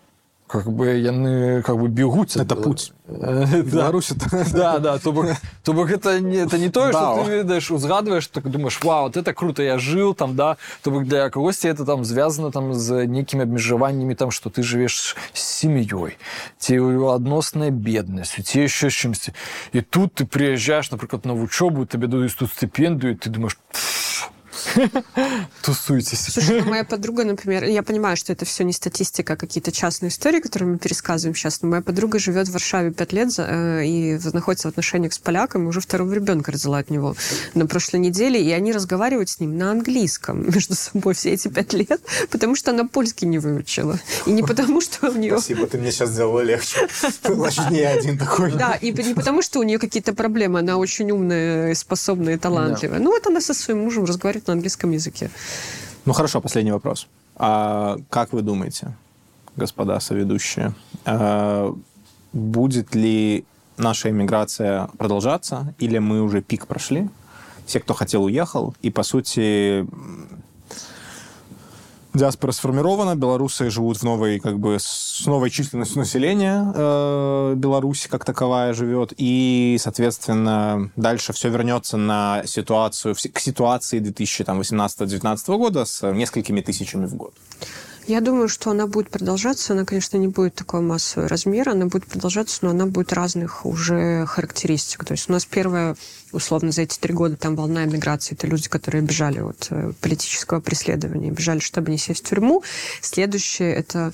как 0.54 0.66
бы 0.72 0.98
яны 0.98 1.62
как 1.62 1.78
бы 1.78 1.88
бегуць 1.88 2.36
это 2.36 2.56
путь 2.56 2.92
Беларусь 3.06 4.12
да 4.52 4.78
да 4.78 4.98
то 4.98 5.12
бок, 5.12 5.26
то 5.62 5.72
бок 5.72 5.90
это 5.90 6.18
не 6.20 6.38
это 6.38 6.58
не 6.58 6.70
тое 6.70 6.90
что 6.90 7.22
ты 7.24 7.30
ведаешь 7.30 7.70
узгадываешь 7.70 8.26
так 8.26 8.50
думаешь 8.50 8.80
вау 8.82 9.04
вот 9.04 9.16
это 9.16 9.32
круто 9.32 9.62
я 9.62 9.78
жил 9.78 10.12
там 10.12 10.34
да 10.34 10.56
то 10.82 10.90
бок 10.90 11.04
для 11.04 11.30
кагосьці 11.30 11.68
это 11.68 11.84
там 11.84 12.04
звязано 12.04 12.50
там 12.50 12.74
з 12.74 13.06
нейкімі 13.06 13.42
абмежаваннями 13.42 14.14
там 14.14 14.32
что 14.32 14.50
ты 14.50 14.62
живешь 14.62 15.16
с 15.32 15.62
сем'ёй 15.62 16.16
ці 16.58 16.76
адносная 17.14 17.70
беднасць 17.70 18.42
ці 18.42 18.60
еще 18.60 18.90
чымсьці 18.90 19.32
і 19.72 19.80
тут 19.82 20.14
ты 20.14 20.26
приезжаешь 20.26 20.90
напрыклад 20.90 21.26
на 21.26 21.34
вучобу 21.34 21.86
тебе 21.86 22.08
даюць 22.08 22.34
тут 22.34 22.50
стипендию 22.50 23.16
ты 23.16 23.30
думаешь 23.30 23.56
Тусуйтесь. 25.61 26.25
Слушай, 26.31 26.61
ну, 26.61 26.69
моя 26.69 26.83
подруга, 26.83 27.23
например, 27.23 27.63
я 27.63 27.83
понимаю, 27.83 28.17
что 28.17 28.31
это 28.33 28.45
все 28.45 28.63
не 28.63 28.73
статистика, 28.73 29.33
а 29.33 29.35
какие-то 29.35 29.71
частные 29.71 30.09
истории, 30.09 30.39
которые 30.39 30.69
мы 30.69 30.77
пересказываем 30.77 31.35
сейчас, 31.35 31.61
но 31.61 31.69
моя 31.69 31.81
подруга 31.81 32.19
живет 32.19 32.47
в 32.47 32.51
Варшаве 32.51 32.91
пять 32.91 33.13
лет 33.13 33.33
э, 33.37 33.85
и 33.85 34.19
находится 34.33 34.67
в 34.67 34.71
отношениях 34.71 35.13
с 35.13 35.19
поляком, 35.19 35.65
и 35.65 35.67
уже 35.67 35.81
второго 35.81 36.13
ребенка 36.13 36.51
родила 36.51 36.77
от 36.77 36.89
него 36.89 37.15
на 37.53 37.65
прошлой 37.67 37.99
неделе, 37.99 38.41
и 38.41 38.51
они 38.51 38.71
разговаривают 38.71 39.29
с 39.29 39.39
ним 39.39 39.57
на 39.57 39.71
английском 39.71 40.49
между 40.53 40.75
собой 40.75 41.13
все 41.13 41.33
эти 41.33 41.47
пять 41.47 41.73
лет, 41.73 42.01
потому 42.29 42.55
что 42.55 42.71
она 42.71 42.85
польский 42.85 43.27
не 43.27 43.39
выучила. 43.39 43.99
И 44.25 44.31
не 44.31 44.43
потому, 44.43 44.81
что 44.81 45.09
у 45.09 45.13
нее... 45.13 45.33
Спасибо, 45.33 45.67
ты 45.67 45.77
мне 45.77 45.91
сейчас 45.91 46.09
сделала 46.09 46.41
легче. 46.41 46.87
Значит, 47.23 47.71
не 47.71 47.81
один 47.81 48.17
такой. 48.17 48.51
Да, 48.53 48.75
и 48.75 48.91
не 48.91 49.13
потому, 49.13 49.41
что 49.41 49.59
у 49.59 49.63
нее 49.63 49.79
какие-то 49.79 50.13
проблемы, 50.13 50.59
она 50.59 50.77
очень 50.77 51.11
умная, 51.11 51.73
способная, 51.75 52.37
талантливая. 52.37 52.99
Ну 52.99 53.11
вот 53.11 53.27
она 53.27 53.41
со 53.41 53.53
своим 53.53 53.83
мужем 53.83 54.05
разговаривает 54.05 54.47
на 54.47 54.54
английском 54.55 54.91
языке. 54.91 55.29
Ну 56.05 56.13
хорошо, 56.13 56.41
последний 56.41 56.71
вопрос. 56.71 57.07
А 57.35 57.97
как 58.09 58.33
вы 58.33 58.41
думаете, 58.41 58.95
господа 59.55 59.99
соведущие, 59.99 60.73
а 61.05 61.73
будет 62.33 62.95
ли 62.95 63.45
наша 63.77 64.09
иммиграция 64.09 64.87
продолжаться, 64.97 65.73
или 65.79 65.99
мы 65.99 66.21
уже 66.21 66.41
пик 66.41 66.67
прошли? 66.67 67.09
Все, 67.65 67.79
кто 67.79 67.93
хотел, 67.93 68.23
уехал, 68.23 68.75
и, 68.81 68.91
по 68.91 69.03
сути, 69.03 69.85
диаспора 72.15 72.51
сформирована, 72.51 73.15
белорусы 73.15 73.69
живут 73.69 73.97
в 73.97 74.03
новой, 74.03 74.39
как 74.39 74.59
бы, 74.59 74.77
с 74.79 75.23
новой 75.25 75.49
численностью 75.49 75.99
населения, 75.99 76.71
э, 76.73 77.53
Беларусь 77.55 78.07
как 78.09 78.25
таковая 78.25 78.73
живет, 78.73 79.13
и, 79.17 79.77
соответственно, 79.79 80.91
дальше 80.95 81.33
все 81.33 81.49
вернется 81.49 81.97
на 81.97 82.43
ситуацию, 82.45 83.15
к 83.15 83.39
ситуации 83.39 83.99
2018-2019 83.99 85.57
года 85.57 85.85
с 85.85 86.11
несколькими 86.11 86.61
тысячами 86.61 87.05
в 87.05 87.15
год. 87.15 87.33
Я 88.07 88.21
думаю, 88.21 88.49
что 88.49 88.69
она 88.69 88.85
будет 88.85 89.09
продолжаться. 89.09 89.73
Она, 89.73 89.83
конечно, 89.83 90.17
не 90.17 90.27
будет 90.27 90.53
такого 90.53 90.81
массового 90.81 91.27
размера. 91.27 91.71
Она 91.71 91.87
будет 91.87 92.05
продолжаться, 92.05 92.59
но 92.61 92.69
она 92.69 92.85
будет 92.85 93.11
разных 93.13 93.65
уже 93.65 94.25
характеристик. 94.27 95.03
То 95.03 95.13
есть 95.13 95.27
у 95.27 95.33
нас 95.33 95.45
первая, 95.45 95.95
условно, 96.31 96.71
за 96.71 96.83
эти 96.83 96.99
три 96.99 97.13
года 97.15 97.35
там 97.35 97.55
волна 97.55 97.85
эмиграции. 97.85 98.35
Это 98.35 98.45
люди, 98.45 98.69
которые 98.69 99.01
бежали 99.01 99.39
от 99.39 99.67
э, 99.71 99.91
политического 100.01 100.59
преследования, 100.59 101.31
бежали, 101.31 101.59
чтобы 101.59 101.89
не 101.89 101.97
сесть 101.97 102.25
в 102.25 102.29
тюрьму. 102.29 102.63
Следующее– 103.01 103.73
это 103.75 104.13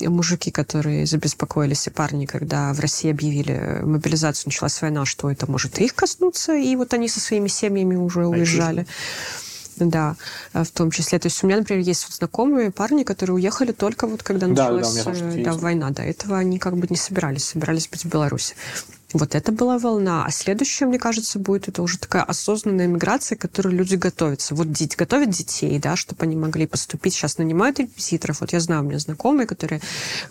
мужики, 0.00 0.50
которые 0.50 1.06
забеспокоились, 1.06 1.86
и 1.86 1.90
парни, 1.90 2.26
когда 2.26 2.74
в 2.74 2.80
России 2.80 3.10
объявили 3.10 3.80
мобилизацию, 3.82 4.48
началась 4.48 4.80
война, 4.82 5.06
что 5.06 5.30
это 5.30 5.50
может 5.50 5.78
их 5.78 5.94
коснуться, 5.94 6.54
и 6.54 6.76
вот 6.76 6.92
они 6.92 7.08
со 7.08 7.20
своими 7.20 7.48
семьями 7.48 7.96
уже 7.96 8.26
уезжали. 8.26 8.82
А 8.82 9.49
да, 9.86 10.16
э, 10.52 10.64
в 10.64 10.70
том 10.70 10.90
числе. 10.90 11.18
То 11.18 11.26
есть 11.26 11.42
у 11.42 11.46
меня, 11.46 11.58
например, 11.58 11.84
есть 11.84 12.04
вот 12.04 12.14
знакомые 12.14 12.70
парни, 12.70 13.04
которые 13.04 13.34
уехали 13.34 13.72
только 13.72 14.06
вот 14.06 14.22
когда 14.22 14.46
началась 14.46 15.04
да, 15.04 15.12
да, 15.12 15.44
да, 15.44 15.52
война. 15.54 15.90
До 15.90 16.02
этого 16.02 16.38
они 16.38 16.58
как 16.58 16.76
бы 16.76 16.86
не 16.90 16.96
собирались, 16.96 17.44
собирались 17.44 17.88
быть 17.88 18.04
в 18.04 18.08
Беларуси. 18.08 18.54
Вот 19.12 19.34
это 19.34 19.50
была 19.50 19.78
волна. 19.78 20.24
А 20.24 20.30
следующее, 20.30 20.88
мне 20.88 20.98
кажется, 20.98 21.38
будет 21.38 21.68
это 21.68 21.82
уже 21.82 21.98
такая 21.98 22.22
осознанная 22.22 22.86
миграция, 22.86 23.36
к 23.36 23.40
которой 23.40 23.74
люди 23.74 23.96
готовятся. 23.96 24.54
Вот 24.54 24.70
дети, 24.70 24.94
готовят 24.96 25.30
детей, 25.30 25.78
да, 25.80 25.96
чтобы 25.96 26.22
они 26.24 26.36
могли 26.36 26.66
поступить. 26.66 27.14
Сейчас 27.14 27.38
нанимают 27.38 27.80
репетиторов. 27.80 28.40
Вот 28.40 28.52
я 28.52 28.60
знаю, 28.60 28.82
у 28.82 28.84
меня 28.84 29.00
знакомые, 29.00 29.46
которые 29.46 29.80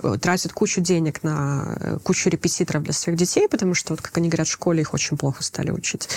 э, 0.02 0.18
тратят 0.22 0.54
кучу 0.54 0.80
денег 0.80 1.24
на 1.24 1.76
э, 1.80 1.98
кучу 2.04 2.30
репетиторов 2.30 2.84
для 2.84 2.94
своих 2.94 3.18
детей, 3.18 3.50
потому 3.50 3.74
что, 3.74 3.94
вот, 3.94 4.02
как 4.02 4.18
они 4.18 4.30
говорят, 4.30 4.48
в 4.48 4.52
школе 4.52 4.82
их 4.82 4.94
очень 4.94 5.18
плохо 5.18 5.44
стали 5.44 5.72
учить. 5.72 6.08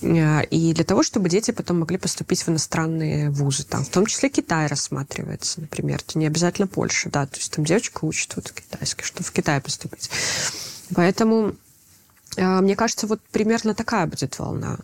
Э, 0.00 0.44
и 0.46 0.74
для 0.74 0.84
того, 0.84 1.04
чтобы 1.04 1.28
дети 1.28 1.52
потом 1.52 1.78
могли 1.80 1.98
поступить 1.98 2.42
в 2.42 2.48
иностранные 2.48 3.30
вузы. 3.30 3.62
Там, 3.64 3.84
в 3.84 3.88
том 3.90 4.06
числе 4.06 4.28
Китай 4.28 4.66
рассматривается, 4.66 5.60
например. 5.60 6.00
Это 6.06 6.18
не 6.18 6.26
обязательно 6.26 6.66
Польша, 6.66 7.10
да. 7.10 7.26
То 7.26 7.36
есть 7.36 7.52
там 7.52 7.64
девочка 7.64 8.04
учит 8.04 8.34
вот 8.34 8.50
китайский, 8.50 9.04
чтобы 9.04 9.24
в 9.24 9.30
Китай 9.30 9.60
поступить. 9.60 10.10
Поэтому 10.94 11.54
мне 12.36 12.76
кажется, 12.76 13.06
вот 13.06 13.20
примерно 13.30 13.74
такая 13.74 14.06
будет 14.06 14.38
волна 14.38 14.78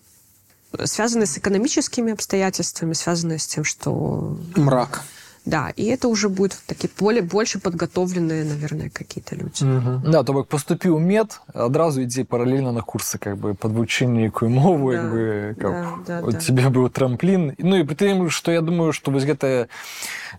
связанная 0.85 1.27
с 1.27 1.39
экономическими 1.39 2.13
обстоятельствами, 2.13 2.93
связанная 2.93 3.39
с 3.39 3.47
тем, 3.47 3.65
что... 3.65 4.39
Мрак. 4.55 5.03
Да, 5.48 5.74
и 5.76 5.86
это 5.86 6.08
уже 6.08 6.30
будут 6.30 6.58
такие 6.68 6.90
более, 6.98 7.22
больше 7.22 7.60
подготовленные, 7.60 8.46
наверное, 8.46 8.90
какие-то 8.90 9.36
люди. 9.36 9.64
Угу. 9.64 10.10
Да, 10.12 10.24
то 10.24 10.34
бок 10.34 10.48
поступіў 10.48 11.00
мед 11.00 11.42
адразу 11.54 12.02
ідзе 12.02 12.24
параллельно 12.24 12.72
на 12.72 12.80
курсы 12.80 13.20
как 13.20 13.38
бы 13.38 13.54
подвучэнне 13.54 14.32
якую 14.32 14.50
мову 14.50 14.94
да, 14.94 15.04
бы 15.04 15.56
как, 15.60 16.06
да, 16.08 16.22
да, 16.22 16.28
у 16.28 16.32
да. 16.32 16.40
тебе 16.40 16.70
быў 16.70 16.90
трамплін 16.90 17.56
ну 17.58 17.76
і 17.76 17.84
прытым 17.84 18.30
что 18.30 18.52
я 18.52 18.62
думаю 18.62 18.94
что 18.94 19.12
вось 19.12 19.26
гэтыя 19.26 19.68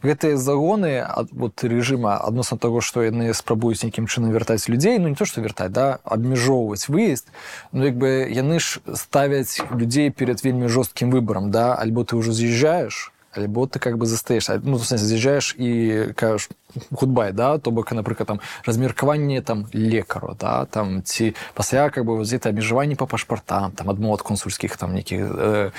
гэтыя 0.02 0.36
загоны 0.36 1.04
ад 1.04 1.28
вот 1.32 1.62
режима 1.64 2.16
адносна 2.16 2.56
того 2.56 2.80
что 2.80 3.02
яны 3.02 3.34
спрабуюць 3.34 3.84
нейкім 3.84 4.06
чынам 4.06 4.32
вяртаць 4.32 4.68
людзей 4.68 4.98
ну 4.98 5.08
не 5.08 5.14
то 5.14 5.26
что 5.26 5.40
вяртаць 5.40 5.72
да 5.72 5.98
абмяжоўваць 6.04 6.88
выезд 6.88 7.28
ну 7.72 7.84
як 7.84 7.96
бы 7.96 8.24
яны 8.30 8.58
ж 8.58 8.80
ставяць 8.94 9.60
людзей 9.70 10.10
перед 10.10 10.42
вельмі 10.44 10.68
жорсткім 10.68 11.10
выбором 11.10 11.50
да 11.50 11.74
альбо 11.74 12.04
ты 12.04 12.16
уже 12.16 12.32
з'язджаешь 12.32 13.12
альбо 13.36 13.66
ты 13.66 13.78
как 13.78 13.98
бы 13.98 14.06
застаешься 14.06 14.60
ну 14.62 14.78
з'язджаешь 14.78 15.54
і 15.58 16.12
кажаш 16.14 16.48
худбай 16.94 17.32
да 17.32 17.58
то 17.58 17.70
бок 17.70 17.92
напрыклад 17.92 18.28
там 18.28 18.40
размеркаванне 18.64 19.42
там 19.42 19.66
лекару 19.72 20.36
да 20.38 20.66
там 20.66 21.02
ці 21.02 21.34
пасля 21.54 21.90
как 21.90 22.04
бы 22.04 22.16
вот 22.16 22.26
это 22.26 22.48
абмежаванні 22.48 22.94
по 22.94 23.06
пашпартам 23.06 23.72
там 23.72 23.90
адмо 23.90 24.14
ад 24.14 24.22
консульскіх 24.22 24.76
там 24.76 24.94
нейкіх 24.94 25.20
э, 25.20 25.72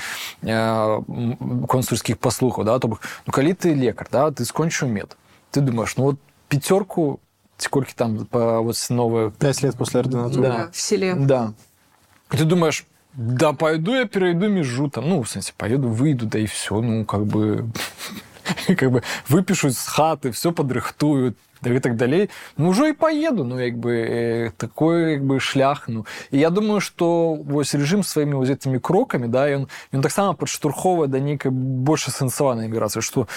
э, 0.44 1.66
консульскіх 1.68 2.18
паслухаў 2.18 2.66
да 2.66 2.80
то 2.80 2.88
бок 2.88 3.02
ну 3.26 3.34
калі 3.34 3.54
ты 3.54 3.74
лекар 3.74 4.08
да 4.12 4.32
ты 4.32 4.46
скончыў 4.46 4.88
мед 4.90 5.18
ты 5.52 5.62
думаешь 5.62 5.98
ну 5.98 6.04
вот 6.04 6.20
пяцёрку 6.50 7.20
сколькі 7.58 7.94
там 7.96 8.26
по 8.26 8.62
вот 8.62 8.76
новые 8.90 9.32
пять 9.32 9.64
лет 9.64 9.76
после 9.76 10.02
ординатуры 10.02 10.48
да. 10.48 10.70
в 10.72 10.78
селе 10.78 11.16
да 11.16 11.54
и 12.32 12.38
ты 12.38 12.46
думаешь 12.46 12.86
да 13.14 13.54
пойду 13.54 13.96
я 13.96 14.06
перейду 14.06 14.50
межу 14.50 14.90
там 14.90 15.10
ну 15.10 15.24
в 15.24 15.30
смысле 15.30 15.54
поеду 15.58 15.90
выйду 15.90 16.26
да 16.26 16.40
и 16.40 16.46
все 16.46 16.82
ну 16.82 17.06
как 17.06 17.26
бы 17.26 17.66
как 18.68 18.92
бы 18.92 19.04
выпишут 19.28 19.76
с 19.76 19.88
хаты 19.88 20.32
все 20.32 20.52
подрыхтуют 20.52 21.38
да 21.62 21.70
і 21.74 21.80
так 21.80 21.96
далей 21.96 22.30
ну 22.58 22.70
ўжо 22.70 22.88
і 22.88 22.94
поеду 22.94 23.44
ну 23.44 23.60
як 23.60 23.78
бы 23.78 23.92
э, 23.92 24.52
такой 24.58 25.12
як 25.12 25.24
бы 25.24 25.40
шлях 25.40 25.88
ну 25.88 26.06
і 26.32 26.40
я 26.40 26.50
думаю 26.50 26.82
что 26.82 27.34
вось 27.34 27.76
режим 27.76 28.04
сваімі 28.04 28.34
вот 28.34 28.50
этими 28.50 28.80
кроками 28.80 29.28
да 29.28 29.48
ён 29.50 29.68
ён 29.94 30.02
таксама 30.02 30.34
падштурховае 30.34 31.08
да 31.08 31.20
нейкай 31.20 31.52
больш 31.52 32.08
асэнсаванай 32.08 32.68
міграцыі 32.68 33.02
что 33.02 33.28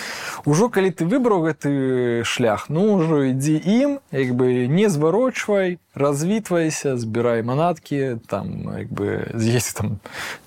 ўжо 0.45 0.69
калі 0.69 0.91
ты 0.91 1.07
выбраў 1.07 1.47
гэты 1.47 2.25
шлях 2.25 2.69
ну 2.69 2.99
ўжо 2.99 3.31
ідзі 3.33 3.57
ім 3.65 4.01
як 4.13 4.35
бы 4.35 4.67
не 4.67 4.89
зварочвай 4.89 5.79
развітвайся 5.95 6.97
збірай 6.97 7.43
манаткі 7.43 8.17
там 8.27 8.47
як 8.79 8.89
бы 8.89 9.39
з'есці 9.39 9.75
там 9.77 9.99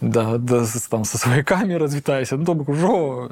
да, 0.01 0.37
да, 0.37 0.65
там 0.89 1.05
со 1.05 1.17
сваякамі 1.17 1.77
развітайся 1.77 2.37
ну 2.37 2.45
то 2.45 2.53
бок 2.53 2.69
ужо 2.69 3.29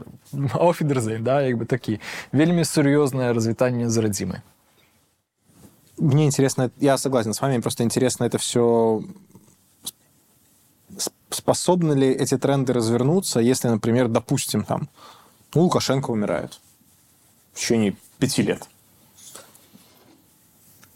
офідерзей 0.53 1.19
да 1.19 1.41
як 1.41 1.57
бы 1.57 1.65
такі 1.65 1.99
вельмі 2.31 2.63
сур'ёзнае 2.63 3.33
развітанне 3.33 3.89
з 3.89 3.97
радзімай 3.97 4.41
Мне 5.99 6.25
интересно, 6.25 6.71
я 6.79 6.97
согласен 6.97 7.33
с 7.33 7.41
вами, 7.41 7.59
просто 7.59 7.83
интересно 7.83 8.23
это 8.23 8.37
все 8.37 9.03
способны 11.29 11.93
ли 11.93 12.07
эти 12.07 12.37
тренды 12.37 12.73
развернуться, 12.73 13.39
если, 13.39 13.67
например, 13.67 14.07
допустим, 14.07 14.63
там, 14.63 14.89
ну, 15.53 15.63
Лукашенко 15.63 16.11
умирает 16.11 16.59
в 17.53 17.59
течение 17.59 17.95
пяти 18.17 18.43
лет. 18.43 18.67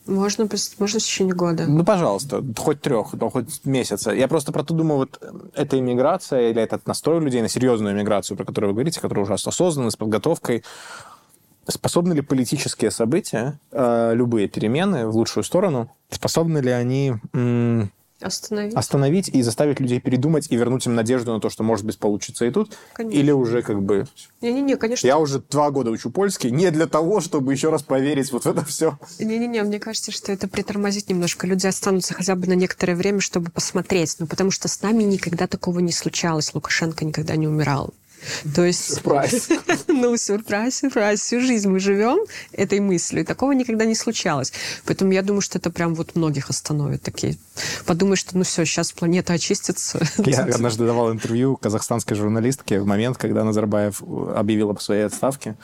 Можно, 0.08 0.48
можно 0.78 0.98
в 0.98 1.02
течение 1.02 1.34
года. 1.34 1.66
Ну, 1.68 1.84
пожалуйста, 1.84 2.42
хоть 2.56 2.80
трех, 2.80 3.14
да, 3.14 3.28
хоть 3.28 3.64
месяца. 3.66 4.10
Я 4.10 4.26
просто 4.26 4.52
про 4.52 4.64
то 4.64 4.72
думаю, 4.72 4.98
вот 4.98 5.22
эта 5.54 5.78
иммиграция 5.78 6.50
или 6.50 6.62
этот 6.62 6.86
настрой 6.86 7.20
людей 7.20 7.42
на 7.42 7.48
серьезную 7.48 7.94
иммиграцию, 7.94 8.36
про 8.36 8.46
которую 8.46 8.70
вы 8.70 8.74
говорите, 8.74 9.00
которая 9.00 9.24
уже 9.26 9.34
осознанна, 9.34 9.90
с 9.90 9.96
подготовкой, 9.96 10.64
способны 11.66 12.14
ли 12.14 12.22
политические 12.22 12.90
события, 12.90 13.60
э, 13.70 14.14
любые 14.14 14.48
перемены 14.48 15.06
в 15.06 15.14
лучшую 15.14 15.44
сторону, 15.44 15.90
способны 16.10 16.58
ли 16.58 16.70
они 16.70 17.14
м- 17.34 17.92
Остановить. 18.20 18.74
остановить 18.74 19.28
и 19.28 19.42
заставить 19.42 19.78
людей 19.78 20.00
передумать 20.00 20.50
и 20.50 20.56
вернуть 20.56 20.86
им 20.86 20.94
надежду 20.94 21.32
на 21.32 21.40
то, 21.40 21.50
что, 21.50 21.62
может 21.62 21.86
быть, 21.86 21.98
получится 21.98 22.46
и 22.46 22.50
тут? 22.50 22.76
Конечно. 22.92 23.18
Или 23.18 23.30
уже 23.30 23.62
как 23.62 23.80
бы... 23.82 24.06
Не-не-не, 24.40 24.76
конечно. 24.76 25.06
Я 25.06 25.18
уже 25.18 25.40
два 25.40 25.70
года 25.70 25.90
учу 25.90 26.10
польский 26.10 26.50
не 26.50 26.70
для 26.70 26.86
того, 26.86 27.20
чтобы 27.20 27.52
еще 27.52 27.70
раз 27.70 27.82
поверить 27.82 28.32
вот 28.32 28.44
в 28.44 28.48
это 28.48 28.64
все. 28.64 28.98
Не-не-не, 29.18 29.62
мне 29.62 29.78
кажется, 29.78 30.10
что 30.10 30.32
это 30.32 30.48
притормозит 30.48 31.08
немножко. 31.08 31.46
Люди 31.46 31.66
останутся 31.66 32.14
хотя 32.14 32.34
бы 32.34 32.48
на 32.48 32.54
некоторое 32.54 32.94
время, 32.94 33.20
чтобы 33.20 33.50
посмотреть. 33.50 34.16
Ну, 34.18 34.26
потому 34.26 34.50
что 34.50 34.68
с 34.68 34.82
нами 34.82 35.04
никогда 35.04 35.46
такого 35.46 35.78
не 35.78 35.92
случалось. 35.92 36.54
Лукашенко 36.54 37.04
никогда 37.04 37.36
не 37.36 37.46
умирал. 37.46 37.94
То 38.54 38.64
есть... 38.64 38.94
Сюрприз. 38.94 39.48
Ну, 39.88 40.16
сюрприз, 40.16 40.78
сюрприз. 40.78 41.20
Всю 41.20 41.40
жизнь 41.40 41.68
мы 41.68 41.80
живем 41.80 42.18
этой 42.52 42.80
мыслью. 42.80 43.24
Такого 43.24 43.52
никогда 43.52 43.84
не 43.84 43.94
случалось. 43.94 44.52
Поэтому 44.84 45.12
я 45.12 45.22
думаю, 45.22 45.40
что 45.40 45.58
это 45.58 45.70
прям 45.70 45.94
вот 45.94 46.14
многих 46.14 46.50
остановит. 46.50 47.02
Такие 47.02 47.36
подумают, 47.86 48.20
что 48.20 48.36
ну 48.36 48.44
все, 48.44 48.64
сейчас 48.64 48.92
планета 48.92 49.32
очистится. 49.32 50.00
Я 50.24 50.44
однажды 50.44 50.86
давал 50.86 51.12
интервью 51.12 51.56
казахстанской 51.56 52.16
журналистке 52.16 52.80
в 52.80 52.86
момент, 52.86 53.16
когда 53.18 53.44
Назарбаев 53.44 54.02
объявил 54.02 54.70
об 54.70 54.80
своей 54.80 55.02
отставке. 55.02 55.56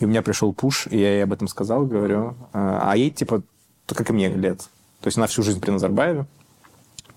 И 0.00 0.04
у 0.04 0.08
меня 0.08 0.22
пришел 0.22 0.52
пуш, 0.52 0.86
и 0.90 0.98
я 0.98 1.14
ей 1.14 1.24
об 1.24 1.32
этом 1.32 1.48
сказал, 1.48 1.84
говорю. 1.84 2.36
А 2.52 2.94
ей, 2.96 3.10
типа, 3.10 3.42
как 3.86 4.10
и 4.10 4.12
мне 4.12 4.28
лет. 4.28 4.60
То 5.00 5.06
есть 5.06 5.18
она 5.18 5.26
всю 5.26 5.42
жизнь 5.42 5.60
при 5.60 5.70
Назарбаеве. 5.70 6.26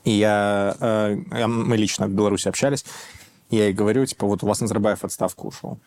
И 0.04 0.12
я, 0.12 0.76
э, 0.80 1.48
мы 1.48 1.78
лично 1.78 2.08
в 2.08 2.12
Беларуси 2.12 2.48
общались. 2.48 2.86
Я 3.52 3.66
ей 3.66 3.74
говорю, 3.74 4.06
типа, 4.06 4.26
вот 4.26 4.44
у 4.44 4.48
вас 4.48 4.62
Назарбаев 4.62 5.04
отставку 5.04 5.50
ушел. 5.50 5.78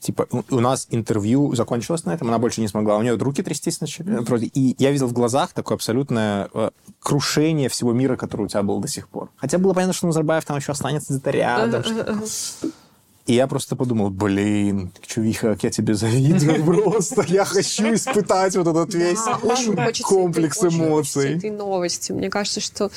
Типа, 0.00 0.26
у 0.30 0.60
нас 0.60 0.86
интервью 0.88 1.54
закончилось 1.54 2.06
на 2.06 2.14
этом, 2.14 2.28
она 2.28 2.38
больше 2.38 2.62
не 2.62 2.68
смогла. 2.68 2.96
У 2.96 3.02
нее 3.02 3.16
руки 3.16 3.42
трястись 3.42 3.82
начали. 3.82 4.16
Вроде. 4.20 4.46
И 4.46 4.74
я 4.78 4.90
видел 4.92 5.08
в 5.08 5.12
глазах 5.12 5.52
такое 5.52 5.76
абсолютное 5.76 6.48
э, 6.54 6.70
крушение 7.00 7.68
всего 7.68 7.92
мира, 7.92 8.16
который 8.16 8.46
у 8.46 8.48
тебя 8.48 8.62
был 8.62 8.80
до 8.80 8.88
сих 8.88 9.08
пор. 9.08 9.28
Хотя 9.36 9.58
было 9.58 9.74
понятно, 9.74 9.92
что 9.92 10.06
Назарбаев 10.06 10.42
там 10.46 10.56
еще 10.56 10.72
останется 10.72 11.12
где-то 11.12 11.30
рядом. 11.30 11.84
И 13.25 13.33
я 13.33 13.47
просто 13.47 13.75
подумал, 13.75 14.11
блин, 14.11 14.91
чувиха, 15.03 15.53
как 15.53 15.63
я 15.63 15.71
тебе 15.71 15.95
завидую 15.95 16.63
просто. 16.63 17.23
Я 17.27 17.43
хочу 17.43 17.95
испытать 17.95 18.55
вот 18.55 18.67
этот 18.67 18.93
весь 18.93 19.17
очень 19.41 19.75
хочется 19.75 20.03
комплекс 20.03 20.57
этой, 20.57 20.67
очень 20.67 20.77
эмоций. 20.77 21.21
хочется 21.21 21.37
этой 21.37 21.49
новости. 21.49 22.11
Мне 22.11 22.29
кажется, 22.29 22.61
что 22.61 22.91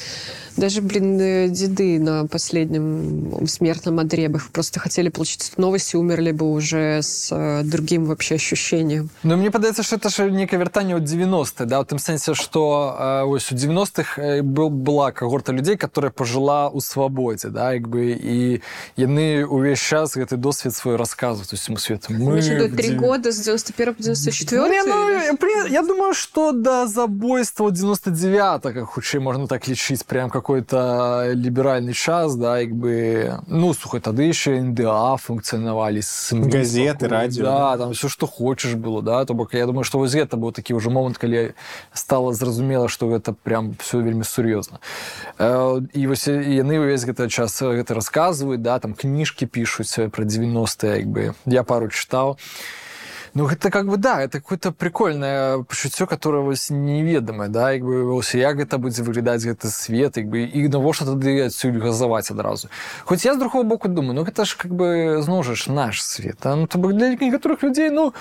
даже, 0.59 0.83
блин, 0.83 1.19
э, 1.19 1.49
деды 1.49 1.99
на 1.99 2.27
последнем 2.27 3.47
смертном 3.49 4.01
одре 4.01 4.29
бы 4.29 4.39
просто 4.53 4.81
хотели 4.81 5.09
получить 5.09 5.51
эту 5.51 5.63
новость 5.63 5.95
и 5.95 5.97
умерли 5.97 6.33
бы 6.33 6.53
уже 6.53 7.01
с 7.01 7.31
э, 7.33 7.63
другим 7.65 8.05
вообще 8.05 8.35
ощущением. 8.35 9.09
Ну, 9.23 9.37
мне 9.39 9.51
падаецца 9.51 9.83
что 9.83 9.97
это 9.97 10.11
ж 10.11 10.29
некае 10.29 10.61
вяртанне 10.61 10.95
ў 10.95 11.01
90 11.01 11.65
да 11.65 11.81
у 11.81 11.85
тым 11.85 11.99
сэнсе 11.99 12.35
что 12.35 12.97
э, 12.99 13.23
ось 13.23 13.51
у 13.51 13.55
90-х 13.55 14.21
э, 14.21 14.43
был 14.43 14.69
была 14.69 15.11
когорта 15.13 15.53
людзей 15.53 15.79
которая 15.79 16.13
пожила 16.13 16.69
ў 16.69 16.81
свабодзе 16.81 17.49
да 17.49 17.73
як 17.73 17.89
бы 17.89 18.13
і 18.13 18.61
яны 18.97 19.47
увесь 19.47 19.81
час 19.81 20.19
гэты 20.23 20.37
досвед 20.37 20.75
свой 20.75 20.97
рассказывают 20.97 21.53
усіму 21.53 21.79
свету 21.79 22.13
мы 22.13 22.41
Значит, 22.43 22.77
три 22.77 22.95
в 22.97 23.01
года 23.01 23.33
с 23.33 23.39
91 23.41 23.95
по 23.95 24.03
94 24.03 24.69
Не, 24.69 24.83
ну, 24.85 25.11
я, 25.11 25.35
при- 25.35 25.71
я 25.73 25.83
думаю, 25.83 26.15
что 26.15 26.53
до 26.53 26.87
забойства 26.87 27.69
99-го, 27.71 28.87
хутчэй 28.87 29.21
можна 29.21 29.47
так 29.47 29.69
лічыць 29.69 30.03
прям 30.05 30.31
какой-то 30.31 31.33
ліберальны 31.35 31.93
час 31.93 32.35
да 32.37 32.59
як 32.61 32.73
бы 32.73 33.41
ну 33.47 33.75
слухай 33.75 34.01
тады 34.01 34.23
яшчэ 34.29 34.61
НДА 34.63 35.17
функцыянавалі 35.17 36.03
СМИ 36.03 36.51
Газеты, 36.51 37.07
спакойна, 37.07 37.09
радио. 37.23 37.45
да, 37.45 37.77
там 37.77 37.93
все 37.93 38.09
что 38.09 38.27
хочешь 38.27 38.75
было 38.75 39.03
да 39.03 39.25
то 39.25 39.35
бок 39.35 39.55
я 39.55 39.67
думаю 39.67 39.85
что 39.85 39.99
вось 39.99 40.15
гэта 40.15 40.37
быў 40.37 40.53
такі 40.53 40.75
ўжо 40.75 40.91
момант 40.91 41.19
калі 41.19 41.55
стала 41.93 42.33
зразумела 42.33 42.89
что 42.89 43.07
гэта 43.09 43.35
прям 43.43 43.77
все 43.81 43.99
вельмі 44.01 44.25
сур'ёзна 44.25 44.79
Э, 45.39 45.81
і 45.95 46.07
вось 46.07 46.27
і 46.29 46.33
яны 46.33 46.79
увесь 46.79 47.05
гэты 47.07 47.29
час 47.29 47.63
гэта 47.63 47.95
расказваюць 47.95 48.61
да 48.61 48.79
там 48.79 48.95
кніжкі 48.95 49.47
пішуць 49.47 50.02
э, 50.03 50.09
про 50.09 50.25
90 50.25 50.87
як 50.87 51.07
бы 51.07 51.35
я 51.47 51.63
пару 51.63 51.89
чытаў 51.89 52.39
ну 53.35 53.47
гэта 53.47 53.71
как 53.71 53.87
бы 53.87 53.97
да 53.97 54.23
это 54.23 54.41
какое-то 54.41 54.73
прикольное 54.73 55.63
пачуццё 55.63 56.07
которое 56.07 56.43
вось 56.43 56.71
неведамае 56.71 57.49
да 57.49 57.73
як 57.73 57.83
бы 57.83 58.05
вось 58.05 58.35
як 58.35 58.57
гэта 58.57 58.79
будзе 58.79 59.03
выглядаць 59.03 59.45
гэты 59.45 59.69
свет 59.69 60.17
як 60.17 60.27
бы 60.27 60.43
і 60.43 60.69
навошта 60.69 61.05
тады 61.05 61.47
адсюль 61.47 61.79
газаваць 61.79 62.31
адразу 62.31 62.69
хоць 63.05 63.25
я 63.25 63.35
з 63.35 63.39
другого 63.39 63.65
боку 63.65 63.89
думаю 63.89 64.15
ну 64.15 64.25
гэта 64.25 64.45
ж 64.45 64.57
как 64.57 64.73
бы 64.73 65.23
зноў 65.23 65.43
жа 65.43 65.55
ж 65.55 65.71
наш 65.71 66.03
свет 66.03 66.47
а? 66.47 66.57
ну 66.57 66.67
то 66.67 66.79
бок 66.79 66.95
для 66.95 67.15
некаторых 67.15 67.63
людзей 67.63 67.91
ну 67.91 68.15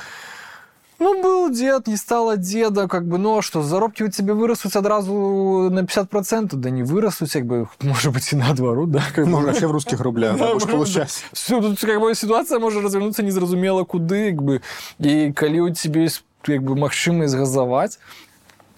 ну, 1.01 1.21
был 1.21 1.51
дед, 1.51 1.87
не 1.87 1.95
стало 1.95 2.37
деда, 2.37 2.87
как 2.87 3.07
бы, 3.07 3.17
ну, 3.17 3.37
а 3.37 3.41
что, 3.41 3.61
заробки 3.61 4.03
у 4.03 4.09
тебя 4.09 4.33
вырастут 4.33 4.73
сразу 4.73 5.69
на 5.71 5.81
50%, 5.81 6.55
да 6.55 6.69
не 6.69 6.83
вырастут, 6.83 7.31
как 7.31 7.45
бы, 7.45 7.69
может 7.81 8.13
быть, 8.13 8.33
и 8.33 8.35
наоборот, 8.35 8.91
да, 8.91 9.03
как 9.13 9.25
бы. 9.25 9.31
Можно 9.31 9.47
вообще 9.49 9.67
в 9.67 9.71
русских 9.71 9.99
рублях, 9.99 10.37
да, 10.37 10.53
будешь 10.53 10.67
получать. 10.67 11.23
Все, 11.33 11.61
тут 11.61 11.79
как 11.79 11.99
бы 12.01 12.15
ситуация 12.15 12.59
может 12.59 12.83
развернуться 12.83 13.21
незразумело 13.21 13.83
куды, 13.83 14.31
как 14.31 14.43
бы, 14.43 14.61
и 14.99 15.31
калі 15.31 15.59
у 15.59 15.69
тебе 15.69 16.03
есть 16.03 16.23
как 16.41 16.63
бы 16.63 16.75
магчымасць 16.75 17.35
газаваць 17.35 17.99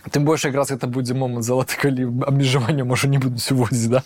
тым 0.10 0.26
больш 0.26 0.46
якраз 0.46 0.72
гэта 0.72 0.88
будзе 0.88 1.14
момант 1.14 1.46
залаты 1.46 1.78
калі 1.78 2.08
абмежавання 2.26 2.84
можа 2.84 3.08
не 3.08 3.20
будуць 3.20 3.52
увозіць 3.52 3.88
да 3.88 4.04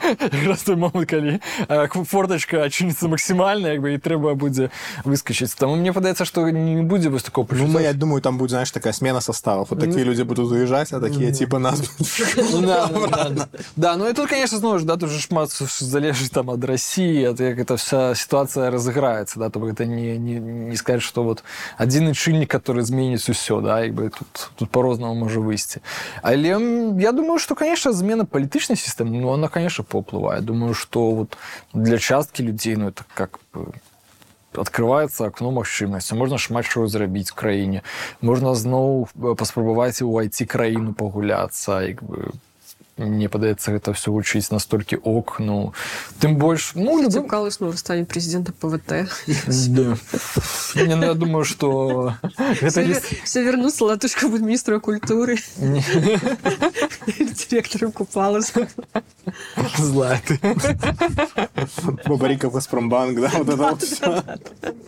раз 0.47 0.63
той 0.63 0.75
момант 0.75 1.09
калі 1.09 1.39
э, 1.69 1.87
фортачка 2.05 2.65
адчыніцца 2.65 3.07
максімальна 3.07 3.75
як 3.75 3.81
бы 3.81 3.93
і 3.93 4.01
трэба 4.01 4.33
будзе 4.33 4.71
выскочыць 5.05 5.53
таму 5.53 5.75
мне 5.75 5.93
падаецца 5.93 6.25
што 6.25 6.49
не 6.49 6.81
будзе 6.81 7.09
вось 7.09 7.23
такого 7.23 7.47
Ну, 7.51 7.67
мы, 7.67 7.81
я 7.81 7.93
думаю, 7.93 8.21
там 8.21 8.37
будет, 8.37 8.51
знаешь, 8.51 8.71
такая 8.71 8.93
смена 8.93 9.21
составов. 9.21 9.69
Вот 9.71 9.79
такие 9.79 10.03
люди 10.03 10.21
будут 10.21 10.51
уезжать, 10.51 10.93
а 10.93 10.99
такие 10.99 11.31
типа 11.31 11.59
нас 11.59 11.81
будут 11.81 12.65
да, 12.65 12.87
да, 12.87 13.29
да. 13.29 13.47
да, 13.75 13.97
ну 13.97 14.07
и 14.09 14.13
тут, 14.13 14.29
конечно, 14.29 14.57
зноў 14.57 14.79
ж, 14.79 14.83
да, 14.83 14.97
тут 14.97 15.09
же 15.09 15.19
шмат 15.19 15.51
залежыць 15.51 16.29
там 16.29 16.49
ад 16.49 16.63
России, 16.63 17.23
ад 17.23 17.39
як 17.39 17.59
эта 17.59 17.77
вся 17.77 18.15
ситуация 18.15 18.71
разыграецца, 18.71 19.39
да, 19.39 19.49
то 19.49 19.59
бок 19.59 19.73
это 19.73 19.85
не, 19.85 20.17
не, 20.17 20.39
не 20.39 20.75
сказать, 20.75 21.01
что 21.01 21.23
вот 21.23 21.43
один 21.77 22.11
чыннік, 22.11 22.47
который 22.47 22.81
зменіць 22.81 23.29
усё, 23.29 23.61
да, 23.61 23.83
як 23.83 23.93
бы 23.93 24.09
тут, 24.09 24.51
тут 24.55 24.69
по-рознаму 24.69 25.15
можа 25.15 25.39
выйсці. 25.39 25.81
Але 26.21 26.55
м, 26.55 26.99
я 26.99 27.11
думаю, 27.11 27.39
что, 27.39 27.55
конечно, 27.55 27.91
змена 27.91 28.25
палітычнай 28.25 28.77
сістэмы, 28.77 29.09
ну, 29.21 29.29
она, 29.29 29.47
конечно, 29.47 29.83
паўплывае. 29.85 30.41
Думаю, 30.41 30.73
что 30.73 31.11
вот 31.11 31.37
для 31.73 31.97
часткі 31.97 32.43
людзей, 32.43 32.75
ну, 32.75 32.89
это 32.89 33.03
как 33.13 33.39
бы 33.53 33.73
открываецца 34.53 35.27
акно 35.31 35.51
магчымасці 35.55 36.15
можна 36.19 36.37
шмат 36.37 36.67
чого 36.67 36.87
зрабіць 36.87 37.31
в 37.31 37.35
краіне 37.39 37.83
можна 38.21 38.55
зноў 38.55 39.07
э, 39.15 39.35
паспрабаваць 39.35 40.01
увайти 40.01 40.45
краіну 40.45 40.93
пагуляцца 40.93 41.79
як 41.87 42.03
бы 42.03 42.35
мне 42.97 43.29
падаецца 43.29 43.71
гэта 43.71 43.93
все 43.95 44.11
вучыць 44.11 44.51
настолькі 44.51 44.99
ок 45.01 45.39
ну 45.39 45.73
тым 46.19 46.35
больш 46.35 46.73
ну 46.75 46.97
Хотя 46.99 47.17
любым... 47.17 47.29
Калыш 47.29 47.53
снова 47.53 47.75
станет 47.75 48.07
президентом 48.07 48.53
ПВТ. 48.59 49.07
да. 49.69 49.97
не, 50.75 50.95
ну, 50.95 51.05
я 51.05 51.13
думаю 51.13 51.45
что 51.45 52.13
гэта 52.61 52.83
не... 52.83 52.95
Все 53.23 53.43
вернутся, 53.43 53.85
Латушка 53.85 54.27
будет 54.27 54.41
министром 54.41 54.81
культуры, 54.81 55.39
не... 55.57 55.83
директором 57.49 57.91
Купала. 57.91 58.41
зла 59.76 60.18
ты 60.26 60.38
Бабарика 62.06 62.50
Газпромбанк, 62.50 63.20
да, 63.20 63.30
вот 63.34 63.48
это 63.48 63.56
вот 63.56 63.82
всё. 63.82 64.22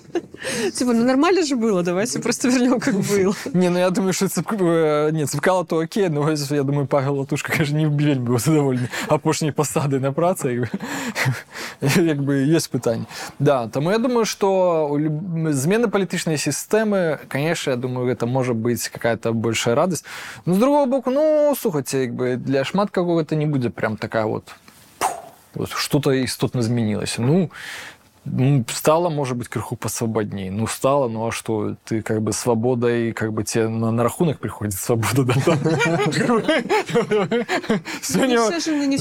Типа, 0.77 0.93
ну 0.93 1.03
нормально 1.03 1.43
же 1.43 1.55
было, 1.55 1.83
давайте 1.83 2.19
просто 2.19 2.49
вернем, 2.49 2.79
как 2.79 2.95
было. 2.95 3.35
Не, 3.53 3.69
ну 3.69 3.79
я 3.79 3.89
думаю, 3.89 4.13
що 4.13 4.27
це 4.27 4.41
не, 5.11 5.25
цепкало 5.25 5.63
то 5.63 5.77
окей, 5.81 6.09
ну 6.09 6.21
ось, 6.21 6.51
я 6.51 6.63
думаю, 6.63 6.87
Павел 6.87 7.17
Латушка 7.17 7.57
каже, 7.57 7.75
не 7.75 7.87
вельми 7.87 8.15
був 8.15 8.39
задоволений 8.39 8.87
апошній 9.07 9.51
посади 9.51 9.99
на 9.99 10.11
праці, 10.11 10.47
якби, 10.47 10.69
якби 12.03 12.43
є 12.43 12.59
питання. 12.71 13.05
Да, 13.39 13.67
тому 13.67 13.91
я 13.91 13.97
думаю, 13.97 14.25
що 14.25 14.99
зміна 15.49 15.87
політичної 15.87 16.37
системи, 16.37 17.17
звісно, 17.33 17.71
я 17.71 17.77
думаю, 17.77 18.15
це 18.15 18.25
може 18.25 18.53
бути 18.53 18.89
якась 18.93 19.33
більша 19.33 19.75
радість. 19.75 20.05
Ну, 20.45 20.53
з 20.53 20.57
другого 20.57 20.85
боку, 20.85 21.11
ну, 21.11 21.53
слухайте, 21.55 21.97
якби 21.99 22.35
для 22.35 22.63
шмат 22.63 22.89
какого-то 22.89 23.35
не 23.35 23.45
буде 23.45 23.69
прям 23.69 23.95
така 23.97 24.25
от, 24.25 24.43
вот 25.55 25.69
что-то 25.69 26.13
істотно 26.13 26.61
змінилося. 26.61 27.21
Ну, 27.21 27.49
ну, 28.30 28.64
стало, 28.68 29.08
может 29.08 29.36
быть, 29.36 29.48
крыху 29.48 29.76
посвободнее. 29.76 30.50
Ну, 30.50 30.66
стало, 30.66 31.08
ну 31.08 31.26
а 31.26 31.32
что, 31.32 31.76
ты 31.84 32.02
как 32.02 32.22
бы 32.22 32.32
свобода, 32.32 32.88
и 32.88 33.12
как 33.12 33.32
бы 33.32 33.44
тебе 33.44 33.68
на, 33.68 33.90
на 33.90 34.02
рахунок 34.02 34.38
приходит 34.38 34.74
свобода, 34.74 35.24
да? 35.24 35.34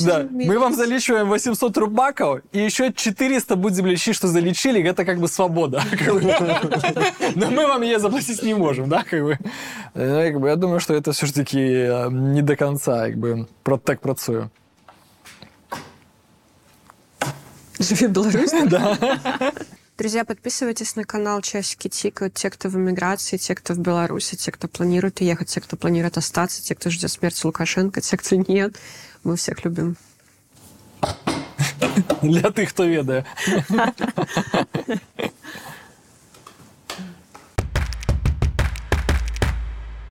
Да, 0.05 0.27
мы 0.31 0.59
вам 0.59 0.73
залечиваем 0.73 1.29
800 1.29 1.77
рубаков, 1.77 2.41
и 2.51 2.59
еще 2.59 2.93
400 2.93 3.55
будем 3.55 3.85
лечить, 3.85 4.15
что 4.15 4.27
залечили, 4.27 4.81
это 4.81 5.05
как 5.05 5.19
бы 5.19 5.27
свобода. 5.27 5.83
Но 7.35 7.51
мы 7.51 7.67
вам 7.67 7.81
ее 7.81 7.99
заплатить 7.99 8.43
не 8.43 8.53
можем, 8.53 8.89
да, 8.89 9.03
как 9.03 9.23
бы. 9.23 9.37
Я 9.95 10.55
думаю, 10.55 10.79
что 10.79 10.93
это 10.93 11.11
все-таки 11.11 11.57
не 12.11 12.41
до 12.41 12.55
конца, 12.55 13.07
как 13.07 13.17
бы, 13.17 13.47
так 13.83 14.01
працює. 14.01 14.49
Живи 17.79 18.07
Беларусь. 18.07 18.51
Да. 18.69 18.97
Друзья, 19.97 20.25
подписывайтесь 20.25 20.95
на 20.95 21.03
канал 21.03 21.41
Часики 21.41 21.87
Тикают. 21.87 22.35
Те, 22.35 22.49
кто 22.49 22.69
в 22.69 22.75
эмиграции, 22.75 23.37
те, 23.37 23.55
кто 23.55 23.73
в 23.73 23.79
Беларуси, 23.79 24.35
те, 24.35 24.51
кто 24.51 24.67
планирует 24.67 25.21
уехать, 25.21 25.49
те, 25.49 25.59
кто 25.59 25.75
планирует 25.75 26.17
остаться, 26.17 26.61
те, 26.61 26.75
кто 26.75 26.91
ждет 26.91 27.11
смерти 27.11 27.45
Лукашенко, 27.45 28.01
те, 28.01 28.15
кто 28.17 28.35
нет. 28.35 28.75
Мы 29.23 29.35
всех 29.35 29.65
любим. 29.65 29.97
Для 32.21 32.51
тих, 32.51 32.69
хто 32.69 32.87
ведає. 32.87 33.25